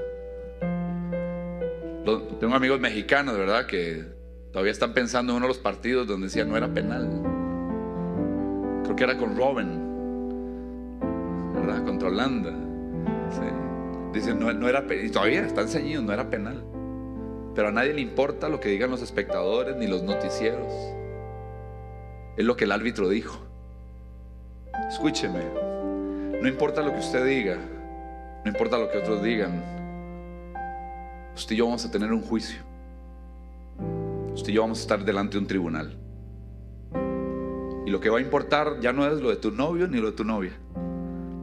Tengo 2.03 2.55
amigos 2.55 2.79
mexicanos, 2.79 3.37
¿verdad? 3.37 3.65
Que 3.65 4.03
todavía 4.51 4.71
están 4.71 4.93
pensando 4.93 5.31
en 5.31 5.37
uno 5.37 5.45
de 5.45 5.53
los 5.53 5.57
partidos 5.57 6.07
donde 6.07 6.27
decía 6.27 6.43
no 6.43 6.57
era 6.57 6.67
penal. 6.67 7.09
Creo 8.83 8.95
que 8.95 9.03
era 9.03 9.17
con 9.17 9.37
Robin, 9.37 10.99
¿verdad? 11.55 11.85
Contra 11.85 12.09
Holanda. 12.09 12.51
Dicen 14.11 14.39
no, 14.39 14.51
no 14.53 14.67
era 14.67 14.85
penal. 14.85 15.05
Y 15.05 15.09
todavía 15.09 15.45
están 15.45 15.67
ceñidos, 15.69 16.03
no 16.03 16.11
era 16.13 16.29
penal. 16.29 16.63
Pero 17.55 17.69
a 17.69 17.71
nadie 17.71 17.93
le 17.93 18.01
importa 18.01 18.49
lo 18.49 18.59
que 18.59 18.69
digan 18.69 18.91
los 18.91 19.01
espectadores 19.01 19.75
ni 19.77 19.87
los 19.87 20.03
noticieros. 20.03 20.73
Es 22.35 22.45
lo 22.45 22.57
que 22.57 22.65
el 22.65 22.71
árbitro 22.71 23.07
dijo. 23.07 23.39
Escúcheme. 24.89 25.39
No 26.41 26.47
importa 26.47 26.81
lo 26.81 26.91
que 26.91 26.99
usted 26.99 27.25
diga, 27.25 27.57
no 28.43 28.51
importa 28.51 28.77
lo 28.77 28.89
que 28.91 28.97
otros 28.97 29.23
digan, 29.23 29.82
usted 31.35 31.55
y 31.55 31.57
yo 31.57 31.65
vamos 31.65 31.85
a 31.85 31.91
tener 31.91 32.11
un 32.11 32.21
juicio. 32.21 32.61
Usted 34.33 34.49
y 34.49 34.53
yo 34.53 34.61
vamos 34.61 34.79
a 34.79 34.81
estar 34.81 35.03
delante 35.03 35.33
de 35.33 35.39
un 35.39 35.47
tribunal. 35.47 35.97
Y 37.85 37.89
lo 37.89 37.99
que 37.99 38.09
va 38.09 38.19
a 38.19 38.21
importar 38.21 38.79
ya 38.79 38.93
no 38.93 39.05
es 39.05 39.21
lo 39.21 39.29
de 39.29 39.35
tu 39.35 39.51
novio 39.51 39.87
ni 39.87 39.99
lo 39.99 40.07
de 40.07 40.13
tu 40.13 40.23
novia. 40.23 40.53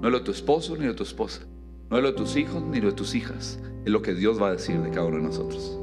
No 0.00 0.08
es 0.08 0.12
lo 0.12 0.18
de 0.18 0.24
tu 0.24 0.30
esposo 0.30 0.76
ni 0.76 0.86
de 0.86 0.94
tu 0.94 1.02
esposa. 1.02 1.42
No 1.90 1.96
es 1.96 2.02
lo 2.02 2.10
de 2.10 2.16
tus 2.16 2.36
hijos 2.36 2.62
ni 2.62 2.80
lo 2.80 2.88
de 2.88 2.94
tus 2.94 3.14
hijas. 3.14 3.60
Es 3.84 3.92
lo 3.92 4.00
que 4.02 4.14
Dios 4.14 4.40
va 4.40 4.48
a 4.48 4.52
decir 4.52 4.80
de 4.80 4.90
cada 4.90 5.06
uno 5.06 5.16
de 5.16 5.22
nosotros. 5.22 5.78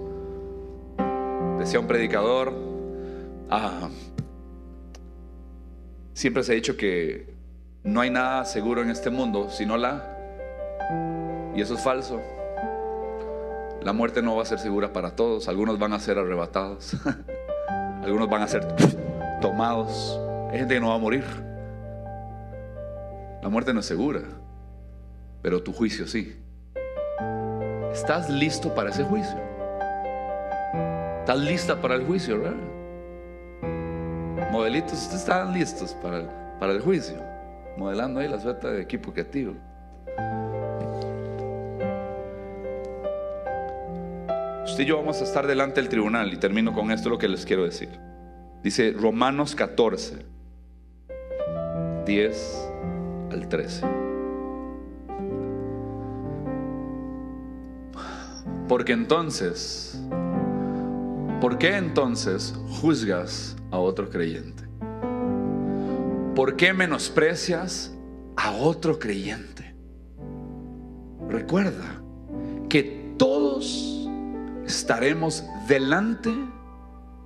Decía 1.59 1.79
un 1.79 1.87
predicador, 1.87 2.53
ah, 3.49 3.89
siempre 6.13 6.43
se 6.43 6.53
ha 6.53 6.55
dicho 6.55 6.77
que 6.77 7.35
no 7.83 8.01
hay 8.01 8.09
nada 8.09 8.45
seguro 8.45 8.81
en 8.81 8.89
este 8.89 9.09
mundo 9.09 9.49
sino 9.49 9.77
la... 9.77 10.13
Y 11.55 11.61
eso 11.61 11.75
es 11.75 11.83
falso. 11.83 12.21
La 13.87 13.93
muerte 13.93 14.21
no 14.21 14.35
va 14.35 14.41
a 14.41 14.45
ser 14.45 14.59
segura 14.59 14.91
para 14.91 15.15
todos. 15.15 15.47
Algunos 15.47 15.79
van 15.79 15.93
a 15.93 15.99
ser 16.01 16.17
arrebatados. 16.19 16.97
Algunos 18.03 18.29
van 18.29 18.41
a 18.41 18.47
ser 18.49 18.67
tomados. 19.39 20.19
Hay 20.51 20.59
gente 20.59 20.73
que 20.73 20.81
no 20.81 20.89
va 20.89 20.95
a 20.95 20.97
morir. 20.97 21.23
La 23.41 23.47
muerte 23.47 23.73
no 23.73 23.79
es 23.79 23.85
segura. 23.85 24.19
Pero 25.41 25.63
tu 25.63 25.71
juicio 25.71 26.05
sí. 26.05 26.37
¿Estás 27.93 28.29
listo 28.29 28.75
para 28.75 28.89
ese 28.89 29.05
juicio? 29.05 29.39
¿Estás 31.19 31.39
lista 31.39 31.79
para 31.81 31.95
el 31.95 32.05
juicio, 32.05 32.41
verdad? 32.41 32.57
Modelitos, 34.51 35.01
ustedes 35.01 35.21
están 35.21 35.53
listos 35.53 35.93
para 36.03 36.17
el, 36.17 36.27
para 36.59 36.73
el 36.73 36.81
juicio 36.81 37.15
modelando 37.77 38.19
ahí 38.19 38.27
la 38.27 38.41
suerte 38.41 38.67
de 38.67 38.81
equipo 38.81 39.13
creativo. 39.13 39.53
Usted 44.67 44.83
y 44.83 44.85
yo 44.85 44.97
vamos 44.97 45.19
a 45.21 45.23
estar 45.23 45.47
delante 45.47 45.81
del 45.81 45.89
tribunal 45.89 46.31
y 46.31 46.37
termino 46.37 46.73
con 46.73 46.91
esto 46.91 47.09
lo 47.09 47.17
que 47.17 47.27
les 47.27 47.45
quiero 47.45 47.63
decir. 47.63 47.89
Dice 48.61 48.91
Romanos 48.91 49.55
14, 49.55 50.25
10 52.05 52.69
al 53.31 53.49
13. 53.49 53.85
Porque 58.67 58.93
entonces, 58.93 59.99
¿por 61.41 61.57
qué 61.57 61.77
entonces 61.77 62.53
juzgas 62.67 63.55
a 63.71 63.79
otro 63.79 64.09
creyente? 64.09 64.67
¿por 66.37 66.55
qué 66.55 66.71
menosprecias 66.71 67.91
a 68.35 68.51
otro 68.51 68.99
creyente? 68.99 69.73
Recuerda 71.27 71.99
que 72.69 73.15
todos 73.17 73.96
estaremos 74.67 75.43
delante 75.67 76.31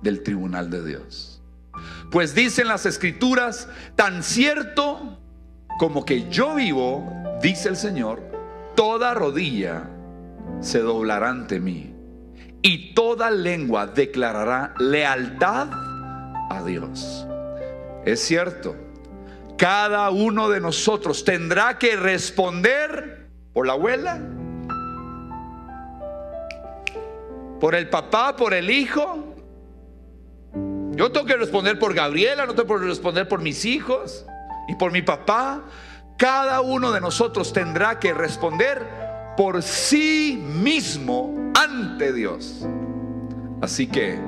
del 0.00 0.22
tribunal 0.22 0.70
de 0.70 0.84
Dios. 0.84 1.42
Pues 2.10 2.34
dicen 2.34 2.68
las 2.68 2.86
escrituras, 2.86 3.68
tan 3.96 4.22
cierto 4.22 5.18
como 5.78 6.04
que 6.04 6.28
yo 6.30 6.54
vivo, 6.54 7.12
dice 7.42 7.68
el 7.68 7.76
Señor, 7.76 8.22
toda 8.74 9.14
rodilla 9.14 9.90
se 10.60 10.80
doblará 10.80 11.30
ante 11.30 11.60
mí 11.60 11.94
y 12.62 12.94
toda 12.94 13.30
lengua 13.30 13.86
declarará 13.86 14.74
lealtad 14.78 15.68
a 16.50 16.62
Dios. 16.64 17.26
Es 18.04 18.20
cierto 18.20 18.76
cada 19.62 20.10
uno 20.10 20.48
de 20.48 20.58
nosotros 20.58 21.24
tendrá 21.24 21.78
que 21.78 21.94
responder 21.94 23.28
por 23.52 23.64
la 23.64 23.74
abuela, 23.74 24.20
por 27.62 27.76
el 27.76 27.88
papá, 27.88 28.34
por 28.34 28.54
el 28.54 28.68
hijo. 28.72 29.36
Yo 30.96 31.12
tengo 31.12 31.24
que 31.24 31.36
responder 31.36 31.78
por 31.78 31.94
Gabriela, 31.94 32.44
no 32.44 32.56
tengo 32.56 32.76
que 32.80 32.86
responder 32.86 33.28
por 33.28 33.40
mis 33.40 33.64
hijos 33.64 34.26
y 34.66 34.74
por 34.74 34.90
mi 34.90 35.02
papá. 35.02 35.62
Cada 36.18 36.60
uno 36.60 36.90
de 36.90 37.00
nosotros 37.00 37.52
tendrá 37.52 38.00
que 38.00 38.14
responder 38.14 38.84
por 39.36 39.62
sí 39.62 40.42
mismo 40.44 41.52
ante 41.54 42.12
Dios. 42.12 42.66
Así 43.60 43.86
que, 43.86 44.18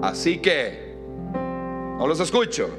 así 0.00 0.38
que, 0.38 0.96
no 1.98 2.06
los 2.06 2.20
escucho 2.20 2.70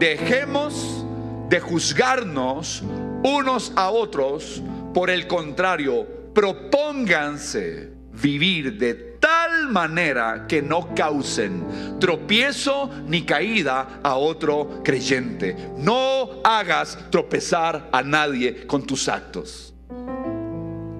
dejemos 0.00 1.04
de 1.48 1.60
juzgarnos 1.60 2.82
unos 3.22 3.72
a 3.76 3.90
otros, 3.90 4.60
por 4.94 5.10
el 5.10 5.28
contrario, 5.28 6.08
propónganse 6.34 7.99
vivir 8.20 8.78
de 8.78 8.94
tal 9.20 9.68
manera 9.68 10.46
que 10.48 10.62
no 10.62 10.94
causen 10.94 11.98
tropiezo 11.98 12.90
ni 13.06 13.22
caída 13.22 14.00
a 14.02 14.16
otro 14.16 14.80
creyente. 14.82 15.56
No 15.76 16.40
hagas 16.42 16.98
tropezar 17.10 17.88
a 17.92 18.02
nadie 18.02 18.66
con 18.66 18.86
tus 18.86 19.08
actos. 19.08 19.74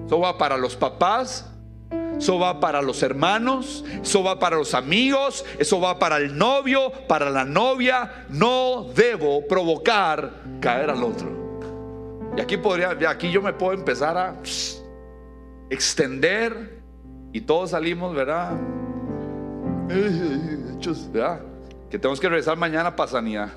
Eso 0.05 0.19
va 0.19 0.37
para 0.37 0.57
los 0.57 0.75
papás, 0.75 1.49
eso 2.17 2.37
va 2.37 2.59
para 2.59 2.81
los 2.81 3.01
hermanos, 3.01 3.83
eso 4.03 4.23
va 4.23 4.37
para 4.37 4.57
los 4.57 4.73
amigos, 4.73 5.43
eso 5.57 5.79
va 5.79 5.97
para 5.97 6.17
el 6.17 6.37
novio, 6.37 6.91
para 7.07 7.29
la 7.29 7.45
novia. 7.45 8.25
No 8.29 8.87
debo 8.93 9.47
provocar 9.47 10.31
caer 10.59 10.89
al 10.89 11.03
otro. 11.03 11.41
Y 12.37 12.41
aquí 12.41 12.57
podría, 12.57 12.97
aquí 13.09 13.31
yo 13.31 13.41
me 13.41 13.53
puedo 13.53 13.73
empezar 13.73 14.17
a 14.17 14.35
extender 15.69 16.80
y 17.33 17.41
todos 17.41 17.71
salimos, 17.71 18.15
¿verdad? 18.15 18.59
Que 21.89 21.99
tenemos 21.99 22.19
que 22.19 22.29
regresar 22.29 22.57
mañana 22.57 22.95
para 22.95 23.11
sanidad. 23.11 23.49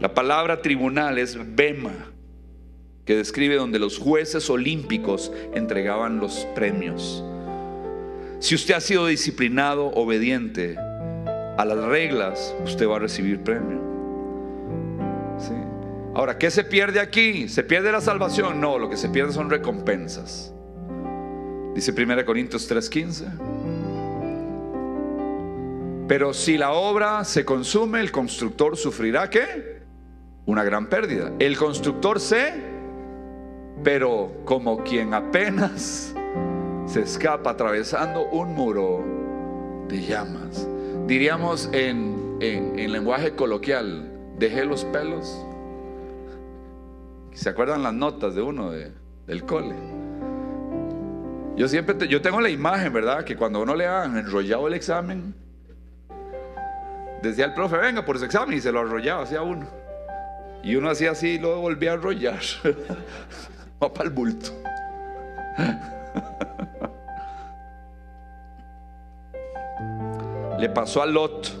La 0.00 0.12
palabra 0.12 0.60
tribunal 0.60 1.18
es 1.18 1.38
bema 1.56 2.12
que 3.06 3.16
describe 3.16 3.56
donde 3.56 3.78
los 3.78 3.98
jueces 3.98 4.50
olímpicos 4.50 5.32
entregaban 5.54 6.18
los 6.18 6.46
premios. 6.54 7.24
Si 8.40 8.54
usted 8.54 8.74
ha 8.74 8.80
sido 8.80 9.06
disciplinado, 9.06 9.86
obediente 9.94 10.76
a 10.76 11.64
las 11.64 11.78
reglas, 11.84 12.54
usted 12.64 12.88
va 12.88 12.96
a 12.96 12.98
recibir 12.98 13.40
premio. 13.42 13.85
Ahora, 16.16 16.38
¿qué 16.38 16.50
se 16.50 16.64
pierde 16.64 16.98
aquí? 16.98 17.46
¿Se 17.46 17.62
pierde 17.62 17.92
la 17.92 18.00
salvación? 18.00 18.58
No, 18.58 18.78
lo 18.78 18.88
que 18.88 18.96
se 18.96 19.10
pierde 19.10 19.34
son 19.34 19.50
recompensas. 19.50 20.50
Dice 21.74 21.92
1 21.92 22.24
Corintios 22.24 22.66
3:15. 22.70 23.26
Pero 26.08 26.32
si 26.32 26.56
la 26.56 26.72
obra 26.72 27.22
se 27.24 27.44
consume, 27.44 28.00
el 28.00 28.12
constructor 28.12 28.78
sufrirá 28.78 29.28
qué? 29.28 29.82
Una 30.46 30.64
gran 30.64 30.88
pérdida. 30.88 31.32
El 31.38 31.58
constructor 31.58 32.18
se 32.18 32.54
pero 33.84 34.32
como 34.46 34.82
quien 34.84 35.12
apenas 35.12 36.14
se 36.86 37.02
escapa 37.02 37.50
atravesando 37.50 38.24
un 38.30 38.54
muro 38.54 39.04
de 39.86 40.00
llamas. 40.00 40.66
Diríamos 41.06 41.68
en, 41.74 42.38
en, 42.40 42.90
lenguaje 42.90 43.32
coloquial, 43.32 44.10
dejé 44.38 44.64
los 44.64 44.86
pelos. 44.86 45.45
¿Se 47.36 47.50
acuerdan 47.50 47.82
las 47.82 47.92
notas 47.92 48.34
de 48.34 48.40
uno 48.40 48.70
del 48.70 49.44
cole? 49.44 49.76
Yo 51.54 51.68
siempre, 51.68 52.08
yo 52.08 52.22
tengo 52.22 52.40
la 52.40 52.48
imagen, 52.48 52.94
¿verdad? 52.94 53.24
Que 53.24 53.36
cuando 53.36 53.60
uno 53.60 53.74
le 53.74 53.86
han 53.86 54.16
enrollado 54.16 54.66
el 54.68 54.74
examen, 54.74 55.34
decía 57.22 57.44
el 57.44 57.54
profe, 57.54 57.76
venga 57.76 58.06
por 58.06 58.16
ese 58.16 58.24
examen 58.24 58.56
y 58.56 58.62
se 58.62 58.72
lo 58.72 58.80
arrollaba 58.80 59.24
hacia 59.24 59.42
uno. 59.42 59.66
Y 60.62 60.76
uno 60.76 60.88
hacía 60.88 61.10
así 61.10 61.32
y 61.32 61.38
luego 61.38 61.60
volvía 61.60 61.92
a 61.92 61.96
enrollar. 61.96 62.40
Va 63.82 63.92
para 63.92 64.08
el 64.08 64.14
bulto. 64.14 64.52
Le 70.58 70.70
pasó 70.70 71.02
a 71.02 71.06
Lot, 71.06 71.52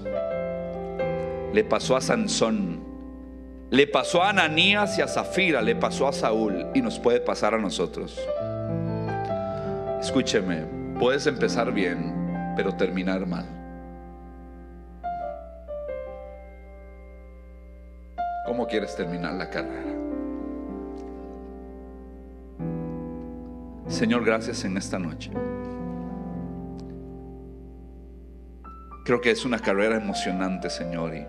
le 1.52 1.64
pasó 1.64 1.96
a 1.96 2.00
Sansón, 2.00 2.75
le 3.70 3.86
pasó 3.86 4.22
a 4.22 4.30
Ananías 4.30 4.96
y 4.98 5.02
a 5.02 5.08
Zafira, 5.08 5.60
le 5.60 5.74
pasó 5.74 6.06
a 6.06 6.12
Saúl 6.12 6.66
y 6.74 6.80
nos 6.80 6.98
puede 6.98 7.20
pasar 7.20 7.54
a 7.54 7.58
nosotros. 7.58 8.20
Escúcheme, 10.00 10.64
puedes 10.98 11.26
empezar 11.26 11.72
bien, 11.72 12.54
pero 12.56 12.74
terminar 12.74 13.26
mal. 13.26 13.44
¿Cómo 18.46 18.68
quieres 18.68 18.94
terminar 18.94 19.34
la 19.34 19.50
carrera? 19.50 19.92
Señor, 23.88 24.24
gracias 24.24 24.64
en 24.64 24.76
esta 24.76 24.98
noche. 24.98 25.30
Creo 29.04 29.20
que 29.20 29.30
es 29.30 29.44
una 29.44 29.58
carrera 29.58 29.96
emocionante, 29.96 30.70
Señor, 30.70 31.14
y 31.14 31.26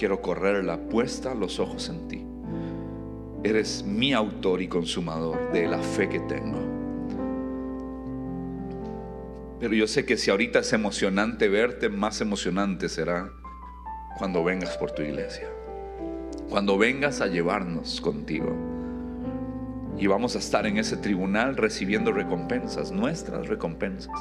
quiero 0.00 0.22
correrla 0.22 0.78
puesta 0.88 1.34
los 1.34 1.60
ojos 1.60 1.90
en 1.90 2.08
ti. 2.08 2.26
Eres 3.44 3.84
mi 3.84 4.14
autor 4.14 4.62
y 4.62 4.66
consumador 4.66 5.52
de 5.52 5.68
la 5.68 5.78
fe 5.78 6.08
que 6.08 6.20
tengo. 6.20 6.58
Pero 9.60 9.74
yo 9.74 9.86
sé 9.86 10.06
que 10.06 10.16
si 10.16 10.30
ahorita 10.30 10.60
es 10.60 10.72
emocionante 10.72 11.50
verte, 11.50 11.90
más 11.90 12.22
emocionante 12.22 12.88
será 12.88 13.30
cuando 14.16 14.42
vengas 14.42 14.74
por 14.78 14.90
tu 14.92 15.02
iglesia. 15.02 15.50
Cuando 16.48 16.78
vengas 16.78 17.20
a 17.20 17.26
llevarnos 17.26 18.00
contigo. 18.00 18.56
Y 19.98 20.06
vamos 20.06 20.34
a 20.34 20.38
estar 20.38 20.66
en 20.66 20.78
ese 20.78 20.96
tribunal 20.96 21.58
recibiendo 21.58 22.10
recompensas, 22.10 22.90
nuestras 22.90 23.48
recompensas. 23.48 24.16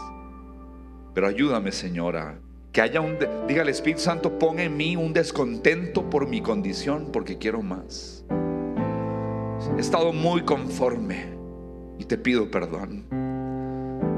Pero 1.13 1.27
ayúdame, 1.27 1.71
Señora, 1.71 2.37
que 2.71 2.81
haya 2.81 3.01
un, 3.01 3.17
diga 3.47 3.63
el 3.63 3.69
Espíritu 3.69 4.01
Santo, 4.01 4.37
pon 4.37 4.59
en 4.59 4.77
mí 4.77 4.95
un 4.95 5.13
descontento 5.13 6.09
por 6.09 6.27
mi 6.27 6.41
condición 6.41 7.09
porque 7.11 7.37
quiero 7.37 7.61
más. 7.61 8.23
He 9.77 9.81
estado 9.81 10.13
muy 10.13 10.43
conforme 10.43 11.25
y 11.97 12.05
te 12.05 12.17
pido 12.17 12.49
perdón. 12.51 13.05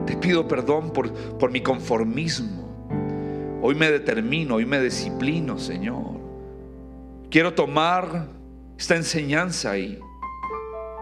Te 0.06 0.18
pido 0.18 0.48
perdón 0.48 0.92
por, 0.92 1.12
por 1.38 1.52
mi 1.52 1.62
conformismo. 1.62 2.70
Hoy 3.62 3.76
me 3.76 3.90
determino, 3.90 4.56
hoy 4.56 4.66
me 4.66 4.82
disciplino, 4.82 5.58
Señor. 5.58 6.20
Quiero 7.30 7.54
tomar 7.54 8.28
esta 8.78 8.96
enseñanza 8.96 9.78
y 9.78 10.00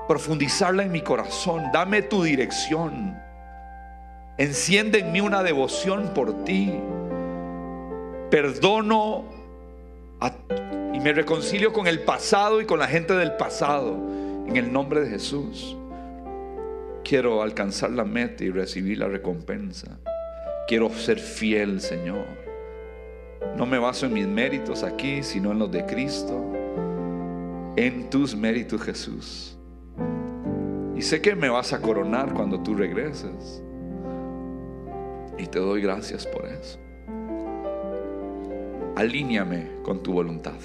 profundizarla 0.08 0.84
en 0.84 0.92
mi 0.92 1.02
corazón. 1.02 1.64
Dame 1.74 2.04
tu 2.04 2.24
dirección. 2.24 3.18
Enciende 4.38 5.00
en 5.00 5.12
mí 5.12 5.22
una 5.22 5.42
devoción 5.42 6.14
por 6.14 6.44
ti 6.44 6.74
perdono 8.30 9.26
y 10.94 11.00
me 11.00 11.14
reconcilio 11.14 11.74
con 11.74 11.88
el 11.88 12.02
pasado 12.02 12.62
y 12.62 12.66
con 12.66 12.80
la 12.80 12.88
gente 12.88 13.14
del 13.14 13.34
pasado. 13.34 13.98
En 14.48 14.58
el 14.58 14.72
nombre 14.72 15.02
de 15.02 15.10
Jesús. 15.10 15.78
Quiero 17.04 17.42
alcanzar 17.42 17.92
la 17.92 18.04
meta 18.04 18.44
y 18.44 18.50
recibir 18.50 18.98
la 18.98 19.08
recompensa. 19.08 20.00
Quiero 20.68 20.90
ser 20.90 21.20
fiel, 21.20 21.82
Señor. 21.82 22.26
No 23.56 23.66
me 23.66 23.80
baso 23.80 24.06
en 24.06 24.14
mis 24.14 24.28
méritos 24.28 24.84
aquí, 24.84 25.24
sino 25.24 25.52
en 25.52 25.60
los 25.60 25.72
de 25.72 25.86
Cristo. 25.86 26.44
En 27.76 28.10
tus 28.10 28.36
méritos, 28.36 28.82
Jesús. 28.82 29.58
Y 30.96 31.02
sé 31.02 31.22
que 31.22 31.36
me 31.36 31.50
vas 31.50 31.74
a 31.74 31.82
coronar 31.82 32.34
cuando 32.34 32.62
tú 32.62 32.76
regreses. 32.76 33.64
Y 35.38 35.48
te 35.48 35.60
doy 35.60 35.82
gracias 35.82 36.28
por 36.28 36.46
eso 36.46 36.80
alíñame 39.00 39.66
con 39.82 40.04
tu 40.04 40.12
voluntad. 40.12 40.60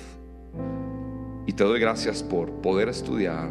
Y 1.46 1.52
te 1.52 1.62
doy 1.62 1.78
gracias 1.78 2.20
por 2.20 2.50
poder 2.62 2.88
estudiar 2.88 3.48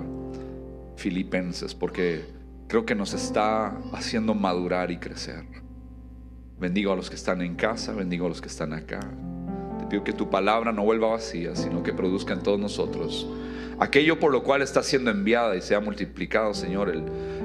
Filipenses, 0.97 1.73
porque 1.73 2.25
creo 2.67 2.85
que 2.85 2.93
nos 2.93 3.13
está 3.13 3.77
haciendo 3.93 4.35
madurar 4.35 4.91
y 4.91 4.97
crecer. 4.97 5.45
Bendigo 6.59 6.91
a 6.91 6.97
los 6.97 7.09
que 7.09 7.15
están 7.15 7.41
en 7.41 7.55
casa, 7.55 7.93
bendigo 7.93 8.25
a 8.25 8.29
los 8.29 8.41
que 8.41 8.49
están 8.49 8.73
acá. 8.73 8.99
Te 9.79 9.85
pido 9.85 10.03
que 10.03 10.11
tu 10.11 10.29
palabra 10.29 10.73
no 10.73 10.83
vuelva 10.83 11.11
vacía, 11.11 11.55
sino 11.55 11.81
que 11.81 11.93
produzca 11.93 12.33
en 12.33 12.43
todos 12.43 12.59
nosotros 12.59 13.25
aquello 13.79 14.19
por 14.19 14.31
lo 14.31 14.43
cual 14.43 14.61
está 14.61 14.83
siendo 14.83 15.09
enviada 15.09 15.55
y 15.55 15.61
sea 15.61 15.79
multiplicado, 15.79 16.53
Señor, 16.53 16.93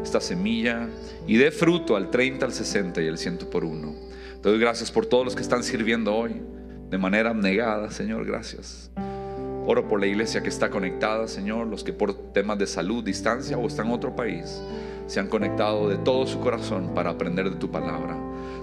esta 0.03 0.20
semilla 0.20 0.89
y 1.26 1.36
dé 1.36 1.51
fruto 1.51 1.97
al 1.97 2.11
30, 2.11 2.45
al 2.45 2.53
60 2.53 3.01
y 3.01 3.09
al 3.09 3.16
100 3.16 3.39
por 3.51 3.64
uno. 3.64 3.95
Te 4.43 4.49
doy 4.49 4.59
gracias 4.59 4.91
por 4.91 5.07
todos 5.07 5.24
los 5.24 5.34
que 5.36 5.43
están 5.43 5.62
sirviendo 5.62 6.14
hoy 6.14 6.43
de 6.91 6.99
manera 6.99 7.34
negada, 7.34 7.91
Señor, 7.91 8.24
gracias. 8.24 8.91
Oro 9.66 9.86
por 9.86 10.01
la 10.01 10.07
iglesia 10.07 10.43
que 10.43 10.49
está 10.49 10.70
conectada, 10.70 11.28
Señor, 11.28 11.66
los 11.66 11.84
que 11.84 11.93
por 11.93 12.32
temas 12.32 12.59
de 12.59 12.66
salud, 12.66 13.05
distancia 13.05 13.59
o 13.59 13.66
están 13.66 13.89
en 13.89 13.93
otro 13.93 14.16
país, 14.16 14.62
se 15.07 15.20
han 15.20 15.28
conectado 15.28 15.89
de 15.91 15.99
todo 15.99 16.26
su 16.26 16.41
corazón 16.41 16.95
para 16.95 17.11
aprender 17.11 17.51
de 17.51 17.57
tu 17.57 17.70
palabra. 17.70 18.16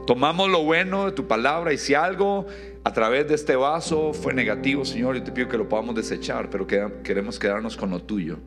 Tomamos 0.07 0.49
lo 0.49 0.63
bueno 0.63 1.05
de 1.05 1.11
tu 1.11 1.27
palabra 1.27 1.73
y 1.73 1.77
si 1.77 1.93
algo 1.93 2.47
a 2.83 2.93
través 2.93 3.27
de 3.27 3.35
este 3.35 3.55
vaso 3.55 4.13
fue 4.13 4.33
negativo, 4.33 4.85
Señor, 4.85 5.15
yo 5.15 5.23
te 5.23 5.31
pido 5.31 5.47
que 5.47 5.57
lo 5.57 5.69
podamos 5.69 5.93
desechar, 5.93 6.49
pero 6.49 6.65
queremos 6.65 7.37
quedarnos 7.37 7.77
con 7.77 7.91
lo 7.91 8.01
tuyo, 8.01 8.39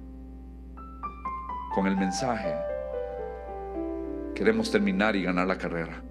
con 1.74 1.86
el 1.86 1.96
mensaje. 1.96 2.54
Queremos 4.34 4.70
terminar 4.70 5.14
y 5.14 5.22
ganar 5.22 5.46
la 5.46 5.58
carrera. 5.58 6.02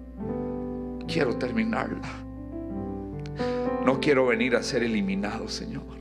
Quiero 1.06 1.36
terminarla. 1.36 2.27
No 3.88 4.00
quiero 4.00 4.26
venir 4.26 4.54
a 4.54 4.62
ser 4.62 4.82
eliminado, 4.82 5.48
Señor. 5.48 5.96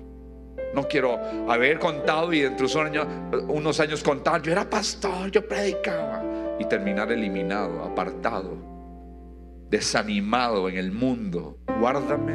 No 0.76 0.90
quiero 0.90 1.18
haber 1.50 1.80
contado 1.80 2.34
y 2.34 2.42
dentro 2.42 2.68
de 2.68 3.08
unos 3.48 3.80
años 3.80 4.04
contar, 4.04 4.42
yo 4.42 4.52
era 4.52 4.70
pastor, 4.70 5.32
yo 5.32 5.48
predicaba 5.48 6.22
y 6.60 6.66
terminar 6.66 7.14
eliminado, 7.14 7.82
apartado, 7.84 8.58
desanimado 9.70 10.68
en 10.68 10.76
el 10.76 10.92
mundo. 10.92 11.60
Guárdame 11.80 12.34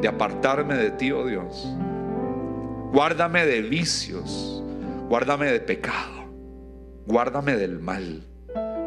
de 0.00 0.08
apartarme 0.08 0.76
de 0.76 0.92
ti, 0.92 1.12
oh 1.12 1.26
Dios. 1.26 1.68
Guárdame 2.90 3.44
de 3.44 3.60
vicios, 3.60 4.64
guárdame 5.10 5.52
de 5.52 5.60
pecado, 5.60 6.24
guárdame 7.06 7.56
del 7.56 7.80
mal 7.80 8.26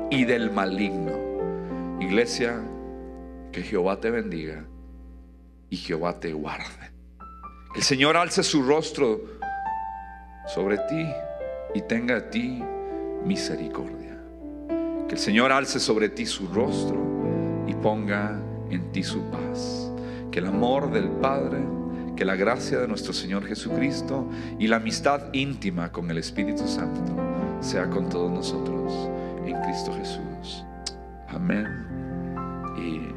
y 0.10 0.26
del 0.26 0.50
maligno. 0.50 2.00
Iglesia, 2.00 2.64
que 3.52 3.62
Jehová 3.62 4.00
te 4.00 4.10
bendiga 4.10 4.66
y 5.70 5.78
Jehová 5.78 6.20
te 6.20 6.34
guarde. 6.34 6.92
Que 7.74 7.80
el 7.80 7.84
Señor 7.84 8.18
alce 8.18 8.44
su 8.44 8.64
rostro 8.64 9.22
sobre 10.48 10.78
ti 10.80 11.06
y 11.74 11.82
tenga 11.82 12.18
a 12.18 12.30
ti 12.30 12.64
misericordia. 13.26 14.18
Que 15.08 15.16
el 15.16 15.20
Señor 15.20 15.52
alce 15.52 15.80
sobre 15.80 16.10
ti 16.10 16.26
su 16.26 16.48
rostro 16.48 16.98
y 17.68 17.74
ponga 17.76 18.40
en 18.70 18.92
ti 18.92 19.04
su 19.04 19.22
paz. 19.30 19.92
Que 20.32 20.40
el 20.40 20.48
amor 20.48 20.92
del 20.92 21.10
Padre, 21.10 21.60
que 22.16 22.26
la 22.26 22.36
gracia 22.36 22.80
de 22.80 22.88
nuestro 22.88 23.14
Señor 23.14 23.46
Jesucristo 23.46 24.30
y 24.60 24.68
la 24.68 24.78
amistad 24.78 25.34
íntima 25.34 25.92
con 25.92 26.10
el 26.10 26.18
Espíritu 26.18 26.68
Santo 26.68 27.02
sea 27.62 27.90
con 27.90 28.10
todos 28.10 28.32
nosotros 28.32 29.10
en 29.46 29.62
Cristo 29.62 29.94
Jesús. 29.94 30.66
Amén 31.28 31.88
y 32.78 33.17